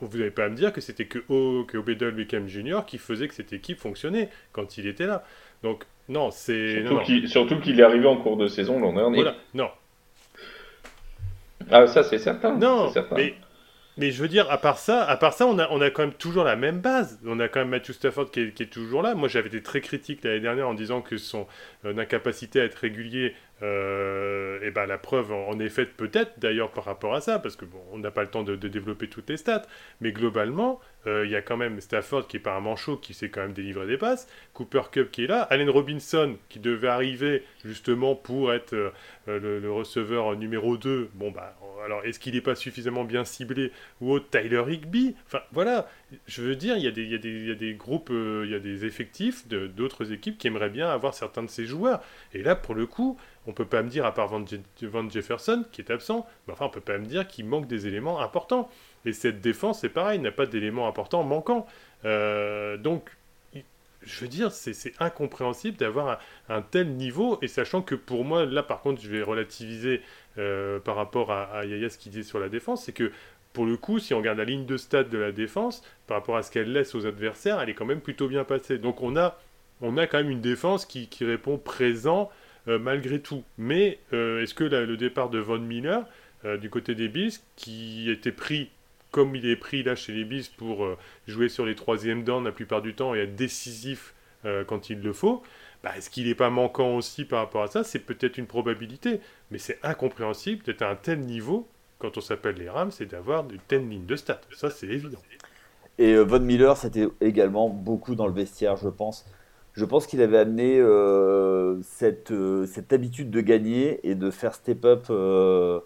Vous 0.00 0.18
n'allez 0.18 0.30
pas 0.30 0.44
à 0.44 0.48
me 0.48 0.54
dire 0.54 0.72
que 0.72 0.80
c'était 0.80 1.06
que, 1.06 1.20
o, 1.28 1.64
que 1.64 1.78
Obedel 1.78 2.10
Beckham 2.10 2.48
Jr. 2.48 2.80
qui 2.86 2.98
faisait 2.98 3.28
que 3.28 3.34
cette 3.34 3.52
équipe 3.52 3.78
fonctionnait 3.78 4.28
quand 4.52 4.76
il 4.76 4.86
était 4.86 5.06
là. 5.06 5.24
Donc, 5.62 5.84
non, 6.08 6.30
c'est. 6.30 6.84
Surtout 7.26 7.60
qu'il 7.60 7.80
est 7.80 7.82
arrivé 7.82 8.06
en 8.06 8.16
cours 8.16 8.36
de 8.36 8.48
saison 8.48 8.80
l'an 8.80 8.92
dernier. 8.92 9.22
Voilà, 9.22 9.36
non. 9.54 9.70
Ah, 11.70 11.86
ça, 11.86 12.02
c'est 12.02 12.18
certain. 12.18 12.56
Non, 12.56 12.90
certain. 12.90 13.16
mais 13.16 13.34
mais 13.98 14.12
je 14.12 14.22
veux 14.22 14.28
dire, 14.28 14.48
à 14.50 14.58
part 14.58 14.78
ça, 14.78 15.18
on, 15.40 15.58
a, 15.58 15.68
on 15.70 15.80
a 15.80 15.90
quand 15.90 16.02
même 16.02 16.14
toujours 16.14 16.44
la 16.44 16.54
même 16.54 16.80
base. 16.80 17.18
On 17.26 17.40
a 17.40 17.48
quand 17.48 17.60
même 17.60 17.70
Matthew 17.70 17.92
Stafford 17.92 18.30
qui 18.30 18.40
est, 18.40 18.52
qui 18.52 18.62
est 18.62 18.66
toujours 18.66 19.02
là. 19.02 19.14
Moi, 19.14 19.26
j'avais 19.28 19.48
été 19.48 19.60
très 19.60 19.80
critique 19.80 20.22
l'année 20.22 20.40
dernière 20.40 20.68
en 20.68 20.74
disant 20.74 21.02
que 21.02 21.16
son 21.16 21.48
euh, 21.84 21.98
incapacité 21.98 22.60
à 22.60 22.64
être 22.64 22.76
régulier 22.76 23.34
euh, 23.62 24.60
et 24.62 24.70
ben 24.70 24.86
la 24.86 24.98
preuve 24.98 25.32
en, 25.32 25.58
est 25.58 25.68
faite 25.68 25.94
peut-être 25.96 26.38
d'ailleurs 26.38 26.70
par 26.70 26.84
rapport 26.84 27.14
à 27.14 27.20
ça, 27.20 27.38
parce 27.38 27.56
que 27.56 27.64
bon, 27.64 27.80
on 27.92 27.98
n'a 27.98 28.10
pas 28.10 28.22
le 28.22 28.28
temps 28.28 28.44
de, 28.44 28.54
développer 28.56 29.08
toutes 29.08 29.28
les 29.30 29.36
stats, 29.36 29.62
mais 30.00 30.12
globalement, 30.12 30.80
euh, 31.06 31.24
il 31.24 31.30
y 31.30 31.36
a 31.36 31.42
quand 31.42 31.56
même 31.56 31.80
Stafford 31.80 32.28
qui 32.28 32.36
est 32.36 32.40
pas 32.40 32.54
un 32.54 32.60
manchot, 32.60 32.96
qui 32.96 33.14
sait 33.14 33.30
quand 33.30 33.40
même 33.40 33.52
délivrer 33.52 33.86
des 33.86 33.96
passes, 33.96 34.28
Cooper 34.52 34.82
Cup 34.92 35.10
qui 35.10 35.24
est 35.24 35.26
là, 35.26 35.42
Allen 35.42 35.70
Robinson 35.70 36.36
qui 36.48 36.60
devait 36.60 36.88
arriver 36.88 37.42
justement 37.64 38.14
pour 38.14 38.52
être 38.52 38.74
euh, 38.74 38.90
le, 39.26 39.72
receveur 39.72 40.36
numéro 40.36 40.76
2, 40.76 41.10
bon 41.14 41.30
bah 41.30 41.56
alors 41.84 42.04
est-ce 42.04 42.18
qu'il 42.18 42.34
n'est 42.34 42.40
pas 42.40 42.54
suffisamment 42.54 43.04
bien 43.04 43.24
ciblé 43.24 43.72
ou 44.00 44.12
autre, 44.12 44.26
Tyler 44.30 44.64
Higby, 44.68 45.14
enfin 45.26 45.40
voilà, 45.52 45.88
je 46.26 46.42
veux 46.42 46.56
dire, 46.56 46.76
il 46.76 46.84
y 46.84 46.88
a 46.88 46.90
des, 46.90 47.02
il 47.02 47.10
y 47.10 47.48
y 47.48 47.50
a 47.50 47.54
des 47.54 47.74
groupes, 47.74 48.10
il 48.10 48.50
y 48.50 48.54
a 48.54 48.58
des 48.58 48.84
effectifs 48.84 49.46
d'autres 49.48 50.12
équipes 50.12 50.38
qui 50.38 50.46
aimeraient 50.46 50.70
bien 50.70 50.88
avoir 50.88 51.14
certains 51.14 51.42
de 51.42 51.50
ces 51.50 51.66
joueurs, 51.66 52.02
et 52.34 52.42
là 52.42 52.54
pour 52.54 52.74
le 52.74 52.86
coup, 52.86 53.18
on 53.48 53.52
peut 53.52 53.64
pas 53.64 53.82
me 53.82 53.88
dire, 53.88 54.04
à 54.04 54.12
part 54.12 54.28
Van, 54.28 55.08
Jefferson, 55.08 55.64
qui 55.72 55.80
est 55.80 55.90
absent, 55.90 56.26
mais 56.46 56.52
enfin, 56.52 56.66
on 56.66 56.70
peut 56.70 56.80
pas 56.80 56.98
me 56.98 57.06
dire 57.06 57.26
qu'il 57.26 57.46
manque 57.46 57.66
des 57.66 57.86
éléments 57.86 58.20
importants. 58.20 58.70
Et 59.04 59.12
cette 59.12 59.40
défense, 59.40 59.80
c'est 59.80 59.88
pareil, 59.88 60.18
n'a 60.18 60.30
pas 60.30 60.46
d'éléments 60.46 60.86
importants 60.86 61.24
manquants. 61.24 61.66
Euh, 62.04 62.76
donc, 62.76 63.10
je 64.02 64.20
veux 64.20 64.28
dire, 64.28 64.52
c'est 64.52 64.92
incompréhensible 65.00 65.76
d'avoir 65.76 66.20
un, 66.48 66.62
tel 66.62 66.94
niveau, 66.94 67.38
et 67.42 67.48
sachant 67.48 67.82
que 67.82 67.94
pour 67.94 68.24
moi, 68.24 68.44
là 68.44 68.62
par 68.62 68.80
contre, 68.80 69.00
je 69.02 69.08
vais 69.08 69.22
relativiser 69.22 70.02
euh, 70.36 70.78
par 70.78 70.94
rapport 70.96 71.32
à, 71.32 71.64
Yaya 71.64 71.90
ce 71.90 71.98
qu'il 71.98 72.12
disait 72.12 72.28
sur 72.28 72.38
la 72.38 72.48
défense, 72.48 72.84
c'est 72.84 72.92
que 72.92 73.10
pour 73.52 73.66
le 73.66 73.76
coup, 73.76 73.98
si 73.98 74.14
on 74.14 74.18
regarde 74.18 74.38
la 74.38 74.44
ligne 74.44 74.66
de 74.66 74.76
stade 74.76 75.08
de 75.08 75.18
la 75.18 75.32
défense, 75.32 75.82
par 76.06 76.18
rapport 76.18 76.36
à 76.36 76.42
ce 76.42 76.50
qu'elle 76.50 76.72
laisse 76.72 76.94
aux 76.94 77.06
adversaires, 77.06 77.60
elle 77.60 77.70
est 77.70 77.74
quand 77.74 77.86
même 77.86 78.00
plutôt 78.00 78.28
bien 78.28 78.44
passée. 78.44 78.78
Donc 78.78 79.02
on 79.02 79.16
a, 79.16 79.36
on 79.80 79.96
a 79.96 80.06
quand 80.06 80.18
même 80.18 80.30
une 80.30 80.40
défense 80.40 80.84
qui, 80.84 81.08
répond 81.20 81.58
présent 81.58 82.30
malgré 82.76 83.20
tout. 83.20 83.44
Mais 83.56 83.98
euh, 84.12 84.42
est-ce 84.42 84.52
que 84.52 84.64
le 84.64 84.96
départ 84.96 85.30
de 85.30 85.38
Von 85.38 85.60
Miller, 85.60 86.04
euh, 86.44 86.58
du 86.58 86.68
côté 86.68 86.94
des 86.94 87.08
Bills, 87.08 87.38
qui 87.56 88.10
était 88.10 88.32
pris 88.32 88.70
comme 89.10 89.34
il 89.34 89.46
est 89.46 89.56
pris 89.56 89.82
là 89.82 89.96
chez 89.96 90.12
les 90.12 90.24
Bills 90.24 90.50
pour 90.58 90.86
jouer 91.26 91.48
sur 91.48 91.64
les 91.64 91.74
troisièmes 91.74 92.24
dents 92.24 92.42
la 92.42 92.52
plupart 92.52 92.82
du 92.82 92.92
temps 92.92 93.14
et 93.14 93.20
être 93.20 93.36
décisif 93.36 94.12
quand 94.66 94.90
il 94.90 95.00
le 95.00 95.14
faut, 95.14 95.42
bah, 95.82 95.96
est-ce 95.96 96.10
qu'il 96.10 96.26
n'est 96.26 96.34
pas 96.34 96.50
manquant 96.50 96.94
aussi 96.94 97.24
par 97.24 97.38
rapport 97.38 97.62
à 97.62 97.68
ça? 97.68 97.84
C'est 97.84 98.00
peut-être 98.00 98.36
une 98.36 98.46
probabilité, 98.46 99.20
mais 99.50 99.56
c'est 99.56 99.78
incompréhensible 99.82 100.62
d'être 100.62 100.82
à 100.82 100.90
un 100.90 100.94
tel 100.94 101.20
niveau 101.20 101.66
quand 101.98 102.18
on 102.18 102.20
s'appelle 102.20 102.56
les 102.56 102.68
Rams, 102.68 102.90
c'est 102.90 103.06
d'avoir 103.06 103.48
une 103.50 103.60
telle 103.66 103.88
ligne 103.88 104.04
de 104.04 104.14
stats. 104.14 104.42
Ça, 104.54 104.68
c'est 104.68 104.88
évident. 104.88 105.18
Et 105.96 106.14
Von 106.16 106.40
Miller, 106.40 106.76
c'était 106.76 107.08
également 107.22 107.70
beaucoup 107.70 108.14
dans 108.14 108.26
le 108.26 108.34
vestiaire, 108.34 108.76
je 108.76 108.90
pense 108.90 109.24
je 109.78 109.84
pense 109.84 110.08
qu'il 110.08 110.20
avait 110.22 110.38
amené 110.38 110.80
euh, 110.80 111.80
cette, 111.82 112.32
euh, 112.32 112.66
cette 112.66 112.92
habitude 112.92 113.30
de 113.30 113.40
gagner 113.40 114.00
et 114.02 114.16
de 114.16 114.28
faire 114.32 114.52
step 114.52 114.84
up 114.84 115.06
euh, 115.08 115.78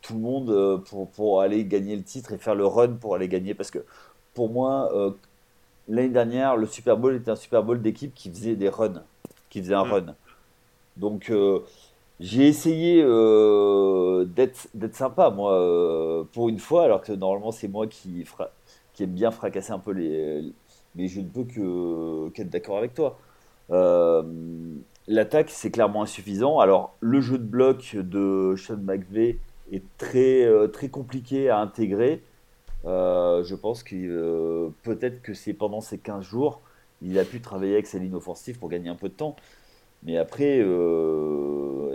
tout 0.00 0.14
le 0.14 0.20
monde 0.20 0.84
pour, 0.88 1.10
pour 1.10 1.40
aller 1.40 1.64
gagner 1.64 1.96
le 1.96 2.04
titre 2.04 2.32
et 2.32 2.38
faire 2.38 2.54
le 2.54 2.64
run 2.64 2.92
pour 2.92 3.16
aller 3.16 3.26
gagner. 3.26 3.52
Parce 3.54 3.72
que 3.72 3.80
pour 4.32 4.48
moi, 4.48 4.92
l'année 5.88 6.10
dernière, 6.10 6.56
le 6.56 6.66
Super 6.66 6.96
Bowl 6.96 7.16
était 7.16 7.32
un 7.32 7.36
Super 7.36 7.64
Bowl 7.64 7.82
d'équipe 7.82 8.14
qui 8.14 8.30
faisait 8.30 8.54
des 8.54 8.68
runs, 8.68 9.02
qui 9.50 9.60
faisait 9.60 9.74
un 9.74 9.84
mmh. 9.84 9.92
run. 9.92 10.14
Donc 10.96 11.32
j'ai 12.20 12.46
essayé 12.46 13.02
d'être 13.02 14.94
sympa, 14.94 15.30
moi, 15.30 16.24
pour 16.32 16.48
une 16.48 16.60
fois, 16.60 16.84
alors 16.84 17.00
que 17.00 17.12
normalement 17.12 17.50
c'est 17.50 17.66
moi 17.66 17.88
qui, 17.88 18.24
fra 18.24 18.50
qui 18.94 19.02
aime 19.02 19.10
bien 19.10 19.32
fracasser 19.32 19.72
un 19.72 19.80
peu 19.80 19.90
les 19.90 20.52
mais 20.96 21.08
je 21.08 21.20
ne 21.20 21.28
peux 21.28 21.44
qu'être 22.30 22.50
d'accord 22.50 22.78
avec 22.78 22.94
toi. 22.94 23.18
Euh, 23.70 24.22
L'attaque, 25.08 25.50
c'est 25.50 25.70
clairement 25.70 26.02
insuffisant. 26.02 26.58
Alors, 26.58 26.96
le 27.00 27.20
jeu 27.20 27.38
de 27.38 27.44
bloc 27.44 27.94
de 27.94 28.56
Sean 28.56 28.78
McVay 28.78 29.38
est 29.70 29.84
très, 29.98 30.44
euh, 30.44 30.66
très 30.66 30.88
compliqué 30.88 31.48
à 31.48 31.58
intégrer. 31.58 32.22
Euh, 32.86 33.44
je 33.44 33.54
pense 33.54 33.84
que 33.84 34.68
peut-être 34.82 35.22
que 35.22 35.32
c'est 35.32 35.52
pendant 35.52 35.80
ces 35.80 35.98
15 35.98 36.24
jours, 36.24 36.60
il 37.02 37.18
a 37.20 37.24
pu 37.24 37.40
travailler 37.40 37.74
avec 37.74 37.86
sa 37.86 37.98
ligne 37.98 38.14
offensive 38.14 38.58
pour 38.58 38.68
gagner 38.68 38.88
un 38.88 38.96
peu 38.96 39.08
de 39.08 39.14
temps. 39.14 39.36
Mais 40.02 40.16
après, 40.16 40.64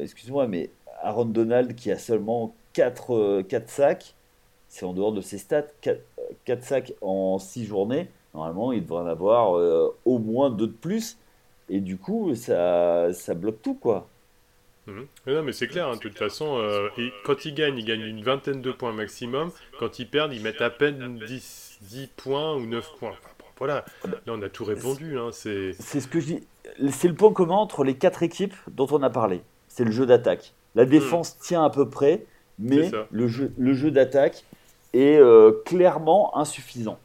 excuse-moi, 0.02 0.48
mais 0.48 0.70
Aaron 1.02 1.26
Donald 1.26 1.76
qui 1.76 1.92
a 1.92 1.98
seulement 1.98 2.56
4, 2.74 3.42
4 3.42 3.70
sacs, 3.70 4.16
c'est 4.70 4.86
en 4.86 4.94
dehors 4.94 5.12
de 5.12 5.22
ses 5.22 5.38
stats, 5.38 5.68
4, 5.82 6.00
4 6.46 6.64
sacs 6.64 6.94
en 7.02 7.40
6 7.40 7.66
journées 7.66 8.08
Normalement, 8.34 8.72
il 8.72 8.84
devrait 8.84 9.04
en 9.04 9.08
avoir 9.08 9.58
euh, 9.58 9.96
au 10.06 10.20
moins 10.20 10.50
deux 10.50 10.68
de 10.68 10.72
plus. 10.72 11.18
Et 11.70 11.80
du 11.80 11.98
coup, 11.98 12.36
ça, 12.36 13.14
ça 13.14 13.34
bloque 13.34 13.62
tout, 13.62 13.76
quoi. 13.76 14.08
Mmh. 14.88 15.02
Non, 15.28 15.44
mais 15.44 15.52
c'est 15.52 15.68
clair, 15.68 15.88
hein, 15.88 15.96
de 15.96 16.00
toute 16.00 16.18
façon, 16.18 16.58
euh, 16.58 16.90
et 16.98 17.12
quand 17.24 17.46
ils 17.46 17.54
gagnent, 17.54 17.78
ils 17.78 17.86
gagnent 17.86 18.02
une 18.02 18.24
vingtaine 18.24 18.62
de 18.62 18.72
points 18.72 18.94
maximum. 18.94 19.52
Quand 19.80 20.00
ils 20.00 20.08
perdent, 20.08 20.34
ils 20.34 20.42
mettent 20.42 20.62
à 20.62 20.70
peine 20.70 21.20
10, 21.20 21.80
10 21.82 22.08
points 22.18 22.56
ou 22.56 22.66
9 22.66 22.90
points. 23.00 23.14
Voilà, 23.58 23.86
là 24.06 24.18
on 24.30 24.42
a 24.42 24.50
tout 24.50 24.66
répondu. 24.66 25.20
Hein, 25.20 25.30
c'est 25.32 25.74
ce 25.74 26.08
que 26.08 26.20
je 26.20 26.26
dis. 26.26 26.48
C'est 26.90 27.08
le 27.08 27.14
point 27.14 27.32
commun 27.32 27.56
entre 27.56 27.84
les 27.84 27.94
quatre 27.94 28.24
équipes 28.24 28.56
dont 28.72 28.88
on 28.90 29.04
a 29.04 29.10
parlé. 29.12 29.42
C'est 29.68 29.84
le 29.84 29.92
jeu 29.92 30.08
d'attaque. 30.08 30.54
La 30.74 30.86
défense 30.86 31.36
mmh. 31.36 31.44
tient 31.44 31.64
à 31.64 31.70
peu 31.70 31.88
près, 31.88 32.26
mais 32.58 32.90
le 33.12 33.28
jeu, 33.28 33.54
le 33.58 33.74
jeu 33.74 33.92
d'attaque 33.92 34.46
est 34.94 35.18
euh, 35.18 35.52
clairement 35.64 36.36
insuffisant. 36.38 36.98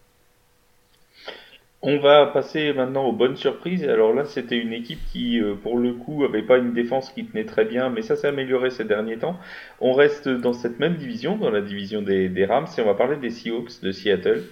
On 1.83 1.99
va 1.99 2.27
passer 2.27 2.73
maintenant 2.73 3.05
aux 3.05 3.13
bonnes 3.13 3.37
surprises. 3.37 3.85
Alors 3.85 4.13
là, 4.13 4.25
c'était 4.25 4.59
une 4.59 4.73
équipe 4.73 4.99
qui, 5.13 5.41
euh, 5.41 5.55
pour 5.55 5.79
le 5.79 5.93
coup, 5.93 6.25
avait 6.25 6.43
pas 6.43 6.57
une 6.57 6.73
défense 6.73 7.11
qui 7.11 7.27
tenait 7.27 7.45
très 7.45 7.65
bien, 7.65 7.91
mais 7.91 8.03
ça 8.03 8.17
s'est 8.17 8.27
amélioré 8.29 8.71
ces 8.71 8.85
derniers 8.85 9.19
temps. 9.19 9.39
On 9.81 9.93
reste 9.93 10.29
dans 10.29 10.55
cette 10.55 10.81
même 10.81 10.97
division, 10.97 11.37
dans 11.37 11.51
la 11.51 11.61
division 11.61 12.03
des, 12.03 12.29
des 12.29 12.45
Rams, 12.47 12.67
et 12.77 12.81
on 12.81 12.87
va 12.87 12.95
parler 12.95 13.19
des 13.19 13.31
Seahawks 13.31 13.83
de 13.83 13.93
Seattle. 13.93 14.43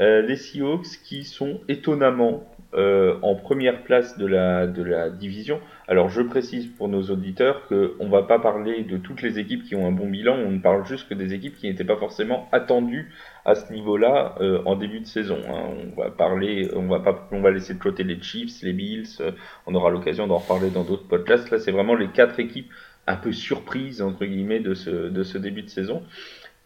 Euh, 0.00 0.22
les 0.22 0.36
Seahawks 0.36 0.98
qui 1.04 1.24
sont 1.24 1.60
étonnamment 1.68 2.44
euh, 2.74 3.18
en 3.22 3.36
première 3.36 3.84
place 3.84 4.18
de 4.18 4.26
la, 4.26 4.66
de 4.66 4.82
la 4.82 5.08
division. 5.08 5.60
Alors 5.86 6.08
je 6.08 6.22
précise 6.22 6.66
pour 6.66 6.88
nos 6.88 7.02
auditeurs 7.04 7.68
qu'on 7.68 8.04
ne 8.04 8.10
va 8.10 8.24
pas 8.24 8.40
parler 8.40 8.82
de 8.82 8.96
toutes 8.96 9.22
les 9.22 9.38
équipes 9.38 9.62
qui 9.62 9.76
ont 9.76 9.86
un 9.86 9.92
bon 9.92 10.08
bilan, 10.08 10.34
on 10.34 10.50
ne 10.50 10.58
parle 10.58 10.84
juste 10.84 11.08
que 11.08 11.14
des 11.14 11.34
équipes 11.34 11.56
qui 11.56 11.68
n'étaient 11.68 11.84
pas 11.84 11.96
forcément 11.96 12.48
attendues 12.50 13.12
à 13.44 13.54
ce 13.54 13.72
niveau-là 13.72 14.36
euh, 14.40 14.62
en 14.64 14.76
début 14.76 15.00
de 15.00 15.06
saison. 15.06 15.38
Hein. 15.48 15.74
On 15.96 16.00
va 16.00 16.10
parler, 16.10 16.70
on 16.74 16.86
va 16.86 17.00
pas, 17.00 17.28
on 17.30 17.40
va 17.40 17.50
laisser 17.50 17.74
de 17.74 17.78
côté 17.78 18.02
les 18.02 18.20
Chiefs, 18.20 18.62
les 18.62 18.72
Bills, 18.72 19.06
euh, 19.20 19.32
on 19.66 19.74
aura 19.74 19.90
l'occasion 19.90 20.26
d'en 20.26 20.38
reparler 20.38 20.70
dans 20.70 20.84
d'autres 20.84 21.06
podcasts. 21.06 21.50
Là, 21.50 21.58
c'est 21.58 21.72
vraiment 21.72 21.94
les 21.94 22.08
quatre 22.08 22.40
équipes 22.40 22.70
un 23.06 23.16
peu 23.16 23.32
surprises 23.32 24.00
entre 24.00 24.24
guillemets 24.24 24.60
de 24.60 24.74
ce, 24.74 24.90
de 24.90 25.22
ce 25.22 25.36
début 25.38 25.62
de 25.62 25.68
saison. 25.68 26.02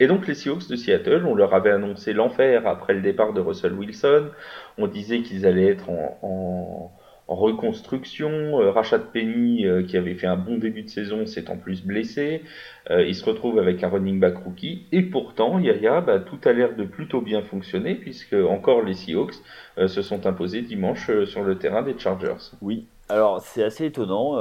Et 0.00 0.06
donc 0.06 0.28
les 0.28 0.34
Seahawks 0.34 0.68
de 0.68 0.76
Seattle, 0.76 1.24
on 1.26 1.34
leur 1.34 1.54
avait 1.54 1.72
annoncé 1.72 2.12
l'enfer 2.12 2.66
après 2.68 2.94
le 2.94 3.00
départ 3.00 3.32
de 3.32 3.40
Russell 3.40 3.72
Wilson. 3.72 4.28
On 4.76 4.86
disait 4.86 5.22
qu'ils 5.22 5.44
allaient 5.44 5.66
être 5.66 5.90
en, 5.90 6.18
en, 6.22 6.92
en 7.28 7.34
reconstruction. 7.34 8.60
Euh, 8.60 8.70
Rashad 8.70 9.12
Penny, 9.12 9.66
euh, 9.66 9.82
qui 9.82 9.96
avait 9.96 10.14
fait 10.14 10.26
un 10.26 10.36
bon 10.36 10.58
début 10.58 10.82
de 10.82 10.88
saison, 10.88 11.26
s'est 11.26 11.50
en 11.50 11.56
plus 11.56 11.84
blessé. 11.84 12.42
Euh, 12.90 13.06
il 13.06 13.14
se 13.14 13.24
retrouve 13.24 13.58
avec 13.58 13.82
un 13.84 13.88
running 13.88 14.18
back 14.18 14.38
rookie. 14.38 14.86
Et 14.92 15.02
pourtant, 15.02 15.58
Yaya, 15.58 16.00
bah, 16.00 16.20
tout 16.20 16.38
a 16.44 16.52
l'air 16.52 16.74
de 16.74 16.84
plutôt 16.84 17.20
bien 17.20 17.42
fonctionner, 17.42 17.94
puisque 17.94 18.32
encore 18.34 18.82
les 18.82 18.94
Seahawks 18.94 19.34
euh, 19.76 19.88
se 19.88 20.02
sont 20.02 20.26
imposés 20.26 20.62
dimanche 20.62 21.10
euh, 21.10 21.26
sur 21.26 21.44
le 21.44 21.58
terrain 21.58 21.82
des 21.82 21.98
Chargers. 21.98 22.52
Oui, 22.62 22.86
alors 23.08 23.40
c'est 23.42 23.62
assez 23.62 23.86
étonnant. 23.86 24.38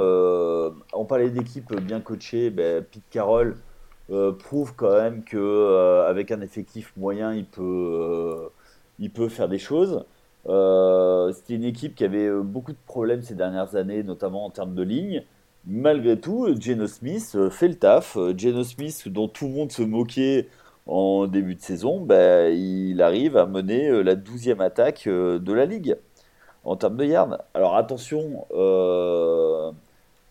on 0.92 1.04
parlait 1.04 1.30
d'équipe 1.30 1.74
bien 1.80 2.00
coachée. 2.00 2.50
Ben, 2.50 2.82
Pete 2.82 3.08
Carroll 3.10 3.56
prouve 4.38 4.74
quand 4.74 4.94
même 4.94 5.22
que 5.24 6.04
avec 6.06 6.30
un 6.30 6.40
effectif 6.40 6.92
moyen, 6.96 7.34
il 7.34 7.44
peut, 7.44 8.48
il 8.98 9.10
peut 9.10 9.28
faire 9.28 9.48
des 9.48 9.58
choses. 9.58 10.04
C'était 10.48 11.54
une 11.54 11.64
équipe 11.64 11.94
qui 11.94 12.04
avait 12.04 12.30
beaucoup 12.42 12.72
de 12.72 12.78
problèmes 12.86 13.22
ces 13.22 13.34
dernières 13.34 13.76
années, 13.76 14.02
notamment 14.02 14.46
en 14.46 14.50
termes 14.50 14.74
de 14.74 14.82
ligne. 14.82 15.24
Malgré 15.66 16.18
tout, 16.18 16.48
Geno 16.58 16.86
Smith 16.86 17.36
fait 17.50 17.68
le 17.68 17.74
taf. 17.74 18.16
Geno 18.36 18.64
Smith, 18.64 19.08
dont 19.08 19.28
tout 19.28 19.46
le 19.46 19.52
monde 19.52 19.70
se 19.70 19.82
moquait 19.82 20.48
en 20.86 21.26
début 21.26 21.54
de 21.54 21.60
saison, 21.60 22.00
ben, 22.00 22.50
il 22.56 23.02
arrive 23.02 23.36
à 23.36 23.46
mener 23.46 24.02
la 24.02 24.14
douzième 24.14 24.62
attaque 24.62 25.06
de 25.06 25.52
la 25.52 25.66
ligue 25.66 25.96
en 26.64 26.76
termes 26.76 26.96
de 26.96 27.04
yards. 27.04 27.38
Alors 27.54 27.76
attention, 27.76 28.46
euh, 28.52 29.70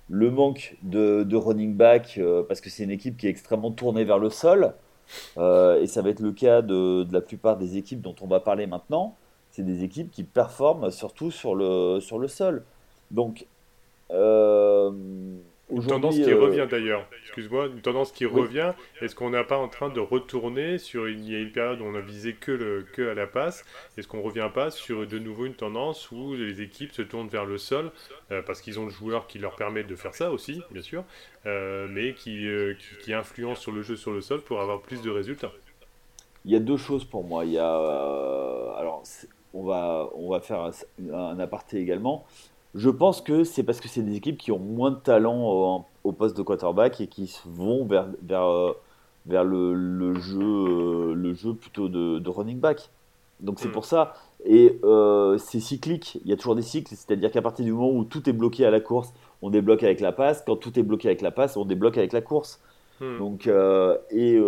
le 0.10 0.32
manque 0.32 0.78
de, 0.84 1.36
running 1.36 1.76
back, 1.76 2.18
euh, 2.18 2.44
parce 2.44 2.62
que 2.62 2.70
c'est 2.70 2.84
une 2.84 2.92
équipe 2.92 3.18
qui 3.18 3.28
est 3.28 3.30
extrêmement 3.30 3.72
tournée 3.72 4.04
vers 4.04 4.20
le 4.20 4.30
sol, 4.30 4.74
euh, 5.38 5.82
et 5.82 5.88
ça 5.88 6.02
va 6.02 6.10
être 6.10 6.20
le 6.20 6.32
cas 6.32 6.62
de, 6.62 7.08
la 7.12 7.22
plupart 7.22 7.58
des 7.58 7.78
équipes 7.78 8.02
dont 8.02 8.16
on 8.22 8.28
va 8.28 8.40
parler 8.40 8.68
maintenant. 8.68 9.16
C'est 9.52 9.66
des 9.66 9.84
équipes 9.84 10.12
qui 10.12 10.24
performent 10.24 10.92
surtout 10.92 11.32
sur 11.32 11.56
le, 11.56 12.00
sur 12.00 12.20
le 12.20 12.28
sol. 12.28 12.64
Donc, 13.12 13.46
une 15.70 15.86
tendance 15.86 16.16
qui 16.16 16.32
euh, 16.32 16.40
revient 16.40 16.66
d'ailleurs, 16.70 17.06
excuse-moi, 17.24 17.68
une 17.68 17.82
tendance 17.82 18.14
qui 18.14 18.26
revient. 18.26 18.72
Est-ce 19.02 19.16
qu'on 19.16 19.32
n'est 19.32 19.44
pas 19.44 19.58
en 19.58 19.68
train 19.68 19.90
de 19.90 20.00
retourner 20.00 20.78
sur 20.78 21.08
une, 21.08 21.26
il 21.26 21.32
y 21.32 21.36
a 21.36 21.40
une 21.40 21.52
période 21.52 21.82
où 21.82 21.84
on 21.84 21.96
a 21.96 22.00
visé 22.00 22.34
que, 22.34 22.52
le, 22.52 22.86
que 22.94 23.10
à 23.10 23.14
la 23.14 23.28
passe? 23.28 23.66
Est-ce 23.98 24.08
qu'on 24.08 24.18
ne 24.18 24.24
revient 24.24 24.50
pas 24.54 24.72
sur 24.72 25.06
de 25.06 25.20
nouveau 25.20 25.46
une 25.46 25.56
tendance 25.56 26.10
où 26.12 26.36
les 26.36 26.62
équipes 26.62 26.94
se 26.94 27.02
tournent 27.02 27.28
vers 27.28 27.46
le 27.46 27.58
sol 27.58 27.92
euh, 28.32 28.42
parce 28.42 28.62
qu'ils 28.62 28.80
ont 28.80 28.86
le 28.86 28.92
joueur 28.92 29.28
qui 29.28 29.40
leur 29.40 29.56
permet 29.58 29.84
de 29.84 29.96
faire 29.96 30.16
ça 30.16 30.32
aussi, 30.32 30.62
bien 30.72 30.82
sûr, 30.82 31.04
euh, 31.46 31.88
mais 31.90 32.14
qui, 32.14 32.48
qui, 33.04 33.14
influence 33.14 33.60
sur 33.60 33.74
le 33.74 33.82
jeu 33.82 33.98
sur 33.98 34.12
le 34.12 34.22
sol 34.22 34.42
pour 34.42 34.62
avoir 34.62 34.82
plus 34.82 35.02
de 35.02 35.10
résultats? 35.10 35.52
Il 36.46 36.52
y 36.52 36.56
a 36.56 36.60
deux 36.60 36.78
choses 36.78 37.04
pour 37.04 37.26
moi. 37.26 37.44
Il 37.44 37.52
y 37.52 37.58
a, 37.58 37.76
alors, 38.78 39.04
on 39.58 39.64
va, 39.64 40.10
on 40.16 40.30
va 40.30 40.40
faire 40.40 40.62
un, 40.62 41.14
un 41.14 41.40
aparté 41.40 41.80
également. 41.80 42.26
Je 42.76 42.90
pense 42.90 43.22
que 43.22 43.44
c'est 43.44 43.64
parce 43.64 43.80
que 43.80 43.88
c'est 43.88 44.04
des 44.04 44.16
équipes 44.16 44.38
qui 44.38 44.52
ont 44.52 44.60
moins 44.60 44.92
de 44.92 44.98
talent 44.98 45.86
au, 46.04 46.12
poste 46.12 46.38
de 46.38 46.44
quarterback 46.44 47.02
et 47.02 47.08
qui 47.08 47.34
vont 47.46 47.86
vers, 47.86 48.08
vers, 48.22 48.44
euh, 48.44 48.78
vers 49.26 49.44
le, 49.44 50.14
jeu, 50.20 50.40
euh, 50.40 51.14
le 51.14 51.34
jeu 51.34 51.54
plutôt 51.54 51.90
de, 51.90 52.30
running 52.30 52.60
back. 52.60 52.90
Donc 53.40 53.60
c'est 53.60 53.68
hmm. 53.68 53.72
pour 53.72 53.86
ça. 53.86 54.14
Et 54.46 54.80
euh, 54.84 55.38
c'est 55.38 55.60
cyclique. 55.60 56.20
Il 56.24 56.30
y 56.30 56.34
a 56.34 56.38
toujours 56.38 56.56
des 56.56 56.62
cycles. 56.62 56.94
C'est-à-dire 56.96 57.32
qu'à 57.32 57.42
partir 57.42 57.66
du 57.66 57.72
moment 57.72 57.92
où 57.92 58.04
tout 58.04 58.30
est 58.30 58.34
bloqué 58.34 58.66
à 58.66 58.72
la 58.72 58.80
course, 58.80 59.12
on 59.42 59.50
débloque 59.50 59.84
avec 59.84 60.00
la 60.00 60.12
passe. 60.12 60.44
Quand 60.46 60.56
tout 60.56 60.78
est 60.78 60.84
bloqué 60.84 61.08
avec 61.08 61.22
la 61.22 61.32
passe, 61.32 61.58
on 61.58 61.66
débloque 61.66 61.98
avec 61.98 62.14
la 62.14 62.22
course. 62.22 62.62
Hmm. 63.02 63.18
Donc, 63.18 63.48
et 64.12 64.40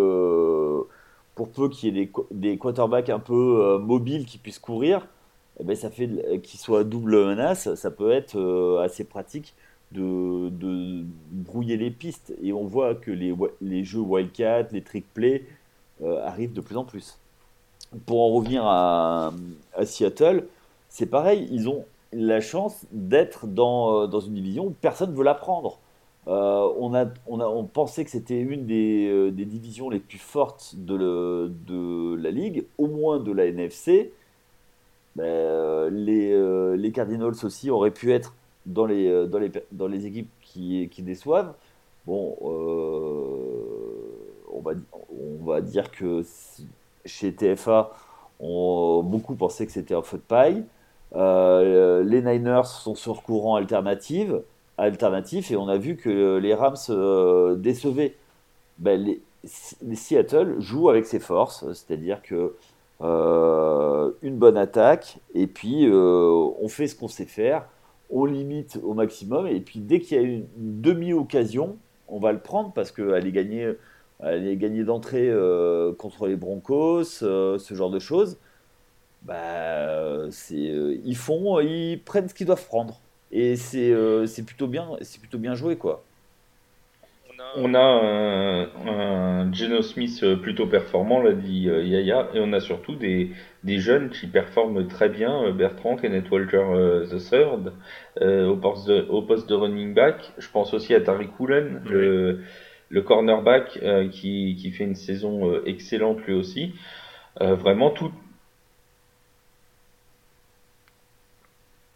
pour 1.40 1.48
peu 1.48 1.70
qu'il 1.70 1.96
y 1.96 2.02
ait 2.02 2.12
des, 2.32 2.58
quarterbacks 2.58 3.10
un 3.10 3.20
peu 3.20 3.78
mobiles 3.82 4.26
qui 4.26 4.38
puissent 4.38 4.60
courir, 4.60 5.08
eh 5.62 5.64
ben, 5.64 5.74
ça 5.74 5.90
fait 5.90 6.10
euh, 6.10 6.38
qu'il 6.38 6.60
soit 6.60 6.84
double 6.84 7.28
menace, 7.28 7.74
ça 7.76 7.92
peut 7.92 8.12
être 8.12 8.38
euh, 8.38 8.82
assez 8.84 9.06
pratique 9.06 9.54
de, 9.94 10.50
brouiller 11.32 11.78
les 11.78 11.92
pistes. 11.92 12.34
Et 12.44 12.52
on 12.52 12.66
voit 12.66 12.94
que 12.94 13.12
les, 13.12 13.84
jeux 13.86 14.02
Wildcat, 14.02 14.68
les 14.74 14.82
trick 14.82 15.06
play 15.14 15.46
euh, 16.04 16.26
arrivent 16.26 16.52
de 16.52 16.60
plus 16.60 16.76
en 16.76 16.84
plus. 16.84 17.18
Pour 18.06 18.22
en 18.22 18.36
revenir 18.36 18.66
à, 18.66 19.32
Seattle, 19.86 20.46
c'est 20.90 21.06
pareil, 21.06 21.48
ils 21.54 21.70
ont 21.70 21.86
la 22.12 22.42
chance 22.42 22.86
d'être 22.92 23.48
dans, 23.48 24.08
dans, 24.08 24.20
une 24.20 24.34
division 24.34 24.66
où 24.66 24.76
personne 24.82 25.12
ne 25.12 25.16
veut 25.16 25.24
la 25.24 25.36
prendre. 25.36 25.80
On, 26.32 26.94
a, 26.94 27.06
on, 27.28 27.40
a, 27.40 27.46
on 27.48 27.64
pensait 27.66 28.06
que 28.06 28.12
c'était 28.12 28.40
une 28.40 28.66
des, 28.66 29.32
des, 29.32 29.46
divisions 29.46 29.90
les 29.90 30.00
plus 30.00 30.20
fortes 30.20 30.76
de, 30.76 32.16
la 32.16 32.32
ligue, 32.32 32.66
au 32.78 32.88
moins 32.88 33.20
de 33.20 33.32
la 33.32 33.46
NFC. 33.48 34.12
Ben, 35.16 35.26
euh, 35.26 35.90
les, 35.90 36.32
euh, 36.32 36.92
Cardinals 36.92 37.34
aussi 37.44 37.70
auraient 37.70 37.92
pu 37.92 38.14
être 38.14 38.34
dans 38.66 38.86
les, 38.86 39.08
euh, 39.10 39.26
dans 39.26 39.40
les, 39.40 39.52
dans 39.72 39.88
les 39.88 40.06
équipes 40.06 40.30
qui, 40.42 40.90
déçoivent. 41.00 41.54
Bon, 42.06 42.38
on, 44.52 44.62
va, 44.62 44.72
on 45.12 45.44
va 45.46 45.62
dire 45.62 45.92
que 45.92 46.24
chez 47.06 47.34
TFA, 47.34 47.92
on, 48.40 49.04
beaucoup 49.04 49.36
pensaient 49.36 49.66
que 49.66 49.72
c'était 49.72 49.96
un 49.96 50.02
feu 50.02 50.18
de 50.18 50.24
paille. 50.24 50.64
les 51.14 52.22
Niners 52.22 52.66
sont 52.66 52.96
sur 52.96 53.22
courant 53.24 53.56
alternatif, 53.56 54.32
alternatif 54.80 55.52
et 55.52 55.56
on 55.56 55.68
a 55.68 55.78
vu 55.78 55.96
que 55.96 56.38
les 56.38 56.54
Rams 56.54 56.76
décevaient. 57.58 58.16
Ben, 58.78 59.02
les, 59.02 59.22
Seattle 59.96 60.60
jouent 60.60 60.90
avec 60.90 61.06
ses 61.06 61.20
forces, 61.20 61.66
c'est-à-dire 61.74 62.22
que 62.22 62.56
euh, 63.02 64.12
une 64.22 64.38
bonne 64.38 64.58
attaque, 64.58 65.20
et 65.34 65.48
puis 65.48 65.86
euh, 65.88 66.50
on 66.60 66.68
fait 66.68 66.88
ce 66.88 66.96
qu'on 66.96 67.08
sait 67.08 67.26
faire, 67.26 67.66
on 68.10 68.26
limite 68.26 68.80
au 68.84 68.94
maximum, 68.94 69.48
et 69.48 69.60
puis 69.62 69.80
dès 69.80 70.00
qu'il 70.00 70.18
y 70.18 70.20
a 70.20 70.24
une, 70.24 70.46
demi-occasion, 70.58 71.78
on 72.08 72.20
va 72.20 72.32
le 72.32 72.40
prendre 72.40 72.74
parce 72.74 72.92
qu'elle 72.92 73.26
est 73.26 73.32
gagnée, 73.32 73.72
elle 74.20 74.48
est 74.48 74.58
gagnée 74.58 74.84
d'entrée 74.84 75.30
euh, 75.30 75.94
contre 75.94 76.28
les 76.28 76.36
Broncos, 76.36 77.04
ce 77.04 77.74
genre 77.74 77.92
de 77.92 78.00
choses. 78.00 78.38
C'est, 80.32 80.56
ils 80.56 81.16
font, 81.16 81.60
ils 81.60 82.02
prennent 82.04 82.28
ce 82.28 82.34
qu'ils 82.34 82.48
doivent 82.48 82.66
prendre, 82.66 83.00
et 83.32 83.56
c'est, 83.56 83.94
c'est 84.28 84.46
plutôt 84.46 84.68
bien, 84.68 84.90
c'est 85.02 85.20
plutôt 85.20 85.38
bien 85.38 85.56
joué 85.56 85.78
quoi 85.78 86.04
on 87.56 87.74
a 87.74 87.80
un, 87.80 89.52
Geno 89.54 89.82
Smith 89.82 90.20
euh, 90.24 90.36
plutôt 90.36 90.68
performant, 90.68 91.22
l'a 91.22 91.34
dit 91.34 91.70
euh, 91.70 91.84
Yaya, 91.84 92.30
et 92.34 92.40
on 92.40 92.54
a 92.54 92.60
surtout 92.60 92.96
des, 92.96 93.32
jeunes 93.66 94.10
qui 94.10 94.28
performent 94.28 94.88
très 94.88 95.10
bien, 95.10 95.44
euh, 95.44 95.52
Bertrand, 95.52 95.96
Kenneth 95.96 96.30
Walker 96.30 97.06
the 97.10 97.18
third, 97.18 97.74
au, 98.22 98.56
poste 98.58 98.88
de, 98.88 99.06
au 99.10 99.22
poste 99.22 99.50
de 99.50 99.56
running 99.56 99.94
back. 99.94 100.34
Je 100.38 100.50
pense 100.50 100.74
aussi 100.74 100.94
à 100.94 101.02
Tariq 101.02 101.30
Woolen, 101.40 101.82
le, 101.90 102.42
le 102.90 103.02
cornerback, 103.02 103.80
qui, 104.12 104.56
qui 104.60 104.72
fait 104.72 104.84
une 104.84 104.96
saison 104.96 105.64
excellente 105.66 106.20
lui 106.28 106.34
aussi. 106.34 106.74
vraiment 107.40 107.90
tout, 107.92 108.12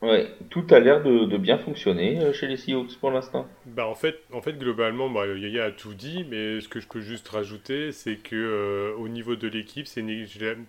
Ouais, 0.03 0.27
tout 0.49 0.65
a 0.71 0.79
l'air 0.81 1.01
de, 1.01 1.37
bien 1.37 1.57
fonctionner 1.57 2.19
euh, 2.19 2.33
chez 2.33 2.47
les 2.47 2.57
Seahawks 2.57 2.97
pour 2.99 3.09
l'instant. 3.09 3.47
Bah 3.65 3.87
en 3.87 3.95
fait, 3.95 4.19
en 4.33 4.41
fait 4.41 4.57
globalement, 4.59 5.09
bah, 5.09 5.25
Yaya 5.25 5.63
a 5.63 5.71
tout 5.71 5.93
dit, 5.93 6.25
mais 6.29 6.59
ce 6.59 6.67
que 6.67 6.81
je 6.81 6.89
peux 6.89 6.99
juste 6.99 7.25
rajouter, 7.29 7.93
c'est 7.93 8.17
que 8.17 8.35
euh, 8.35 8.93
au 8.97 9.07
niveau 9.07 9.37
de 9.37 9.47
l'équipe, 9.47 9.87
c'est 9.87 10.03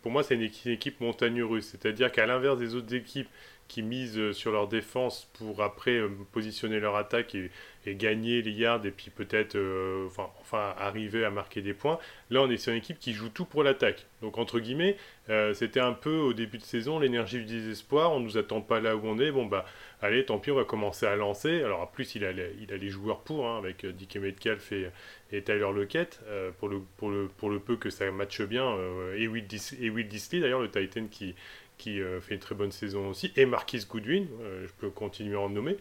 pour 0.03 0.13
moi 0.13 0.23
c'est 0.23 0.37
une, 0.37 0.43
équipe 0.43 1.01
montagne 1.01 1.43
russe, 1.43 1.67
c'est-à-dire 1.73 2.13
qu'à 2.13 2.27
l'inverse 2.27 2.61
des 2.61 2.77
autres 2.77 2.95
équipes 2.95 3.27
qui 3.69 3.83
misent 3.83 4.19
euh, 4.19 4.33
sur 4.33 4.53
leur 4.53 4.69
défense 4.69 5.29
pour 5.39 5.63
après 5.63 6.01
positionner 6.33 6.81
leur 6.81 6.97
attaque 6.97 7.35
et, 7.35 7.51
gagner 7.87 8.41
les 8.41 8.53
yards 8.53 8.87
et 8.87 8.91
puis 8.91 9.11
peut-être 9.11 9.59
enfin, 10.07 10.31
enfin, 10.41 10.75
arriver 10.79 11.23
à 11.23 11.31
marquer 11.31 11.61
des 11.61 11.75
points. 11.75 11.99
Là, 12.31 12.41
on 12.41 12.51
est 12.51 12.57
sur 12.57 12.73
une 12.73 12.79
équipe 12.79 12.99
qui 12.99 13.13
joue 13.13 13.29
tout 13.29 13.45
pour 13.45 13.63
l'attaque. 13.63 14.07
Donc, 14.23 14.39
entre 14.39 14.59
guillemets, 14.59 14.97
euh, 15.29 15.53
c'était 15.53 15.81
un 15.81 15.93
peu 15.93 16.17
au 16.17 16.33
début 16.33 16.57
de 16.57 16.63
saison 16.63 16.99
l'énergie 16.99 17.39
du 17.39 17.45
désespoir. 17.45 18.13
On 18.13 18.21
ne 18.21 18.25
nous 18.25 18.39
attend 18.39 18.63
pas 18.63 18.81
là 18.81 18.97
où 18.97 19.03
on 19.05 19.19
est. 19.19 19.31
Bon, 19.31 19.45
bah, 19.45 19.67
allez, 20.01 20.25
tant 20.25 20.39
pis, 20.39 20.51
on 20.51 20.55
va 20.55 20.65
commencer 20.65 21.05
à 21.05 21.15
lancer. 21.15 21.63
Alors, 21.63 21.83
en 21.83 21.87
plus, 21.87 22.15
il 22.15 22.25
a, 22.25 22.31
il 22.33 22.73
a 22.73 22.77
les 22.77 22.89
joueurs 22.89 23.21
pour, 23.21 23.47
hein, 23.47 23.59
avec 23.59 23.85
euh, 23.85 23.93
Dick 23.93 24.17
Metcalf 24.17 24.73
et, 24.73 24.89
et 25.31 25.43
Tyler 25.43 25.71
Lockett, 25.75 26.21
euh, 26.27 26.51
pour, 26.59 26.69
le, 26.69 26.81
pour, 26.97 27.11
le, 27.11 27.29
pour 27.29 27.51
le 27.51 27.59
peu 27.59 27.77
que 27.77 27.91
ça 27.91 28.11
matche 28.11 28.41
bien. 28.43 28.75
et, 29.17 29.29
Will 29.29 29.47
Disley, 29.47 30.41
d'ailleurs, 30.41 30.61
le 30.61 30.71
Titan 30.71 31.07
qui, 31.11 31.35
qui 31.79 32.01
fait 32.21 32.35
une 32.35 32.41
très 32.41 32.55
bonne 32.55 32.71
saison 32.71 33.09
aussi, 33.09 33.33
et 33.37 33.47
Marquis 33.47 33.85
Goodwin, 33.89 34.27
je 34.63 34.71
peux 34.79 34.91
continuer 34.91 35.37
à 35.37 35.41
en 35.41 35.49
nommer. 35.49 35.77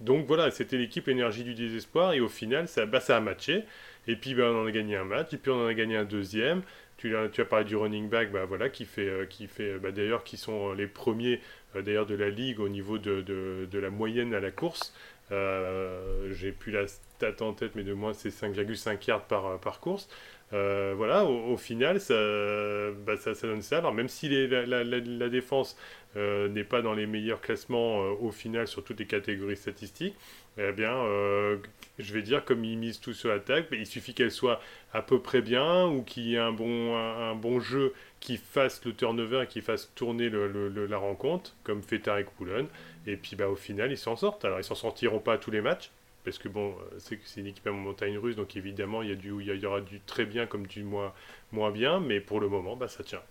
donc 0.00 0.26
voilà, 0.26 0.50
c'était 0.50 0.76
l'équipe 0.76 1.08
énergie 1.08 1.44
du 1.44 1.54
désespoir, 1.54 2.12
et 2.12 2.20
au 2.20 2.28
final, 2.28 2.68
ça, 2.68 2.84
bah, 2.86 3.00
ça 3.00 3.16
a 3.16 3.20
matché. 3.20 3.64
Et 4.08 4.16
puis 4.16 4.34
bah, 4.34 4.50
on 4.52 4.62
en 4.62 4.66
a 4.66 4.70
gagné 4.70 4.96
un 4.96 5.04
match, 5.04 5.32
et 5.34 5.36
puis 5.36 5.50
on 5.50 5.64
en 5.64 5.66
a 5.66 5.74
gagné 5.74 5.96
un 5.96 6.04
deuxième. 6.04 6.62
Tu, 6.96 7.14
as 7.14 7.44
parlé 7.44 7.64
du 7.66 7.76
running 7.76 8.08
back, 8.08 8.32
bah, 8.32 8.46
voilà, 8.46 8.70
qui 8.70 8.86
fait, 8.86 9.06
euh, 9.08 9.26
qui 9.26 9.48
fait 9.48 9.78
bah, 9.78 9.90
d'ailleurs, 9.90 10.24
qui 10.24 10.36
sont 10.38 10.72
les 10.72 10.86
premiers 10.86 11.40
euh, 11.76 11.82
d'ailleurs 11.82 12.06
de 12.06 12.14
la 12.14 12.30
ligue 12.30 12.58
au 12.58 12.68
niveau 12.68 12.98
de, 12.98 13.20
de, 13.20 13.68
de 13.70 13.78
la 13.78 13.90
moyenne 13.90 14.34
à 14.34 14.40
la 14.40 14.50
course. 14.50 14.94
Euh, 15.30 16.32
j'ai 16.32 16.52
plus 16.52 16.72
la 16.72 16.86
stat 16.86 17.34
en 17.40 17.52
tête, 17.52 17.72
mais 17.74 17.82
de 17.82 17.92
moins 17.92 18.14
c'est 18.14 18.30
5,5 18.30 19.06
yards 19.08 19.26
par, 19.26 19.60
par 19.60 19.80
course. 19.80 20.08
Voilà, 20.50 21.24
au, 21.24 21.56
final, 21.56 22.00
ça, 22.00 22.14
bah, 23.04 23.16
ça, 23.16 23.34
ça, 23.34 23.46
donne 23.46 23.62
ça. 23.62 23.78
Alors, 23.78 23.92
même 23.92 24.08
si 24.08 24.28
les, 24.28 24.46
la, 24.46 25.28
défense 25.28 25.76
n'est 26.14 26.64
pas 26.64 26.82
dans 26.82 26.94
les 26.94 27.06
meilleurs 27.06 27.40
classements 27.40 27.98
au 27.98 28.30
final 28.30 28.66
sur 28.66 28.82
toutes 28.84 29.00
les 29.00 29.06
catégories 29.06 29.56
statistiques, 29.56 30.14
eh 30.58 30.72
bien, 30.72 30.94
euh, 30.94 31.58
je 31.98 32.14
vais 32.14 32.22
dire, 32.22 32.44
comme 32.44 32.64
ils 32.64 32.78
misent 32.78 33.00
tout 33.00 33.12
sur 33.12 33.28
l'attaque, 33.28 33.66
il 33.72 33.86
suffit 33.86 34.14
qu'elle 34.14 34.30
soit 34.30 34.60
à 34.94 35.02
peu 35.02 35.20
près 35.20 35.42
bien 35.42 35.86
ou 35.86 36.02
qu'il 36.02 36.24
y 36.24 36.34
ait 36.36 36.38
un 36.38 36.52
bon, 36.52 36.96
un, 36.96 37.34
bon 37.34 37.60
jeu 37.60 37.92
qui 38.20 38.38
fasse 38.38 38.82
le 38.86 38.94
turnover 38.94 39.42
et 39.42 39.46
qui 39.46 39.60
fasse 39.60 39.92
tourner 39.94 40.30
la 40.30 40.96
rencontre, 40.96 41.54
comme 41.62 41.82
fait 41.82 41.98
Tarek 41.98 42.30
Poulen. 42.30 42.66
Et 43.06 43.16
puis, 43.16 43.36
bah, 43.36 43.48
au 43.48 43.56
final, 43.56 43.92
ils 43.92 43.98
s'en 43.98 44.16
sortent. 44.16 44.44
Alors, 44.46 44.58
ils 44.58 44.64
s'en 44.64 44.74
sortiront 44.74 45.20
pas 45.20 45.36
tous 45.36 45.50
les 45.50 45.60
matchs, 45.60 45.90
parce 46.26 46.38
que 46.38 46.48
bon, 46.48 46.74
c'est 46.98 47.20
c'est 47.24 47.40
une 47.40 47.46
équipe 47.46 47.66
à 47.68 47.70
montagne 47.70 48.18
russe, 48.18 48.34
donc 48.34 48.56
évidemment 48.56 49.00
il 49.00 49.10
y, 49.10 49.12
a 49.12 49.14
du, 49.14 49.32
il 49.40 49.46
y 49.46 49.64
aura 49.66 49.80
du 49.80 50.00
très 50.00 50.26
bien 50.26 50.46
comme 50.46 50.66
du 50.66 50.82
moins, 50.82 51.12
moins 51.52 51.70
bien, 51.70 52.00
mais 52.00 52.18
pour 52.18 52.40
le 52.40 52.48
moment, 52.48 52.74
bah, 52.74 52.88
ça 52.88 53.04
tient. 53.04 53.22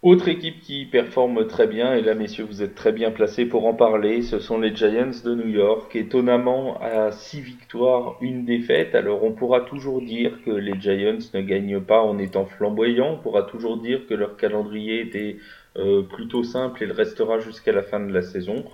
Autre 0.00 0.28
équipe 0.28 0.60
qui 0.62 0.86
performe 0.86 1.46
très 1.46 1.66
bien, 1.66 1.92
et 1.92 2.00
là 2.00 2.14
messieurs 2.14 2.44
vous 2.44 2.62
êtes 2.62 2.74
très 2.74 2.92
bien 2.92 3.10
placés 3.10 3.44
pour 3.44 3.66
en 3.66 3.74
parler, 3.74 4.22
ce 4.22 4.38
sont 4.38 4.58
les 4.58 4.74
Giants 4.74 5.10
de 5.24 5.34
New 5.34 5.48
York, 5.48 5.94
étonnamment 5.94 6.80
à 6.80 7.12
6 7.12 7.42
victoires, 7.42 8.16
une 8.22 8.46
défaite. 8.46 8.94
Alors 8.94 9.24
on 9.24 9.32
pourra 9.32 9.60
toujours 9.60 10.00
dire 10.00 10.38
que 10.46 10.52
les 10.52 10.80
Giants 10.80 11.18
ne 11.34 11.40
gagnent 11.42 11.80
pas 11.80 12.00
en 12.00 12.16
étant 12.18 12.46
flamboyants, 12.46 13.14
on 13.14 13.18
pourra 13.18 13.42
toujours 13.42 13.76
dire 13.76 14.06
que 14.06 14.14
leur 14.14 14.38
calendrier 14.38 15.02
était 15.02 15.36
euh, 15.76 16.02
plutôt 16.02 16.44
simple 16.44 16.82
et 16.82 16.86
le 16.86 16.94
restera 16.94 17.40
jusqu'à 17.40 17.72
la 17.72 17.82
fin 17.82 18.00
de 18.00 18.10
la 18.10 18.22
saison. 18.22 18.64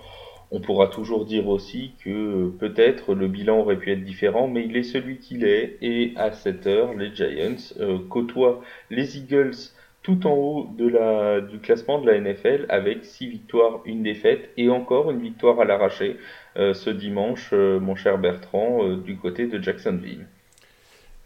On 0.55 0.61
pourra 0.61 0.87
toujours 0.87 1.25
dire 1.25 1.49
aussi 1.49 1.95
que 1.99 2.09
euh, 2.09 2.49
peut-être 2.57 3.13
le 3.13 3.27
bilan 3.27 3.59
aurait 3.59 3.75
pu 3.75 3.91
être 3.91 4.05
différent, 4.05 4.47
mais 4.47 4.63
il 4.65 4.77
est 4.77 4.83
celui 4.83 5.17
qu'il 5.17 5.43
est, 5.43 5.77
et 5.81 6.13
à 6.15 6.31
cette 6.31 6.65
heure, 6.65 6.93
les 6.93 7.13
Giants 7.13 7.73
euh, 7.81 7.99
côtoient 8.09 8.61
les 8.89 9.17
Eagles 9.17 9.51
tout 10.01 10.25
en 10.25 10.31
haut 10.31 10.69
du 10.77 11.59
classement 11.59 11.99
de 11.99 12.09
la 12.09 12.21
NFL 12.21 12.67
avec 12.69 13.03
6 13.03 13.27
victoires, 13.27 13.81
une 13.83 14.01
défaite 14.01 14.49
et 14.55 14.69
encore 14.69 15.11
une 15.11 15.19
victoire 15.19 15.59
à 15.59 15.65
l'arraché 15.65 16.15
euh, 16.55 16.73
ce 16.73 16.89
dimanche, 16.89 17.51
mon 17.51 17.95
cher 17.95 18.17
Bertrand, 18.17 18.95
du 18.95 19.17
côté 19.17 19.47
de 19.47 19.61
Jacksonville. 19.61 20.25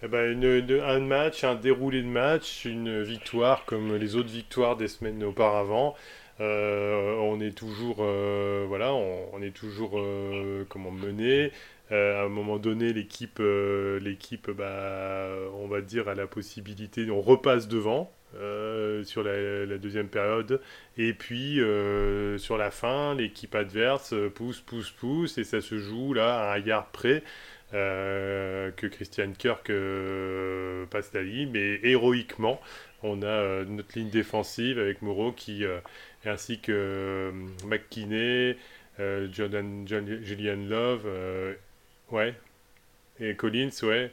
Eh 0.02 0.08
ben, 0.08 0.32
une- 0.32 0.80
un 0.82 1.00
match, 1.00 1.44
un 1.44 1.56
déroulé 1.56 2.02
de 2.02 2.08
match, 2.08 2.66
une 2.66 3.02
victoire 3.04 3.66
comme 3.66 3.96
les 3.98 4.16
autres 4.16 4.30
victoires 4.30 4.78
des 4.78 4.88
semaines 4.88 5.24
auparavant. 5.24 5.96
Euh, 6.40 7.16
on 7.18 7.42
est 7.42 7.52
toujours, 7.52 7.98
euh, 8.00 8.64
voilà, 8.68 8.94
on, 8.94 9.42
est 9.42 9.54
toujours 9.54 10.00
euh, 10.00 10.64
comment 10.70 10.92
mené. 10.92 11.52
À 11.92 12.24
un 12.24 12.30
moment 12.30 12.60
donné, 12.60 12.94
l'équipe, 12.94 13.42
l'équipe, 14.02 14.52
bah, 14.52 15.28
on 15.56 15.68
va 15.68 15.82
dire, 15.82 16.08
a 16.08 16.14
la 16.16 16.28
possibilité, 16.28 17.10
on 17.10 17.20
repasse 17.22 17.68
devant 17.68 18.12
sur 19.04 19.24
la, 19.24 19.66
la 19.66 19.78
deuxième 19.80 20.08
période, 20.08 20.62
et 20.98 21.14
puis 21.14 21.60
sur 22.38 22.58
la 22.58 22.70
fin, 22.72 23.16
l'équipe 23.16 23.56
adverse 23.56 24.14
pousse, 24.36 24.62
pousse, 24.62 24.92
pousse, 24.92 25.38
et 25.40 25.44
ça 25.44 25.62
se 25.62 25.80
joue 25.80 26.14
là 26.14 26.52
à 26.52 26.56
un 26.56 26.60
yard 26.60 26.88
près 26.94 27.24
que 27.72 28.88
Christian 28.88 29.32
Kirk 29.38 29.70
euh, 29.70 30.86
passe 30.88 31.14
la 31.14 31.24
ligne, 31.24 31.52
mais 31.52 31.80
héroïquement, 31.84 32.60
on 33.04 33.22
a 33.22 33.26
euh, 33.26 33.66
notre 33.66 33.98
ligne 33.98 34.10
défensive 34.10 34.80
avec 34.80 35.02
Moreau 35.02 35.32
qui, 35.32 35.64
euh, 35.64 35.80
ainsi 36.26 36.60
que 36.60 36.72
euh, 36.72 37.32
McKinney, 37.66 38.58
euh, 39.00 39.28
Jordan, 39.32 39.88
Julian 39.88 40.68
Love, 40.68 41.04
euh, 41.06 41.54
ouais, 42.12 42.34
et 43.20 43.36
Collins, 43.36 43.70
ouais, 43.84 44.12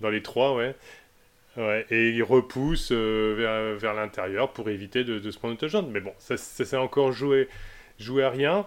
dans 0.00 0.10
les 0.10 0.22
trois, 0.22 0.54
ouais. 0.54 0.74
Ouais, 1.58 1.84
et 1.90 2.10
il 2.10 2.22
repousse 2.22 2.92
euh, 2.92 3.34
vers, 3.36 3.78
vers 3.78 3.94
l'intérieur 3.94 4.52
pour 4.54 4.70
éviter 4.70 5.04
de, 5.04 5.30
se 5.30 5.38
prendre 5.38 5.52
une 5.52 5.58
touchdown. 5.58 5.86
Mais 5.90 6.00
bon, 6.00 6.14
ça, 6.18 6.38
ça 6.38 6.64
s'est 6.64 6.78
encore 6.78 7.12
joué, 7.12 7.46
joué 7.98 8.24
à 8.24 8.30
rien. 8.30 8.66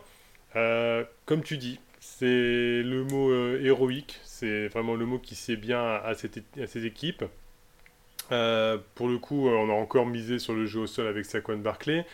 Euh, 0.55 1.03
comme 1.25 1.41
tu 1.41 1.57
dis, 1.57 1.79
c'est 2.19 2.81
le 2.81 3.03
mot 3.03 3.29
euh, 3.29 3.59
héroïque, 3.61 4.21
c'est 4.23 4.69
vraiment 4.69 4.95
le 4.95 5.05
mot 5.05 5.19
qui 5.19 5.35
sied 5.35 5.57
bien 5.57 5.83
à, 5.83 6.13
cette 6.13 6.41
ces 6.65 6.85
équipes. 6.85 7.25
Euh, 8.31 8.77
pour 8.95 9.09
le 9.09 9.17
coup, 9.17 9.49
euh, 9.49 9.51
on 9.51 9.69
a 9.69 9.73
encore 9.73 10.05
misé 10.05 10.39
sur 10.39 10.53
le 10.53 10.65
jeu 10.65 10.81
au 10.81 10.87
sol 10.87 11.07
avec 11.07 11.25
Saquon 11.25 11.57
Barclay. 11.57 12.05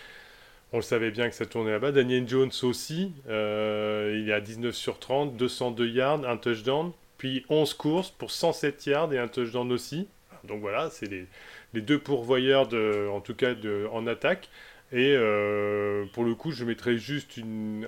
On 0.73 0.77
le 0.77 0.81
savait 0.81 1.11
bien 1.11 1.29
que 1.29 1.35
ça 1.35 1.45
tournait 1.45 1.71
là-bas. 1.71 1.91
Daniel 1.91 2.27
Jones 2.27 2.51
aussi, 2.63 3.13
il 3.27 4.29
est 4.29 4.33
à 4.33 4.41
19 4.41 4.73
sur 4.73 4.97
30, 4.97 5.37
202 5.37 5.87
yards, 5.89 6.27
un 6.27 6.37
touchdown, 6.37 6.93
puis 7.17 7.45
11 7.49 7.73
courses 7.75 8.09
pour 8.09 8.31
107 8.31 8.85
yards 8.87 9.13
et 9.13 9.19
un 9.19 9.27
touchdown 9.27 9.71
aussi. 9.71 10.07
Donc 10.45 10.61
voilà, 10.61 10.89
c'est 10.89 11.07
les, 11.07 11.81
deux 11.81 11.99
pourvoyeurs, 11.99 12.69
en 13.13 13.19
tout 13.21 13.35
cas 13.35 13.53
en 13.91 14.07
attaque. 14.07 14.49
Et 14.91 15.15
euh, 15.15 16.05
pour 16.13 16.25
le 16.25 16.35
coup, 16.35 16.51
je 16.51 16.65
mettrais 16.65 16.97
juste 16.97 17.39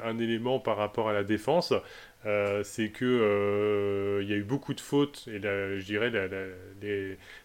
un 0.04 0.18
élément 0.20 0.60
par 0.60 0.78
rapport 0.78 1.10
à 1.10 1.14
la 1.14 1.24
défense. 1.24 1.74
Euh, 2.26 2.64
c'est 2.64 2.90
que 2.90 3.04
euh, 3.04 4.24
il 4.24 4.30
y 4.30 4.34
a 4.34 4.38
eu 4.38 4.44
beaucoup 4.44 4.74
de 4.74 4.80
fautes 4.80 5.28
et 5.28 5.42
je 5.42 5.84
dirais 5.84 6.10
la- 6.10 6.28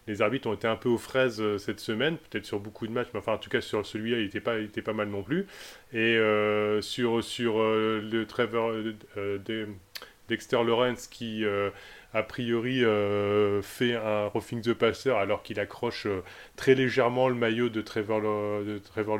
les, 0.07 0.21
arbitres 0.21 0.47
ont 0.47 0.53
été 0.53 0.67
un 0.67 0.77
peu 0.77 0.87
aux 0.87 0.97
fraises 0.97 1.43
cette 1.57 1.81
semaine, 1.81 2.15
peut-être 2.17 2.45
sur 2.45 2.61
beaucoup 2.61 2.87
de 2.87 2.93
matchs, 2.93 3.09
mais 3.13 3.19
enfin 3.19 3.33
en 3.33 3.37
tout 3.37 3.49
cas 3.49 3.59
sur 3.59 3.85
celui-là 3.85 4.19
il 4.19 4.25
était 4.27 4.39
pas, 4.39 4.93
mal 4.93 5.09
non 5.09 5.21
plus. 5.23 5.47
Et 5.91 6.15
sur 6.81 7.17
le 7.19 8.23
Trevor 8.23 8.71
de- 9.17 9.67
Dexter 10.29 10.63
Lawrence 10.63 11.07
qui 11.07 11.43
a 12.13 12.23
priori 12.23 12.83
euh, 12.83 13.61
fait 13.61 13.95
un 13.95 14.27
roughing 14.27 14.61
the 14.61 14.73
passer 14.73 15.11
alors 15.11 15.43
qu'il 15.43 15.59
accroche 15.59 16.07
euh, 16.07 16.23
très 16.55 16.73
légèrement 16.73 17.29
le 17.29 17.35
maillot 17.35 17.69
de 17.69 17.81
Trevor, 17.81 18.19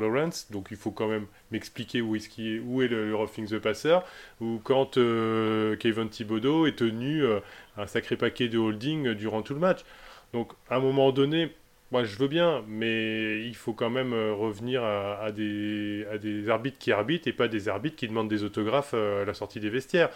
Lawrence, 0.00 0.50
donc 0.50 0.68
il 0.70 0.76
faut 0.76 0.90
quand 0.90 1.06
même 1.06 1.26
m'expliquer 1.52 2.00
où, 2.00 2.16
est, 2.16 2.28
où 2.64 2.82
est 2.82 2.88
le, 2.88 3.08
le 3.08 3.14
roughing 3.14 3.46
the 3.46 3.58
passer, 3.58 3.98
ou 4.40 4.60
quand 4.64 4.96
euh, 4.96 5.76
Kevin 5.76 6.08
Thibodeau 6.08 6.66
est 6.66 6.76
tenu 6.76 7.22
un 7.76 7.86
sacré 7.86 8.16
paquet 8.16 8.48
de 8.48 8.58
holding 8.58 9.14
durant 9.14 9.42
tout 9.42 9.54
le 9.54 9.60
match. 9.60 9.80
Donc 10.32 10.52
à 10.68 10.76
un 10.76 10.80
moment 10.80 11.12
donné, 11.12 11.52
moi 11.92 12.02
je 12.02 12.16
veux 12.16 12.28
bien, 12.28 12.64
mais 12.66 13.44
il 13.46 13.54
faut 13.54 13.72
quand 13.72 13.90
même 13.90 14.12
revenir 14.12 14.82
à, 14.82 15.30
des, 15.30 16.06
à 16.10 16.18
des 16.18 16.48
arbitres 16.48 16.78
qui 16.78 16.90
arbitrent 16.90 17.28
et 17.28 17.32
pas 17.32 17.48
des 17.48 17.68
arbitres 17.68 17.96
qui 17.96 18.08
demandent 18.08 18.28
des 18.28 18.42
autographes 18.42 18.94
à 18.94 19.24
la 19.24 19.34
sortie 19.34 19.60
des 19.60 19.70
vestiaires. 19.70 20.10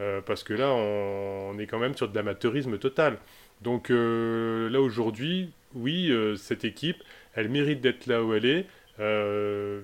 Euh, 0.00 0.20
parce 0.22 0.42
que 0.42 0.54
là, 0.54 0.70
on, 0.72 1.58
est 1.58 1.66
quand 1.66 1.78
même 1.78 1.94
sur 1.94 2.08
de 2.08 2.14
l'amateurisme 2.14 2.78
total. 2.78 3.18
Donc 3.60 3.90
euh, 3.90 4.70
là 4.70 4.80
aujourd'hui, 4.80 5.52
oui, 5.74 6.10
euh, 6.10 6.36
cette 6.36 6.64
équipe, 6.64 7.02
elle 7.34 7.48
mérite 7.50 7.80
d'être 7.80 8.06
là 8.06 8.24
où 8.24 8.34
elle 8.34 8.46
est. 8.46 8.66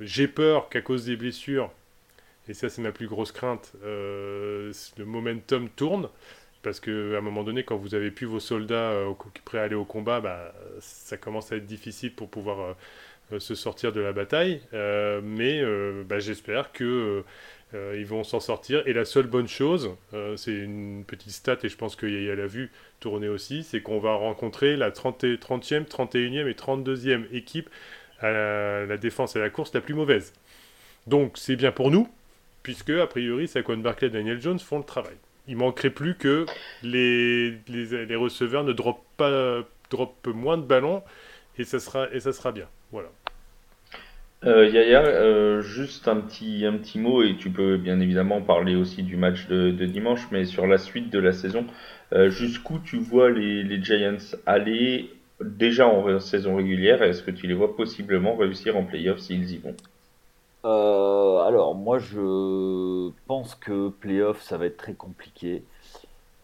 J'ai 0.02 0.28
peur 0.28 0.68
qu'à 0.68 0.82
cause 0.82 1.06
des 1.06 1.16
blessures, 1.16 1.70
et 2.48 2.54
ça 2.54 2.68
c'est 2.68 2.82
ma 2.82 2.92
plus 2.92 3.08
grosse 3.08 3.32
crainte, 3.32 3.72
le 3.82 4.72
momentum 5.04 5.68
tourne. 5.70 6.08
Parce 6.62 6.80
qu'à 6.80 6.90
un 6.90 7.20
moment 7.20 7.44
donné, 7.44 7.62
quand 7.62 7.76
vous 7.76 7.94
avez 7.94 8.10
plus 8.10 8.26
vos 8.26 8.40
soldats 8.40 8.92
prêts 9.44 9.58
à 9.58 9.62
aller 9.62 9.74
au 9.74 9.84
combat, 9.84 10.20
bah, 10.20 10.52
ça 10.80 11.16
commence 11.16 11.52
à 11.52 11.56
être 11.56 11.66
difficile 11.66 12.12
pour 12.12 12.28
pouvoir 12.28 12.76
se 13.38 13.54
sortir 13.54 13.92
de 13.92 14.00
la 14.00 14.12
bataille. 14.12 14.60
Mais 14.72 15.62
bah, 16.04 16.18
j'espère 16.18 16.72
que 16.72 17.24
euh, 17.74 17.96
ils 17.98 18.06
vont 18.06 18.24
s'en 18.24 18.40
sortir. 18.40 18.82
Et 18.86 18.92
la 18.92 19.04
seule 19.04 19.26
bonne 19.26 19.48
chose, 19.48 19.90
euh, 20.14 20.36
c'est 20.36 20.54
une 20.54 21.04
petite 21.04 21.32
stat, 21.32 21.58
et 21.62 21.68
je 21.68 21.76
pense 21.76 21.96
que 21.96 22.06
Yaya 22.06 22.34
l'a 22.36 22.46
vu 22.46 22.70
tourner 23.00 23.28
aussi, 23.28 23.62
c'est 23.64 23.80
qu'on 23.82 23.98
va 23.98 24.14
rencontrer 24.14 24.76
la 24.76 24.90
30, 24.90 25.24
et- 25.24 25.36
30e, 25.38 25.84
31e 25.84 26.48
et 26.48 26.54
32e 26.54 27.26
équipe 27.32 27.68
à 28.20 28.30
la, 28.30 28.96
défense 28.96 29.36
et 29.36 29.40
à 29.40 29.42
la 29.42 29.50
course 29.50 29.74
la 29.74 29.80
plus 29.80 29.94
mauvaise. 29.94 30.32
Donc 31.06 31.36
c'est 31.38 31.56
bien 31.56 31.72
pour 31.72 31.90
nous, 31.90 32.08
puisque 32.62 32.90
a 32.90 33.06
priori 33.06 33.48
Saquon 33.48 33.76
Barkley 33.78 34.08
et 34.08 34.10
Daniel 34.10 34.40
Jones 34.40 34.58
font 34.58 34.78
le 34.78 34.84
travail. 34.84 35.14
Il 35.48 35.56
manquerait 35.56 35.90
plus 35.90 36.16
que 36.16 36.46
les, 36.82 37.50
les, 37.68 38.06
les 38.06 38.16
receveurs 38.16 38.64
ne 38.64 38.72
droppent 38.72 39.04
pas 39.16 39.62
droppent 39.90 40.26
moins 40.28 40.58
de 40.58 40.62
ballons 40.64 41.02
et 41.58 41.64
ça 41.64 41.78
sera 41.78 42.08
et 42.12 42.20
ça 42.20 42.32
sera 42.32 42.50
bien. 42.52 42.68
Voilà. 42.90 43.08
Euh, 44.46 44.68
Yaya, 44.68 45.02
euh, 45.02 45.60
juste 45.60 46.06
un 46.06 46.20
petit, 46.20 46.64
un 46.66 46.74
petit 46.74 47.00
mot, 47.00 47.22
et 47.24 47.36
tu 47.36 47.50
peux 47.50 47.76
bien 47.76 47.98
évidemment 47.98 48.40
parler 48.40 48.76
aussi 48.76 49.02
du 49.02 49.16
match 49.16 49.48
de, 49.48 49.70
dimanche, 49.86 50.28
mais 50.30 50.44
sur 50.44 50.68
la 50.68 50.78
suite 50.78 51.10
de 51.10 51.18
la 51.18 51.32
saison, 51.32 51.66
euh, 52.12 52.30
jusqu'où 52.30 52.78
tu 52.78 52.98
vois 52.98 53.28
les, 53.28 53.82
Giants 53.82 54.36
aller 54.46 55.10
déjà 55.40 55.88
en 55.88 56.20
saison 56.20 56.54
régulière, 56.56 57.02
est-ce 57.02 57.24
que 57.24 57.32
tu 57.32 57.48
les 57.48 57.54
vois 57.54 57.74
possiblement 57.74 58.36
réussir 58.36 58.76
en 58.76 58.84
playoff 58.84 59.18
s'ils 59.18 59.50
y 59.50 59.58
vont? 59.58 59.74
Alors, 60.62 61.76
moi, 61.76 61.98
je 61.98 63.10
pense 63.28 63.54
que 63.54 63.88
playoff, 63.88 64.42
ça 64.42 64.58
va 64.58 64.66
être 64.66 64.76
très 64.76 64.94
compliqué. 64.94 65.62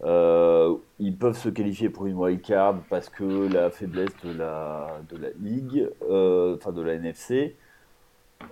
Ils 0.05 1.17
peuvent 1.19 1.39
se 1.39 1.49
qualifier 1.49 1.89
pour 1.89 2.07
une 2.07 2.15
wild 2.15 2.41
card 2.41 2.81
parce 2.89 3.09
que 3.09 3.53
la 3.53 3.71
faiblesse 3.71 4.15
de 4.25 4.33
la, 4.37 5.01
de 5.11 5.17
la 5.17 5.29
ligue, 5.41 5.89
enfin 6.01 6.73
de 6.73 6.83
la 6.83 6.95
NFC. 6.95 7.57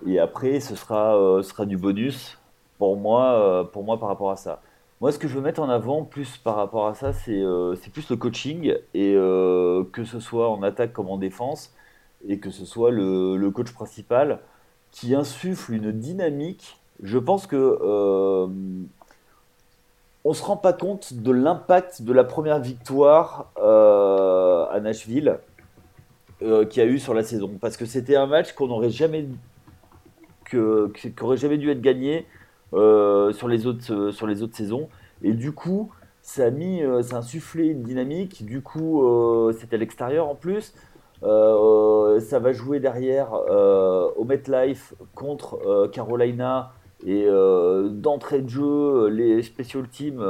Et 0.07 0.19
après, 0.19 0.61
ce 0.61 0.75
sera, 0.77 1.17
euh, 1.17 1.43
sera 1.43 1.67
du 1.67 1.77
bonus 1.77 2.39
pour 2.79 2.97
moi, 2.97 3.33
euh, 3.33 3.65
pour 3.65 3.85
moi 3.85 3.99
par 3.99 4.09
rapport 4.09 4.31
à 4.31 4.37
ça. 4.37 4.63
Moi, 5.01 5.13
ce 5.13 5.19
que 5.19 5.29
je 5.29 5.35
veux 5.35 5.41
mettre 5.41 5.61
en 5.61 5.69
avant 5.69 6.05
plus 6.05 6.37
par 6.37 6.57
rapport 6.57 6.87
à 6.87 6.95
ça, 6.95 7.13
c'est 7.13 7.41
euh, 7.41 7.75
plus 7.93 8.11
le 8.11 8.17
coaching 8.17 8.75
et 8.93 9.15
euh, 9.15 9.85
que 9.93 10.05
ce 10.05 10.21
soit 10.21 10.51
en 10.51 10.63
attaque 10.63 10.93
comme 10.93 11.09
en 11.09 11.17
défense 11.17 11.75
et 12.29 12.39
que 12.39 12.51
ce 12.51 12.67
soit 12.67 12.91
le, 12.91 13.37
le 13.37 13.51
coach 13.51 13.73
principal 13.73 14.41
qui 14.91 15.15
insuffle 15.15 15.73
une 15.73 15.93
dynamique. 15.93 16.79
Je 17.03 17.17
pense 17.17 17.47
que 17.47 17.57
euh, 17.57 18.47
on 20.25 20.35
se 20.35 20.43
rend 20.43 20.59
pas 20.59 20.75
compte 20.75 21.15
de 21.15 21.31
l'impact 21.31 22.03
de 22.03 22.13
la 22.13 22.25
première 22.25 22.59
victoire 22.59 23.51
à 23.57 24.79
Nashville 24.81 25.39
euh, 26.43 26.67
qu'il 26.67 26.83
y 26.83 26.87
a 26.87 26.89
eu 26.89 26.99
sur 26.99 27.15
la 27.15 27.23
saison, 27.23 27.51
parce 27.59 27.77
que 27.79 27.87
c'était 27.87 28.17
un 28.17 28.27
match 28.27 28.53
qu'on 28.53 28.67
n'aurait 28.67 28.91
jamais 28.91 29.27
que, 30.51 30.89
qui 30.89 31.13
aurait 31.23 31.37
jamais 31.37 31.59
dû 31.59 31.71
être 31.71 31.81
gagné 31.81 32.27
euh, 32.73 33.33
sur 33.33 33.49
les 33.49 33.67
autres 33.67 33.93
euh, 33.93 34.13
sur 34.13 34.27
les 34.27 34.43
autres 34.43 34.57
saisons. 34.57 34.89
Et 35.23 35.33
du 35.33 35.53
coup, 35.53 35.91
ça 36.23 36.47
a 36.47 36.51
mis, 36.51 36.83
ça 37.03 37.17
a 37.17 37.19
insufflé 37.21 37.67
une 37.67 37.83
dynamique. 37.83 38.45
Du 38.45 38.63
coup, 38.63 39.03
c'était 39.53 39.77
à 39.77 39.79
l'extérieur 39.79 40.29
en 40.29 40.35
plus. 40.35 40.75
ça 41.23 42.39
va 42.39 42.53
jouer 42.53 42.81
derrière 42.81 43.33
au 43.33 44.25
MetLife 44.25 44.95
contre 45.15 45.89
Carolina. 45.93 46.73
Et 47.07 47.27
d'entrée 47.91 48.43
de 48.43 48.49
jeu, 48.49 49.09
les 49.09 49.43
special 49.43 49.89
teams 49.89 50.25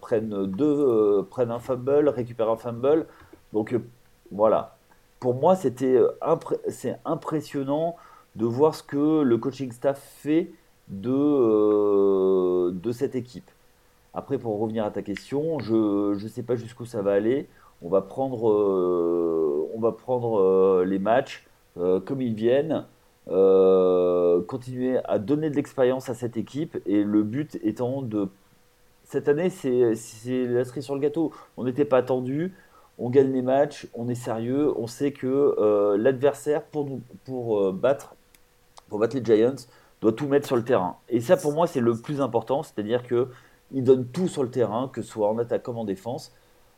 prennent, 0.00 0.46
deux, 0.46 1.24
prennent 1.30 1.50
un 1.50 1.58
fumble, 1.58 2.08
récupèrent 2.08 2.50
un 2.50 2.56
fumble. 2.56 3.06
Donc 3.52 3.76
voilà. 4.32 4.76
Pour 5.20 5.34
moi, 5.34 5.54
c'était 5.54 6.00
impressionnant 7.04 7.96
de 8.36 8.46
voir 8.46 8.74
ce 8.74 8.82
que 8.82 9.22
le 9.22 9.38
coaching 9.38 9.70
staff 9.72 10.00
fait 10.22 10.50
de, 10.88 11.10
euh, 11.10 12.70
de 12.72 12.92
cette 12.92 13.14
équipe. 13.14 13.50
Après, 14.12 14.38
pour 14.38 14.58
revenir 14.60 14.84
à 14.84 14.90
ta 14.90 15.02
question, 15.02 15.58
je 15.58 16.22
ne 16.22 16.28
sais 16.28 16.42
pas 16.42 16.56
jusqu'où 16.56 16.84
ça 16.84 17.02
va 17.02 17.12
aller. 17.12 17.48
On 17.82 17.88
va 17.88 18.00
prendre, 18.00 18.50
euh, 18.50 19.68
on 19.74 19.80
va 19.80 19.92
prendre 19.92 20.40
euh, 20.40 20.84
les 20.84 20.98
matchs 20.98 21.46
comme 22.06 22.20
ils 22.20 22.34
viennent, 22.34 22.86
continuer 23.26 24.98
à 25.04 25.18
donner 25.18 25.50
de 25.50 25.56
l'expérience 25.56 26.08
à 26.08 26.14
cette 26.14 26.36
équipe 26.36 26.78
et 26.86 27.02
le 27.02 27.24
but 27.24 27.58
étant 27.64 28.00
de... 28.00 28.28
Cette 29.02 29.28
année, 29.28 29.50
c'est 29.50 29.80
la 30.46 30.64
cerise 30.64 30.84
sur 30.84 30.94
le 30.94 31.00
gâteau. 31.00 31.32
On 31.56 31.64
n'était 31.64 31.84
pas 31.84 31.96
attendu, 31.96 32.54
on 32.96 33.10
gagne 33.10 33.32
les 33.32 33.42
matchs, 33.42 33.88
on 33.92 34.08
est 34.08 34.14
sérieux, 34.14 34.72
on 34.78 34.86
sait 34.86 35.10
que 35.10 35.96
l'adversaire, 35.96 36.62
pour, 36.62 37.00
pour 37.24 37.72
battre 37.72 38.14
pour 38.88 38.98
battre 38.98 39.16
les 39.16 39.24
Giants, 39.24 39.66
doit 40.00 40.12
tout 40.12 40.28
mettre 40.28 40.46
sur 40.46 40.56
le 40.56 40.64
terrain. 40.64 40.96
Et 41.08 41.20
ça, 41.20 41.36
pour 41.36 41.52
moi, 41.52 41.66
c'est 41.66 41.80
le 41.80 41.96
plus 41.96 42.20
important, 42.20 42.62
c'est-à-dire 42.62 43.06
que 43.06 43.28
il 43.72 43.84
donne 43.84 44.06
tout 44.06 44.28
sur 44.28 44.42
le 44.42 44.50
terrain, 44.50 44.88
que 44.92 45.02
ce 45.02 45.08
soit 45.08 45.28
en 45.28 45.38
attaque 45.38 45.62
comme 45.62 45.78
en 45.78 45.84
défense. 45.84 46.32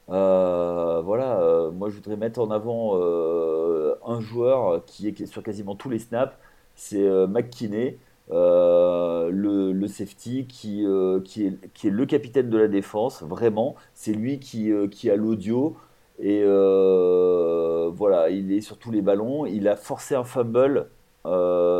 Euh, 0.08 1.02
voilà, 1.04 1.40
euh, 1.40 1.70
moi 1.72 1.90
je 1.90 1.96
voudrais 1.96 2.16
mettre 2.16 2.40
en 2.40 2.50
avant 2.50 2.92
euh, 2.94 3.96
un 4.04 4.20
joueur 4.20 4.84
qui 4.84 5.08
est 5.08 5.26
sur 5.26 5.42
quasiment 5.42 5.74
tous 5.74 5.90
les 5.90 5.98
snaps, 5.98 6.32
c'est 6.74 7.04
McKinney, 7.26 7.98
le, 8.30 9.86
safety 9.88 10.46
qui, 10.46 10.84
est, 10.84 11.84
le 11.84 12.06
capitaine 12.06 12.50
de 12.50 12.58
la 12.58 12.68
défense, 12.68 13.22
vraiment. 13.22 13.76
C'est 13.94 14.12
lui 14.12 14.38
qui, 14.40 14.72
qui 14.90 15.10
a 15.10 15.16
l'audio. 15.16 15.76
Et 16.18 16.44
voilà, 16.44 18.30
il 18.30 18.52
est 18.52 18.60
sur 18.60 18.78
tous 18.78 18.90
les 18.90 19.02
ballons. 19.02 19.46
Il 19.46 19.68
a 19.68 19.76
forcé 19.76 20.14
un 20.14 20.24
fumble 20.24 20.88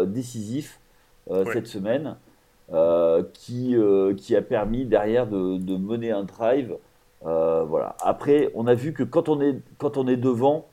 décisif 0.07 0.81
euh, 1.31 1.45
cette 1.53 1.67
semaine 1.67 2.17
euh, 2.73 3.23
qui, 3.33 3.77
qui 4.17 4.37
a 4.37 4.43
permis 4.43 4.85
derrière 4.85 5.27
de, 5.27 5.59
de 5.59 5.77
mener 5.77 6.11
un 6.11 6.25
drive. 6.25 6.77
voilà. 7.23 7.97
Après, 8.03 8.51
on 8.55 8.67
a 8.67 8.75
vu 8.75 8.93
que 8.93 9.03
quand 9.03 9.29
on 9.29 9.41
est, 9.41 9.57
quand 9.79 9.97
on 9.97 10.07
est 10.09 10.17
devant, 10.17 10.67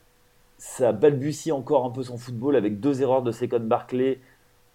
ça 0.57 0.91
balbutie 0.91 1.51
encore 1.51 1.85
un 1.85 1.89
peu 1.89 2.03
son 2.03 2.17
football 2.17 2.55
avec 2.55 2.79
deux 2.79 3.01
erreurs 3.01 3.23
de 3.23 3.31
Second 3.31 3.59
Barclay. 3.59 4.19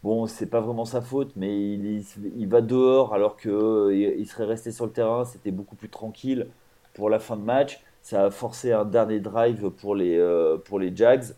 Bon, 0.04 0.26
c'est 0.26 0.46
pas 0.46 0.60
vraiment 0.60 0.84
sa 0.84 1.00
faute, 1.00 1.32
mais 1.34 1.72
il, 1.74 2.04
il, 2.36 2.46
va 2.48 2.60
dehors 2.60 3.14
alors 3.14 3.36
qu'il 3.36 3.50
il 3.92 4.26
serait 4.26 4.44
resté 4.44 4.70
sur 4.70 4.86
le 4.86 4.92
terrain. 4.92 5.24
C'était 5.24 5.50
beaucoup 5.50 5.74
plus 5.74 5.88
tranquille 5.88 6.46
pour 6.94 7.10
la 7.10 7.18
fin 7.18 7.36
de 7.36 7.42
match. 7.42 7.80
Ça 8.02 8.26
a 8.26 8.30
forcé 8.30 8.72
un 8.72 8.84
dernier 8.84 9.18
drive 9.20 9.70
pour 9.70 9.96
les, 9.96 10.18
pour 10.64 10.78
les 10.78 10.94
Jags. 10.94 11.34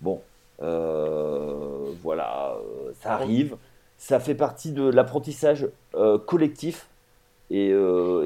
Bon, 0.00 0.20
euh, 0.20 0.29
voilà, 0.60 2.56
euh, 2.56 2.92
ça 3.00 3.14
arrive. 3.14 3.56
Ça 3.96 4.20
fait 4.20 4.34
partie 4.34 4.72
de 4.72 4.82
l'apprentissage 4.82 5.68
euh, 5.94 6.18
collectif. 6.18 6.88
Et, 7.50 7.74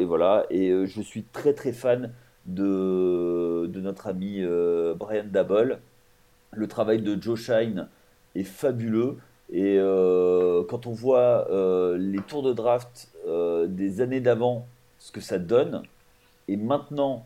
voilà. 0.05 0.45
Et 0.51 0.87
je 0.87 1.01
suis 1.01 1.24
très 1.24 1.55
très 1.55 1.72
fan 1.72 2.12
de, 2.47 3.66
de 3.66 3.80
notre 3.80 4.07
ami 4.07 4.43
Brian 4.97 5.24
Dabble. 5.24 5.80
Le 6.53 6.66
travail 6.68 7.01
de 7.01 7.20
Joe 7.20 7.41
Shine 7.41 7.89
est 8.35 8.45
fabuleux. 8.45 9.16
Et 9.51 9.78
quand 10.68 10.87
on 10.87 10.93
voit 10.93 11.49
les 11.97 12.20
tours 12.20 12.43
de 12.43 12.53
draft 12.53 13.09
des 13.66 14.01
années 14.03 14.20
d'avant, 14.20 14.66
ce 14.99 15.11
que 15.11 15.20
ça 15.20 15.39
donne, 15.39 15.82
et 16.49 16.57
maintenant 16.57 17.24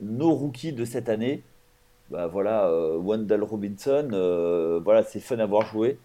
nos 0.00 0.32
rookies 0.32 0.72
de 0.72 0.84
cette 0.84 1.08
année, 1.08 1.42
bah, 2.10 2.26
voilà, 2.26 2.66
euh, 2.66 2.98
Wendell 2.98 3.42
Robinson, 3.44 4.08
euh, 4.12 4.80
voilà, 4.84 5.04
c'est 5.04 5.20
fun 5.20 5.38
à 5.38 5.46
voir 5.46 5.66
jouer. 5.66 5.98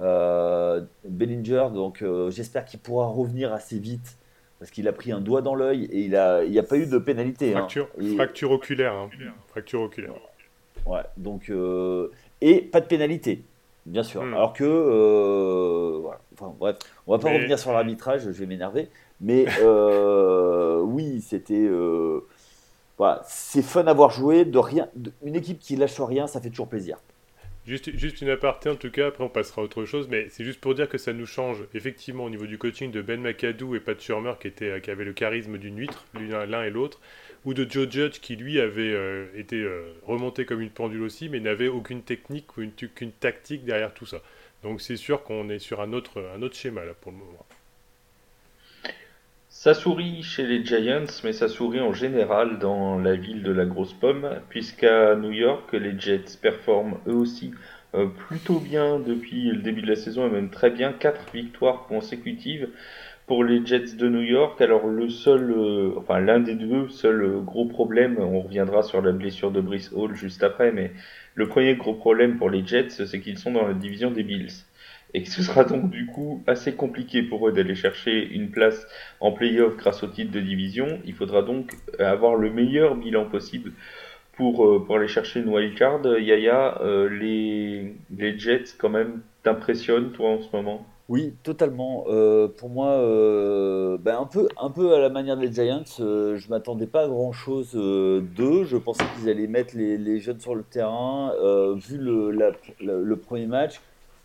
Euh, 0.00 0.80
Bellinger, 1.04 1.68
donc 1.72 2.02
j'espère 2.30 2.64
qu'il 2.64 2.80
pourra 2.80 3.06
revenir 3.06 3.52
assez 3.52 3.78
vite 3.78 4.18
parce 4.58 4.70
qu'il 4.70 4.88
a 4.88 4.92
pris 4.92 5.12
un 5.12 5.20
doigt 5.20 5.42
dans 5.42 5.54
l'œil 5.54 5.84
et 5.84 6.00
il 6.00 6.10
n'y 6.10 6.16
a, 6.16 6.42
il 6.42 6.58
a 6.58 6.62
pas 6.62 6.76
eu 6.76 6.86
de 6.86 6.98
pénalité. 6.98 7.50
Hein. 7.50 7.58
Fracture, 7.58 7.88
fracture 8.14 8.50
oculaire. 8.50 8.94
Hein. 8.94 9.10
Fracture 9.48 9.82
oculaire. 9.82 10.14
Ouais, 10.86 11.02
donc, 11.16 11.52
et 12.40 12.60
pas 12.62 12.80
de 12.80 12.86
pénalité, 12.86 13.44
bien 13.86 14.02
sûr. 14.02 14.22
Hmm. 14.22 14.34
Alors 14.34 14.54
que, 14.54 16.00
voilà. 16.00 16.20
enfin, 16.32 16.54
bref, 16.58 16.76
on 17.06 17.12
va 17.12 17.18
pas 17.18 17.32
revenir 17.32 17.58
sur 17.58 17.72
l'arbitrage, 17.72 18.22
je 18.22 18.30
vais 18.30 18.46
m'énerver. 18.46 18.88
Mais 19.20 19.44
oui, 20.82 21.20
c'était 21.20 21.68
c'est 23.26 23.62
fun 23.62 23.86
à 23.86 23.92
voir 23.92 24.10
jouer. 24.10 24.44
De 24.44 24.58
rien, 24.58 24.88
une 25.24 25.36
équipe 25.36 25.58
qui 25.58 25.76
lâche 25.76 26.00
rien, 26.00 26.26
ça 26.26 26.40
fait 26.40 26.50
toujours 26.50 26.68
plaisir. 26.68 26.98
Juste, 27.66 27.96
juste 27.96 28.20
une 28.20 28.28
aparté 28.28 28.68
en 28.68 28.76
tout 28.76 28.90
cas, 28.90 29.06
après 29.06 29.24
on 29.24 29.30
passera 29.30 29.62
à 29.62 29.64
autre 29.64 29.86
chose, 29.86 30.06
mais 30.10 30.28
c'est 30.28 30.44
juste 30.44 30.60
pour 30.60 30.74
dire 30.74 30.86
que 30.86 30.98
ça 30.98 31.14
nous 31.14 31.24
change 31.24 31.64
effectivement 31.72 32.24
au 32.24 32.30
niveau 32.30 32.44
du 32.44 32.58
coaching 32.58 32.90
de 32.90 33.00
Ben 33.00 33.22
McAdoo 33.22 33.74
et 33.74 33.80
Pat 33.80 33.98
Shurmur 33.98 34.38
qui, 34.38 34.48
était, 34.48 34.70
avait 34.86 35.04
le 35.06 35.14
charisme 35.14 35.56
d'une 35.56 35.78
huître, 35.78 36.04
l'un 36.12 36.62
et 36.62 36.68
l'autre, 36.68 37.00
ou 37.46 37.54
de 37.54 37.66
Joe 37.68 37.90
Judge 37.90 38.20
qui 38.20 38.36
lui 38.36 38.60
avait 38.60 38.92
euh, 38.92 39.28
été 39.34 39.62
euh, 39.62 39.94
remonté 40.06 40.44
comme 40.44 40.60
une 40.60 40.68
pendule 40.68 41.00
aussi, 41.00 41.30
mais 41.30 41.40
n'avait 41.40 41.68
aucune 41.68 42.02
technique 42.02 42.54
ou 42.58 42.60
une, 42.60 42.72
aucune 42.82 43.12
tactique 43.12 43.64
derrière 43.64 43.94
tout 43.94 44.04
ça. 44.04 44.18
Donc 44.62 44.82
c'est 44.82 44.96
sûr 44.96 45.22
qu'on 45.22 45.48
est 45.48 45.58
sur 45.58 45.80
un 45.80 45.94
autre 45.94 46.20
schéma 46.52 46.84
là 46.84 46.92
pour 46.92 47.12
le 47.12 47.18
moment. 47.18 47.46
Ça 49.64 49.72
sourit 49.72 50.22
chez 50.22 50.46
les 50.46 50.62
Giants, 50.62 51.06
mais 51.24 51.32
ça 51.32 51.48
sourit 51.48 51.80
en 51.80 51.94
général 51.94 52.58
dans 52.58 52.98
la 52.98 53.16
ville 53.16 53.42
de 53.42 53.50
la 53.50 53.64
grosse 53.64 53.94
pomme, 53.94 54.28
puisqu'à 54.50 55.16
New 55.16 55.30
York, 55.30 55.72
les 55.72 55.98
Jets 55.98 56.36
performent 56.38 56.98
eux 57.08 57.14
aussi 57.14 57.54
euh, 57.94 58.04
plutôt 58.28 58.60
bien 58.60 58.98
depuis 58.98 59.48
le 59.48 59.62
début 59.62 59.80
de 59.80 59.86
la 59.86 59.96
saison, 59.96 60.26
et 60.26 60.30
même 60.30 60.50
très 60.50 60.68
bien, 60.68 60.92
quatre 60.92 61.32
victoires 61.32 61.86
consécutives 61.88 62.68
pour 63.26 63.42
les 63.42 63.64
Jets 63.64 63.96
de 63.96 64.06
New 64.06 64.20
York. 64.20 64.60
Alors 64.60 64.86
le 64.86 65.08
seul, 65.08 65.50
euh, 65.56 65.94
enfin 65.96 66.20
l'un 66.20 66.40
des 66.40 66.56
deux, 66.56 66.90
seul 66.90 67.40
gros 67.42 67.64
problème, 67.64 68.18
on 68.18 68.40
reviendra 68.40 68.82
sur 68.82 69.00
la 69.00 69.12
blessure 69.12 69.50
de 69.50 69.62
Brice 69.62 69.90
Hall 69.94 70.14
juste 70.14 70.42
après, 70.42 70.72
mais 70.72 70.92
le 71.34 71.48
premier 71.48 71.74
gros 71.74 71.94
problème 71.94 72.36
pour 72.36 72.50
les 72.50 72.66
Jets, 72.66 73.06
c'est 73.06 73.18
qu'ils 73.18 73.38
sont 73.38 73.52
dans 73.52 73.66
la 73.66 73.72
division 73.72 74.10
des 74.10 74.24
Bills 74.24 74.52
et 75.14 75.22
que 75.22 75.30
ce 75.30 75.42
sera 75.42 75.64
donc 75.64 75.90
du 75.90 76.06
coup 76.06 76.42
assez 76.46 76.74
compliqué 76.74 77.22
pour 77.22 77.48
eux 77.48 77.52
d'aller 77.52 77.76
chercher 77.76 78.26
une 78.26 78.50
place 78.50 78.86
en 79.20 79.30
playoff 79.30 79.76
grâce 79.76 80.02
au 80.02 80.08
titre 80.08 80.32
de 80.32 80.40
division. 80.40 80.98
Il 81.04 81.14
faudra 81.14 81.42
donc 81.42 81.72
avoir 82.00 82.34
le 82.34 82.50
meilleur 82.50 82.96
bilan 82.96 83.26
possible 83.26 83.72
pour, 84.36 84.66
euh, 84.66 84.84
pour 84.84 84.96
aller 84.96 85.06
chercher 85.06 85.40
une 85.40 85.48
wildcard. 85.48 86.04
Yaya, 86.18 86.80
euh, 86.82 87.08
les, 87.08 87.94
les 88.16 88.38
Jets 88.38 88.74
quand 88.76 88.88
même 88.88 89.22
t'impressionnent 89.44 90.10
toi 90.10 90.30
en 90.30 90.42
ce 90.42 90.48
moment? 90.52 90.84
Oui, 91.08 91.34
totalement. 91.42 92.06
Euh, 92.08 92.48
pour 92.48 92.70
moi, 92.70 92.96
ben 94.00 94.16
un, 94.18 94.24
peu, 94.24 94.48
un 94.58 94.70
peu 94.70 94.94
à 94.94 94.98
la 94.98 95.10
manière 95.10 95.36
des 95.36 95.52
Giants, 95.52 95.84
je 95.98 96.48
m'attendais 96.48 96.86
pas 96.86 97.02
à 97.02 97.08
grand-chose 97.08 97.72
d'eux. 97.74 98.64
Je 98.64 98.76
pensais 98.78 99.04
qu'ils 99.14 99.28
allaient 99.28 99.46
mettre 99.46 99.76
les, 99.76 100.18
jeunes 100.18 100.40
sur 100.40 100.54
le 100.54 100.62
terrain. 100.62 101.30
vu 101.76 101.98
le 101.98 103.14
premier 103.16 103.46
match, 103.46 103.82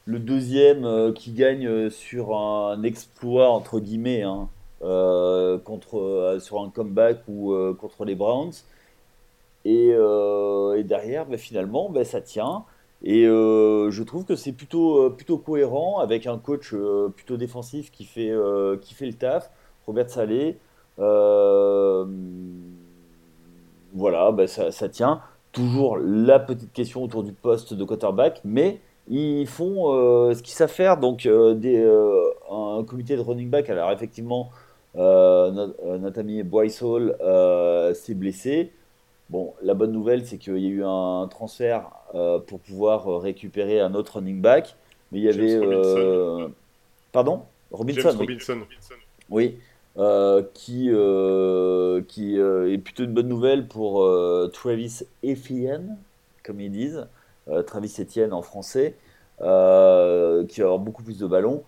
le 0.10 0.18
deuxième 0.18 0.86
euh, 0.86 1.14
qui 1.14 1.32
gagne 1.34 1.68
euh, 1.68 1.92
sur 1.92 2.36
un 2.36 2.82
exploit 2.82 3.50
entre 3.50 3.80
guillemets 3.80 4.24
hein, 4.24 4.50
euh, 4.82 5.60
contre, 5.60 6.38
sur 6.42 6.60
un 6.62 6.70
comeback 6.72 7.20
ou 7.28 7.54
contre 7.80 8.06
les 8.06 8.16
Browns. 8.16 8.54
Et, 9.66 9.94
derrière, 10.84 11.26
bah, 11.28 11.38
finalement, 11.38 11.90
bah, 11.90 12.06
ça 12.06 12.22
tient. 12.22 12.64
Et 13.04 13.26
je 13.26 14.04
trouve 14.04 14.26
que 14.26 14.36
c'est 14.36 14.54
plutôt, 14.54 15.10
plutôt 15.12 15.38
cohérent 15.38 16.00
avec 16.00 16.26
un 16.28 16.38
coach 16.38 16.74
plutôt 17.16 17.38
défensif 17.38 17.92
qui 17.92 18.06
fait, 18.06 18.32
qui 18.82 18.94
fait 18.94 19.06
le 19.06 19.14
taf, 19.14 19.52
Robert 19.86 20.10
Salé. 20.10 20.58
voilà, 23.94 24.32
bah, 24.32 24.48
ça, 24.48 24.72
ça, 24.72 24.90
tient. 24.90 25.22
Toujours 25.52 25.98
la 25.98 26.40
petite 26.40 26.72
question 26.72 27.04
autour 27.04 27.24
du 27.24 27.34
poste 27.34 27.74
de 27.74 27.84
quarterback, 27.84 28.42
mais 28.46 28.80
ils 29.10 29.48
font 29.48 29.94
euh, 29.94 30.34
ce 30.34 30.44
qu'ils 30.44 30.54
savent 30.54 30.72
faire. 30.72 30.98
Donc, 30.98 31.26
euh, 31.26 31.56
des, 31.56 31.78
euh, 31.78 32.30
un 32.50 32.84
comité 32.84 33.16
de 33.16 33.22
running 33.22 33.50
back. 33.50 33.70
Alors, 33.70 33.92
effectivement, 33.92 34.52
notre, 34.96 36.20
ami 36.20 36.44
Bryce 36.44 36.82
Hall 36.82 37.16
s'est 37.96 38.14
blessé. 38.14 38.72
Bon, 39.30 39.54
la 39.62 39.74
bonne 39.74 39.92
nouvelle, 39.92 40.26
c'est 40.26 40.38
qu'il 40.38 40.58
y 40.58 40.68
a 40.68 40.70
eu 40.70 40.84
un 40.84 41.28
transfert 41.30 41.90
pour 42.48 42.60
pouvoir 42.60 43.22
récupérer 43.22 43.80
un 43.80 43.94
autre 43.94 44.18
running 44.18 44.42
back. 44.42 44.76
Mais 45.12 45.20
il 45.20 45.24
y 45.24 45.30
avait. 45.30 45.60
Pardon? 47.12 47.44
Robinson, 47.72 48.16
Robinson. 48.18 48.58
Oui. 49.30 49.58
qui, 50.54 50.92
qui 52.08 52.38
est 52.38 52.78
plutôt 52.84 53.04
une 53.04 53.14
bonne 53.14 53.28
nouvelle 53.28 53.68
pour 53.68 54.08
Travis 54.52 55.02
Etienne, 55.24 55.98
comme 56.44 56.60
ils 56.60 56.72
disent, 56.72 57.08
Travis 57.66 57.94
Etienne 58.00 58.34
en 58.34 58.42
français, 58.42 58.96
qui 59.40 59.46
va 59.46 60.46
avoir 60.60 60.80
beaucoup 60.80 61.04
plus 61.04 61.18
de 61.18 61.28
ballons. 61.28 61.64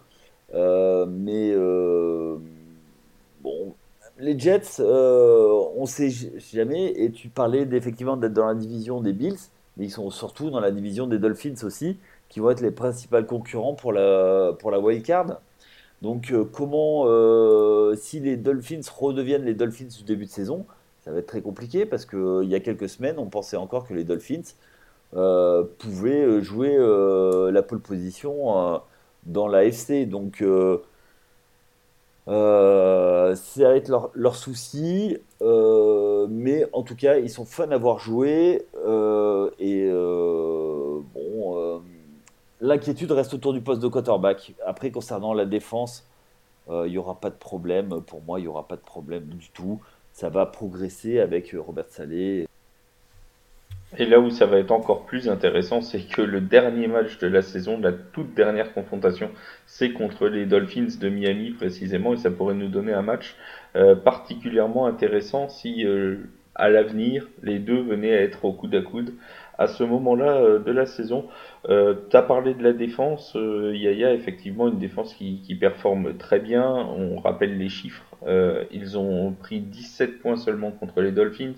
mais 0.53 1.55
bon, 3.41 3.73
les 4.19 4.37
Jets, 4.37 4.79
on 4.79 5.81
ne 5.81 5.85
sait 5.85 6.09
jamais, 6.53 6.91
et 6.91 7.11
tu 7.11 7.29
parlais 7.29 7.67
effectivement 7.71 8.17
d'être 8.17 8.33
dans 8.33 8.47
la 8.47 8.55
division 8.55 9.01
des 9.01 9.13
Bills, 9.13 9.39
mais 9.77 9.85
ils 9.85 9.91
sont 9.91 10.09
surtout 10.09 10.49
dans 10.49 10.59
la 10.59 10.71
division 10.71 11.07
des 11.07 11.19
Dolphins 11.19 11.63
aussi, 11.63 11.97
qui 12.29 12.39
vont 12.39 12.49
être 12.49 12.61
les 12.61 12.71
principaux 12.71 13.23
concurrents 13.23 13.73
pour 13.73 13.93
la, 13.93 14.53
pour 14.59 14.71
la 14.71 14.79
wild 14.79 15.03
card. 15.03 15.41
Donc 16.01 16.31
euh, 16.31 16.45
comment, 16.45 17.03
euh, 17.05 17.95
si 17.95 18.19
les 18.19 18.37
Dolphins 18.37 18.81
redeviennent 18.97 19.45
les 19.45 19.53
Dolphins 19.53 19.87
du 19.97 20.03
début 20.03 20.25
de 20.25 20.31
saison, 20.31 20.65
ça 21.01 21.11
va 21.11 21.19
être 21.19 21.27
très 21.27 21.41
compliqué 21.41 21.85
parce 21.85 22.05
qu'il 22.05 22.19
euh, 22.19 22.43
y 22.45 22.55
a 22.55 22.59
quelques 22.59 22.89
semaines, 22.89 23.19
on 23.19 23.27
pensait 23.27 23.57
encore 23.57 23.87
que 23.87 23.93
les 23.93 24.03
Dolphins 24.03 24.41
pouvaient 25.11 26.41
jouer 26.41 26.77
la 27.51 27.63
pole 27.63 27.81
position 27.81 28.81
dans 29.25 29.47
la 29.47 29.65
FC. 29.65 30.05
Donc 30.05 30.43
ça 32.27 32.33
va 32.35 33.75
être 33.75 33.89
leur, 33.89 34.11
leur 34.13 34.35
souci, 34.35 35.17
mais 35.41 36.65
en 36.73 36.83
tout 36.83 36.95
cas, 36.95 37.17
ils 37.17 37.29
sont 37.29 37.45
fans 37.45 37.67
d'avoir 37.67 37.99
joué 37.99 38.65
et 39.59 39.91
bon 41.13 41.81
L'inquiétude 42.63 43.11
reste 43.11 43.33
autour 43.33 43.53
du 43.53 43.61
poste 43.61 43.81
de 43.81 43.87
quarterback. 43.87 44.53
Après, 44.63 44.91
concernant 44.91 45.33
la 45.33 45.45
défense, 45.45 46.07
euh, 46.69 46.87
il 46.87 46.91
n'y 46.91 46.99
aura 46.99 47.19
pas 47.19 47.31
de 47.31 47.35
problème. 47.35 48.01
Pour 48.05 48.21
moi, 48.21 48.39
il 48.39 48.43
n'y 48.43 48.47
aura 48.47 48.67
pas 48.67 48.75
de 48.75 48.81
problème 48.81 49.25
du 49.25 49.49
tout. 49.49 49.81
Ça 50.13 50.29
va 50.29 50.45
progresser 50.45 51.19
avec 51.19 51.55
euh, 51.55 51.59
Robert 51.59 51.89
Salé. 51.89 52.47
Et 53.97 54.05
là 54.05 54.19
où 54.19 54.29
ça 54.29 54.45
va 54.45 54.57
être 54.57 54.71
encore 54.71 55.05
plus 55.05 55.27
intéressant, 55.27 55.81
c'est 55.81 56.07
que 56.07 56.21
le 56.21 56.39
dernier 56.39 56.87
match 56.87 57.17
de 57.17 57.27
la 57.27 57.41
saison, 57.41 57.79
la 57.79 57.91
toute 57.91 58.33
dernière 58.33 58.73
confrontation, 58.73 59.31
c'est 59.65 59.91
contre 59.91 60.27
les 60.27 60.45
Dolphins 60.45 60.87
de 60.99 61.09
Miami 61.09 61.51
précisément, 61.51 62.13
et 62.13 62.17
ça 62.17 62.31
pourrait 62.31 62.55
nous 62.55 62.69
donner 62.69 62.93
un 62.93 63.01
match 63.01 63.35
euh, 63.75 63.95
particulièrement 63.95 64.85
intéressant 64.87 65.49
si 65.49 65.85
à 66.55 66.69
l'avenir 66.69 67.27
les 67.43 67.59
deux 67.59 67.81
venaient 67.81 68.15
à 68.15 68.21
être 68.21 68.45
au 68.45 68.53
coude 68.53 68.75
à 68.75 68.81
coude 68.81 69.13
à 69.61 69.67
ce 69.67 69.83
moment-là 69.83 70.59
de 70.59 70.71
la 70.71 70.85
saison. 70.85 71.27
Euh, 71.69 71.93
tu 72.09 72.17
as 72.17 72.23
parlé 72.23 72.53
de 72.53 72.63
la 72.63 72.73
défense, 72.73 73.35
euh, 73.35 73.75
Yaya, 73.75 74.13
effectivement 74.13 74.67
une 74.67 74.79
défense 74.79 75.13
qui, 75.13 75.57
performe 75.59 76.17
très 76.17 76.39
bien, 76.39 76.65
on 76.65 77.19
rappelle 77.19 77.57
les 77.57 77.69
chiffres, 77.69 78.03
euh, 78.25 78.63
ils 78.71 78.97
ont 78.97 79.31
pris 79.31 79.59
17 79.59 80.19
points 80.19 80.37
seulement 80.37 80.71
contre 80.71 81.01
les 81.01 81.11
Dolphins, 81.11 81.53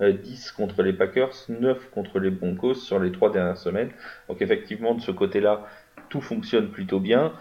euh, 0.00 0.56
contre 0.56 0.82
les 0.82 0.94
Packers, 0.94 1.34
9 1.48 1.90
contre 1.90 2.18
les 2.18 2.30
Broncos 2.30 2.74
sur 2.74 2.98
les 2.98 3.12
trois 3.12 3.30
dernières 3.30 3.58
semaines, 3.58 3.90
donc 4.28 4.40
effectivement 4.40 4.94
de 4.94 5.00
ce 5.02 5.10
côté-là, 5.10 5.66
tout 6.08 6.22
fonctionne 6.22 6.68
plutôt 6.68 7.00
bien. 7.00 7.32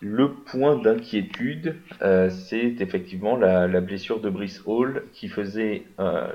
Le 0.00 0.32
point 0.32 0.76
d'inquiétude, 0.76 1.76
euh, 2.02 2.28
c'est 2.28 2.76
effectivement 2.80 3.36
la, 3.36 3.68
la, 3.68 3.80
blessure 3.80 4.20
de 4.20 4.28
Brice 4.28 4.60
Hall 4.66 5.04
qui 5.12 5.28
faisait 5.28 5.84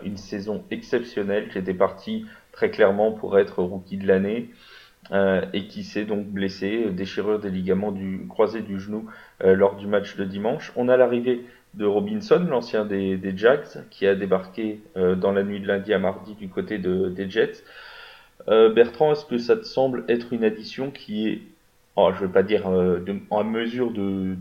une 0.04 0.18
saison 0.18 0.64
exceptionnelle, 0.72 1.50
qui 1.50 1.58
était 1.60 1.74
parti 1.74 2.26
très 2.60 2.72
clairement 2.72 3.14
pour 3.14 3.40
être 3.40 3.64
rookie 3.64 3.96
de 3.96 4.06
l'année. 4.06 4.50
Euh, 5.14 5.42
et 5.54 5.66
qui 5.66 5.86
s'est 5.86 6.04
donc 6.04 6.28
blessé, 6.28 6.84
euh, 6.86 6.92
déchirure 6.92 7.40
des 7.40 7.50
ligaments 7.50 7.94
du 7.94 8.26
croisé 8.28 8.62
du 8.62 8.80
genou 8.80 9.10
euh, 9.44 9.56
lors 9.56 9.76
du 9.78 9.88
match 9.88 10.18
de 10.18 10.26
dimanche. 10.26 10.74
On 10.76 10.90
a 10.90 10.98
l'arrivée 10.98 11.46
de 11.74 11.86
Robinson, 11.86 12.46
l'ancien 12.48 12.84
des, 12.84 13.16
des, 13.16 13.36
Jags, 13.36 13.86
qui 13.90 14.06
a 14.06 14.14
débarqué 14.14 14.82
dans 14.96 15.32
la 15.32 15.44
nuit 15.44 15.62
de 15.62 15.68
lundi 15.68 15.94
à 15.94 16.00
mardi 16.00 16.34
du 16.34 16.50
côté 16.50 16.80
de, 16.80 17.10
des 17.10 17.30
Jets. 17.30 17.64
Bertrand, 18.48 19.12
est-ce 19.12 19.26
que 19.26 19.38
ça 19.38 19.56
te 19.56 19.64
semble 19.64 20.04
être 20.10 20.34
une 20.34 20.44
addition 20.44 20.90
qui 20.90 21.30
est, 21.30 21.42
oh, 21.96 22.10
je 22.18 22.26
ne 22.26 22.32
pas 22.32 22.42
dire 22.42 22.68
en 22.68 23.44
mesure 23.44 23.92
de, 23.92 24.36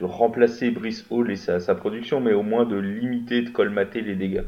remplacer 0.00 0.70
Brice 0.70 1.04
Hall 1.10 1.30
et 1.30 1.36
sa 1.36 1.74
production, 1.74 2.20
mais 2.20 2.32
au 2.32 2.42
moins 2.42 2.64
de 2.64 2.76
limiter, 2.76 3.42
de 3.42 3.50
colmater 3.50 4.00
les 4.00 4.14
dégâts? 4.14 4.44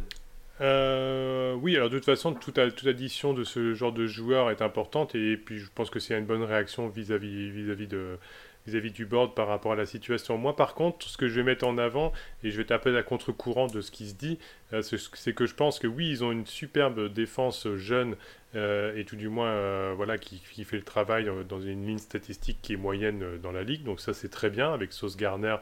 Euh, 0.60 1.54
oui, 1.54 1.76
alors 1.76 1.90
de 1.90 1.96
toute 1.96 2.06
façon, 2.06 2.32
toute, 2.32 2.58
addition 2.58 3.34
de 3.34 3.44
ce 3.44 3.74
genre 3.74 3.92
de 3.92 4.06
joueur 4.06 4.50
est 4.50 4.62
importante 4.62 5.14
et 5.14 5.36
puis 5.36 5.58
je 5.58 5.70
pense 5.74 5.90
que 5.90 6.00
c'est 6.00 6.16
une 6.18 6.24
bonne 6.24 6.42
réaction 6.42 6.88
vis-à-vis 6.88 7.50
vis-à-vis 7.50 7.86
de 7.86 8.18
vis-à-vis 8.66 8.90
du 8.90 9.06
board 9.06 9.34
par 9.34 9.46
rapport 9.46 9.72
à 9.72 9.76
la 9.76 9.86
situation. 9.86 10.38
Moi, 10.38 10.56
par 10.56 10.74
contre, 10.74 11.06
ce 11.06 11.16
que 11.16 11.28
je 11.28 11.36
vais 11.36 11.44
mettre 11.44 11.64
en 11.64 11.78
avant, 11.78 12.12
et 12.42 12.50
je 12.50 12.56
vais 12.56 12.64
taper 12.64 12.96
à 12.96 13.02
contre-courant 13.04 13.68
de 13.68 13.80
ce 13.80 13.92
qui 13.92 14.08
se 14.08 14.14
dit, 14.14 14.40
euh, 14.72 14.82
c'est 14.82 15.32
que 15.34 15.46
je 15.46 15.54
pense 15.54 15.78
que 15.78 15.86
oui, 15.86 16.10
ils 16.10 16.24
ont 16.24 16.32
une 16.32 16.46
superbe 16.46 17.12
défense 17.12 17.68
jeune 17.76 18.16
euh, 18.56 18.96
et 18.96 19.04
tout 19.04 19.14
du 19.14 19.28
moins 19.28 19.92
voilà 19.92 20.18
qui, 20.18 20.42
qui, 20.52 20.64
fait 20.64 20.78
le 20.78 20.82
travail 20.82 21.30
dans 21.48 21.60
une 21.60 21.86
ligne 21.86 21.98
statistique 21.98 22.58
qui 22.60 22.72
est 22.72 22.76
moyenne 22.76 23.38
dans 23.40 23.52
la 23.52 23.62
ligue. 23.62 23.84
Donc 23.84 24.00
ça, 24.00 24.14
c'est 24.14 24.30
très 24.30 24.50
bien 24.50 24.72
avec 24.72 24.92
Sauce 24.92 25.16
Garner 25.16 25.56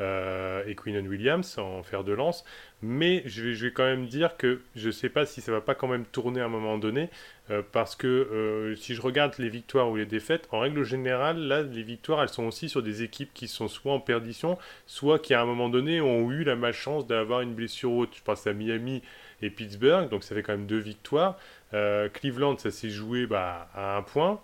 euh, 0.00 0.62
et 0.66 0.74
Queenan 0.74 1.06
Williams 1.06 1.58
en 1.58 1.82
fer 1.82 2.04
de 2.04 2.12
lance. 2.12 2.44
Mais 2.80 3.22
je 3.26 3.50
vais, 3.50 3.70
quand 3.70 3.84
même 3.84 4.06
dire 4.06 4.38
que 4.38 4.62
je 4.74 4.86
ne 4.86 4.92
sais 4.92 5.10
pas 5.10 5.26
si 5.26 5.42
ça 5.42 5.52
va 5.52 5.60
pas 5.60 5.74
quand 5.74 5.88
même 5.88 6.06
tourner 6.06 6.40
à 6.40 6.46
un 6.46 6.48
moment 6.48 6.78
donné, 6.78 7.10
euh, 7.50 7.60
parce 7.70 7.96
que 7.96 8.06
euh, 8.06 8.74
si 8.76 8.94
je 8.94 9.02
regarde 9.02 9.34
les 9.38 9.50
victoires 9.50 9.90
ou 9.90 9.96
les 9.96 10.06
défaites, 10.06 10.48
en 10.52 10.60
règle 10.60 10.84
générale, 10.84 11.38
là, 11.38 11.62
les 11.62 11.82
victoires, 11.82 12.22
elles 12.22 12.30
sont 12.30 12.44
aussi 12.44 12.70
sur 12.70 12.82
des 12.82 13.02
équipes 13.02 13.30
qui 13.34 13.46
sont 13.46 13.68
soit 13.68 13.92
en 13.92 14.00
perdition, 14.00 14.56
soit 14.86 15.18
qui 15.18 15.34
à 15.34 15.42
un 15.42 15.44
moment 15.44 15.68
donné 15.68 16.00
ont 16.00 16.30
eu 16.30 16.44
la 16.44 16.56
malchance 16.56 17.06
d'avoir 17.06 17.42
une 17.42 17.52
blessure 17.52 17.92
haute. 17.92 18.14
Je 18.16 18.22
pense 18.22 18.46
à 18.46 18.54
Miami 18.54 19.02
et 19.42 19.50
Pittsburgh, 19.50 20.08
donc 20.08 20.24
ça 20.24 20.34
fait 20.34 20.42
quand 20.42 20.52
même 20.52 20.66
deux 20.66 20.78
victoires. 20.78 21.38
Cleveland, 21.72 22.56
ça 22.58 22.70
s'est 22.70 22.90
joué 22.90 23.26
bah, 23.26 23.68
à 23.74 23.96
un 23.98 24.02
point. 24.02 24.40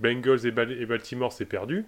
Bengals 0.00 0.46
et 0.46 0.50
Baltimore, 0.50 1.32
c'est 1.32 1.44
perdu. 1.44 1.84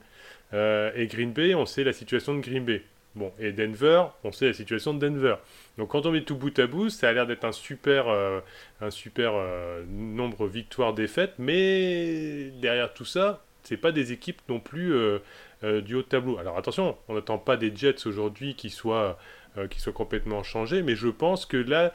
et 0.53 1.07
Green 1.09 1.33
Bay, 1.33 1.55
on 1.55 1.67
sait 1.67 1.83
la 1.83 1.93
situation 1.93 2.35
de 2.35 2.41
Green 2.41 2.65
Bay. 2.65 2.83
Bon, 3.17 3.33
et 3.39 3.53
Denver, 3.53 4.05
on 4.25 4.31
sait 4.31 4.49
la 4.49 4.53
situation 4.53 4.93
de 4.93 4.99
Denver. 4.99 5.37
Donc 5.79 5.89
quand 5.89 6.05
on 6.05 6.13
met 6.13 6.21
tout 6.21 6.37
bout 6.37 6.57
à 6.59 6.67
bout, 6.67 6.91
ça 6.91 7.09
a 7.09 7.13
l'air 7.15 7.27
d'être 7.27 7.47
un 7.47 7.53
super, 7.53 8.09
euh, 8.09 8.41
un 8.83 8.91
super 8.91 9.33
euh, 9.35 9.83
nombre 9.89 10.47
victoires-défaites, 10.47 11.33
mais 11.39 12.51
derrière 12.61 12.93
tout 12.93 13.07
ça, 13.07 13.43
c'est 13.63 13.79
pas 13.79 13.91
des 13.91 14.13
équipes 14.13 14.43
non 14.51 14.61
plus 14.61 14.93
euh, 14.93 15.19
du 15.81 15.95
haut 15.95 16.03
de 16.03 16.07
tableau. 16.07 16.37
Alors 16.37 16.59
attention, 16.59 16.99
on 17.09 17.15
n'attend 17.15 17.39
pas 17.39 17.57
des 17.57 17.75
Jets 17.75 18.07
aujourd'hui 18.07 18.55
qui 18.55 18.69
qui 18.69 19.81
soient 19.81 19.93
complètement 19.95 20.43
changés, 20.43 20.83
mais 20.83 20.95
je 20.95 21.09
pense 21.09 21.47
que 21.47 21.57
là, 21.57 21.95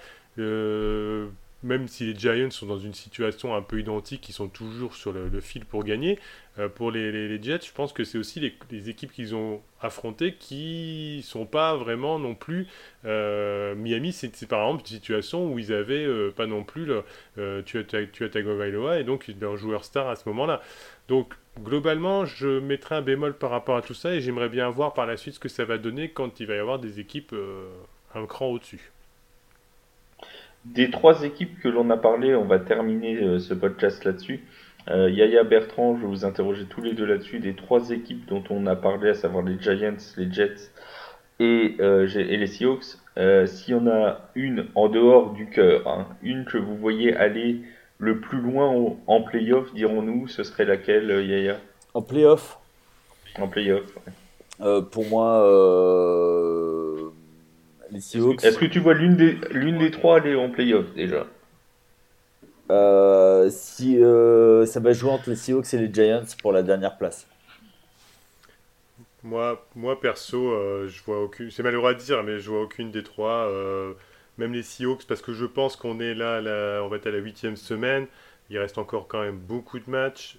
même 1.64 1.88
si 1.88 2.06
les 2.06 2.18
Giants 2.18 2.50
sont 2.50 2.66
dans 2.66 2.80
une 2.80 2.94
situation 2.94 3.56
un 3.56 3.62
peu 3.62 3.80
identique, 3.80 4.28
ils 4.30 4.34
sont 4.34 4.48
toujours 4.48 4.96
sur 4.96 5.14
le, 5.14 5.42
fil 5.42 5.66
pour 5.66 5.84
gagner, 5.84 6.20
euh, 6.60 6.70
pour 6.70 6.92
les, 6.92 7.42
Jets, 7.42 7.66
je 7.68 7.72
pense 7.72 7.94
que 7.94 8.04
c'est 8.04 8.18
aussi 8.18 8.40
les, 8.72 8.90
équipes 8.90 9.12
qu'ils 9.12 9.36
ont 9.36 9.62
affrontées 9.80 10.34
qui 10.34 11.22
sont 11.24 11.46
pas 11.46 11.76
vraiment 11.76 12.20
non 12.20 12.36
plus. 12.36 12.68
Euh, 13.06 13.76
Miami, 13.76 14.12
c'est 14.12 14.48
par 14.48 14.62
exemple 14.62 14.82
une 14.82 14.88
situation 14.88 15.52
où 15.52 15.60
ils 15.60 15.72
avaient 15.72 16.06
euh, 16.06 16.32
pas 16.32 16.48
non 16.48 16.64
plus 16.64 16.86
le, 16.86 17.64
tu 17.64 17.78
as 17.78 18.30
Tagovailoa 18.30 19.00
et 19.00 19.04
donc 19.04 19.28
leur 19.40 19.58
joueur 19.58 19.84
star 19.86 20.10
à 20.10 20.16
ce 20.16 20.28
moment-là. 20.30 20.62
Donc 21.08 21.34
globalement, 21.60 22.26
je 22.26 22.60
mettrai 22.60 22.96
un 22.96 23.02
bémol 23.02 23.38
par 23.38 23.52
rapport 23.52 23.78
à 23.78 23.82
tout 23.82 23.94
ça 23.94 24.16
et 24.16 24.22
j'aimerais 24.22 24.50
bien 24.50 24.70
voir 24.70 24.94
par 24.94 25.06
la 25.06 25.18
suite 25.18 25.36
ce 25.36 25.40
que 25.40 25.50
ça 25.50 25.66
va 25.66 25.78
donner 25.78 26.10
quand 26.10 26.40
il 26.40 26.48
va 26.48 26.56
y 26.56 26.60
avoir 26.60 26.80
des 26.80 27.00
équipes 27.00 27.36
un 28.16 28.26
cran 28.26 28.48
au-dessus. 28.48 28.92
Des 30.66 30.92
trois 30.92 31.24
équipes 31.24 31.60
que 31.60 31.68
l'on 31.68 31.90
a 31.90 31.98
parlé, 31.98 32.36
on 32.36 32.46
va 32.46 32.60
terminer 32.60 33.18
euh, 33.18 33.40
ce 33.40 33.56
podcast 33.56 34.06
là-dessus. 34.06 34.42
Euh, 34.90 35.10
Yaya 35.10 35.44
Bertrand, 35.44 35.96
je 35.96 36.02
vais 36.02 36.08
vous 36.08 36.24
interroger 36.24 36.66
tous 36.66 36.82
les 36.82 36.94
deux 36.94 37.06
là-dessus. 37.06 37.40
Des 37.40 37.56
trois 37.56 37.90
équipes 37.90 38.28
dont 38.28 38.44
on 38.52 38.68
a 38.68 38.76
parlé, 38.76 39.10
à 39.10 39.14
savoir 39.16 39.44
les 39.44 39.60
Giants, 39.60 39.98
les 40.18 40.32
Jets 40.32 40.70
et, 41.40 41.78
euh, 41.80 42.06
les 42.06 42.46
Seahawks. 42.46 42.98
S'il 43.48 43.74
y 43.74 43.78
en 43.78 43.88
a 43.88 44.30
une 44.36 44.68
en 44.76 44.88
dehors 44.88 45.34
du 45.34 45.50
cœur, 45.50 45.88
hein, 45.88 46.08
une 46.22 46.46
que 46.46 46.60
vous 46.60 46.78
voyez 46.78 47.16
aller 47.16 47.62
le 47.98 48.20
plus 48.20 48.40
loin 48.40 48.96
en, 49.08 49.22
playoff, 49.22 49.74
dirons-nous, 49.74 50.28
ce 50.28 50.44
serait 50.44 50.66
laquelle, 50.66 51.10
Yaya? 51.28 51.58
En 51.96 52.04
playoff? 52.04 52.60
En 53.40 53.48
playoff, 53.48 53.86
Pour 54.60 55.06
moi, 55.10 55.42
est-ce 57.94 58.58
que 58.58 58.66
tu 58.66 58.80
vois 58.80 58.94
l'une 58.94 59.16
des, 59.16 59.38
l'une 59.52 59.78
des 59.78 59.92
trois 59.92 60.18
aller 60.18 60.36
en 60.36 60.50
playoff 60.50 60.94
déjà? 60.94 61.28
Euh, 62.72 63.50
Si 63.52 64.02
euh, 64.02 64.66
ça 64.66 64.80
va 64.80 64.94
jouer 64.94 65.12
entre 65.12 65.30
les 65.30 65.36
Seahawks 65.36 65.74
et 65.74 65.78
les 65.78 65.94
Giants 65.94 66.24
pour 66.42 66.52
la 66.54 66.64
dernière 66.64 66.98
place. 66.98 67.28
Moi, 69.24 69.68
moi 69.76 70.00
perso, 70.00 70.50
euh, 70.52 70.88
je 70.88 71.04
vois 71.04 71.22
aucune. 71.24 71.52
C'est 71.52 71.64
malheureux 71.64 71.92
à 71.92 71.94
dire, 71.94 72.24
mais 72.24 72.40
je 72.40 72.50
vois 72.50 72.62
aucune 72.62 72.92
des 72.92 73.04
trois. 73.04 73.48
même 74.38 74.54
les 74.54 74.64
Seahawks, 74.64 75.06
parce 75.08 75.22
que 75.22 75.34
je 75.34 75.46
pense 75.46 75.76
qu'on 75.76 76.00
est 76.00 76.16
là, 76.16 76.42
là, 76.42 76.82
on 76.84 76.88
va 76.88 76.98
être 76.98 77.08
à 77.08 77.12
la 77.12 77.20
huitième 77.20 77.56
semaine. 77.56 78.08
Il 78.50 78.58
reste 78.60 78.78
encore 78.78 79.08
quand 79.08 79.22
même 79.22 79.38
beaucoup 79.38 79.80
de 79.80 79.90
matchs. 79.90 80.38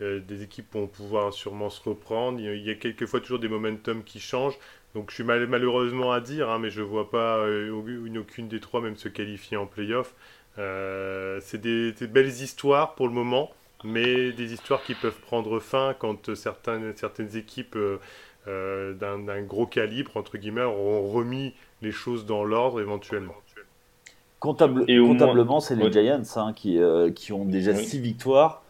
Des 0.00 0.42
équipes 0.42 0.74
vont 0.74 0.86
pouvoir 0.86 1.32
sûrement 1.32 1.70
se 1.70 1.88
reprendre. 1.88 2.38
Il 2.40 2.62
y 2.62 2.70
a 2.70 2.74
quelquefois 2.74 3.20
toujours 3.20 3.38
des 3.38 3.48
momentum 3.48 4.02
qui 4.02 4.20
changent. 4.20 4.58
Donc 4.94 5.10
je 5.10 5.14
suis 5.14 5.24
malheureusement 5.24 6.12
à 6.12 6.20
dire, 6.20 6.50
hein, 6.50 6.58
mais 6.58 6.70
je 6.70 6.80
ne 6.80 6.86
vois 6.86 7.10
pas 7.10 7.46
une, 7.46 8.18
aucune 8.18 8.48
des 8.48 8.60
trois 8.60 8.80
même 8.80 8.96
se 8.96 9.08
qualifier 9.08 9.56
en 9.56 9.66
playoff. 9.66 10.14
c'est 10.56 11.60
des, 11.60 11.92
belles 12.06 12.28
histoires 12.28 12.94
pour 12.94 13.06
le 13.06 13.14
moment, 13.14 13.50
mais 13.84 14.32
des 14.32 14.52
histoires 14.52 14.82
qui 14.82 14.94
peuvent 14.94 15.20
prendre 15.20 15.60
fin 15.60 15.94
quand 15.98 16.34
certaines, 16.34 16.94
certaines 16.96 17.36
équipes 17.36 17.78
d'un 18.46 19.42
gros 19.42 19.66
calibre, 19.66 20.16
entre 20.16 20.38
guillemets, 20.38 20.62
auront 20.62 21.08
remis 21.08 21.54
les 21.82 21.92
choses 21.92 22.26
dans 22.26 22.44
l'ordre 22.44 22.80
éventuellement. 22.80 23.34
comptablement, 24.40 25.60
c'est 25.60 25.76
les 25.76 25.90
Giants 25.90 26.22
hein, 26.36 26.52
qui, 26.54 26.78
qui, 27.14 27.32
ont 27.32 27.44
déjà 27.44 27.74
6 27.74 28.00
victoires 28.00 28.62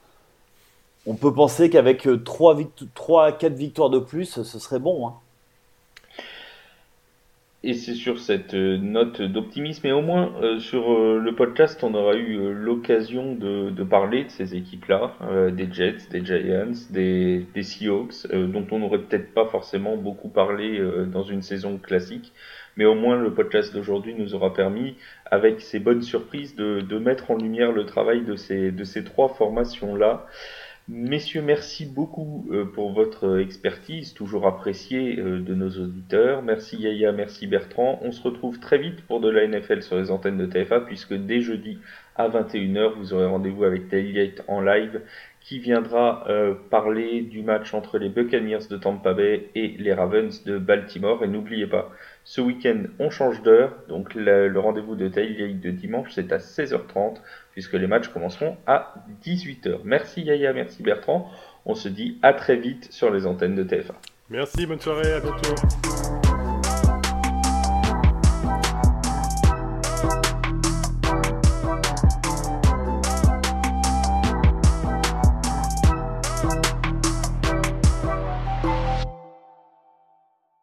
on 1.07 1.15
peut 1.15 1.33
penser 1.33 1.71
qu'avec 1.71 2.09
3, 2.25 2.59
3 2.95 3.27
à 3.27 3.33
4 3.33 3.53
victoires 3.55 3.91
de 3.91 3.99
plus, 3.99 4.43
ce 4.43 4.59
serait 4.59 4.81
bon. 4.81 5.09
Hein. 5.09 5.15
Et 7.67 7.75
c'est 7.75 7.95
sur 7.95 8.21
cette 8.21 8.55
euh, 8.55 8.79
note 8.79 9.21
d'optimisme, 9.21 9.89
et 9.89 9.93
au 9.93 10.01
moins 10.01 10.33
euh, 10.41 10.61
sur 10.61 10.93
euh, 10.93 11.19
le 11.19 11.35
podcast, 11.35 11.83
on 11.83 11.95
aura 11.95 12.15
eu 12.15 12.53
l'occasion 12.53 13.35
de, 13.35 13.83
parler 13.83 14.23
de 14.23 14.31
ces 14.31 14.55
équipes-là, 14.55 15.15
des 15.51 15.69
Jets, 15.73 16.09
des 16.13 16.25
Giants, 16.25 16.71
des, 16.91 17.45
Seahawks, 17.61 18.29
dont 18.33 18.65
on 18.71 18.79
n'aurait 18.79 19.01
peut-être 19.01 19.35
pas 19.35 19.47
forcément 19.47 19.97
beaucoup 19.97 20.29
parlé 20.29 20.81
dans 21.13 21.25
une 21.25 21.43
saison 21.43 21.79
classique, 21.79 22.33
mais 22.77 22.85
au 22.85 22.95
moins 22.95 23.17
le 23.17 23.33
podcast 23.33 23.75
d'aujourd'hui 23.75 24.15
nous 24.17 24.35
aura 24.35 24.55
permis, 24.55 24.95
avec 25.25 25.61
ces 25.61 25.81
bonnes 25.81 26.03
surprises, 26.03 26.55
de, 26.55 26.99
mettre 26.99 27.33
en 27.33 27.37
lumière 27.37 27.73
le 27.73 27.85
travail 27.85 28.23
de 28.23 28.37
ces 28.37 29.05
trois 29.05 29.29
formations-là. 29.29 30.27
Messieurs, 30.89 31.43
merci 31.43 31.85
beaucoup 31.85 32.47
euh, 32.53 32.65
pour 32.65 32.93
votre 32.93 33.41
expertise, 33.41 34.15
toujours 34.15 34.47
appréciée 34.47 35.19
euh, 35.19 35.41
de 35.41 35.53
nos 35.53 35.69
auditeurs. 35.69 36.43
Merci 36.43 36.77
Yaya, 36.77 37.11
merci 37.11 37.49
Bertrand. 37.49 37.99
On 38.03 38.13
se 38.13 38.23
retrouve 38.23 38.61
très 38.61 38.79
vite 38.79 39.05
pour 39.05 39.21
de 39.21 39.29
la 39.29 39.49
NFL 39.49 39.83
sur 39.83 39.97
les 39.97 40.13
antennes 40.13 40.39
de 40.39 40.47
TFA, 40.47 40.79
puisque 40.83 41.15
dès 41.15 41.41
jeudi 41.41 41.79
à 42.15 42.29
21h, 42.29 42.93
vous 42.95 43.15
aurez 43.15 43.27
rendez-vous 43.27 43.65
avec 43.65 43.89
Tailgate 43.89 44.45
en 44.47 44.61
live, 44.61 45.01
qui 45.41 45.59
viendra 45.59 46.25
euh, 46.29 46.55
parler 46.71 47.23
du 47.23 47.43
match 47.43 47.75
entre 47.75 47.99
les 47.99 48.09
Buccaneers 48.09 48.67
de 48.71 48.77
Tampa 48.77 49.13
Bay 49.13 49.51
et 49.57 49.77
les 49.79 49.93
Ravens 49.93 50.45
de 50.45 50.57
Baltimore. 50.57 51.25
Et 51.25 51.29
n'oubliez 51.29 51.67
pas, 51.67 51.91
ce 52.23 52.41
week-end, 52.41 52.85
on 53.01 53.11
change 53.11 53.43
d'heure, 53.43 53.77
donc 53.89 54.15
le, 54.15 54.57
rendez-vous 54.59 54.95
de 54.95 55.09
Tailgate 55.09 55.61
de 55.61 55.71
dimanche, 55.71 56.11
c'est 56.13 56.33
à 56.33 56.39
16h30 56.39 57.17
puisque 57.57 57.73
les 57.73 57.87
matchs 57.87 58.09
commenceront 58.09 58.59
à 58.67 58.93
18h. 59.25 59.79
Merci 59.83 60.21
Yaya, 60.21 60.53
merci 60.53 60.83
Bertrand. 60.83 61.31
On 61.65 61.75
se 61.75 61.89
dit 61.89 62.19
à 62.21 62.35
très 62.35 62.57
vite 62.57 62.93
sur 62.93 63.11
les 63.11 63.25
antennes 63.25 63.55
de 63.55 63.65
TF1. 63.65 63.95
Merci, 64.29 64.67
bonne 64.67 64.81
soirée, 64.81 65.11
à 65.11 65.21
bientôt. 65.21 66.26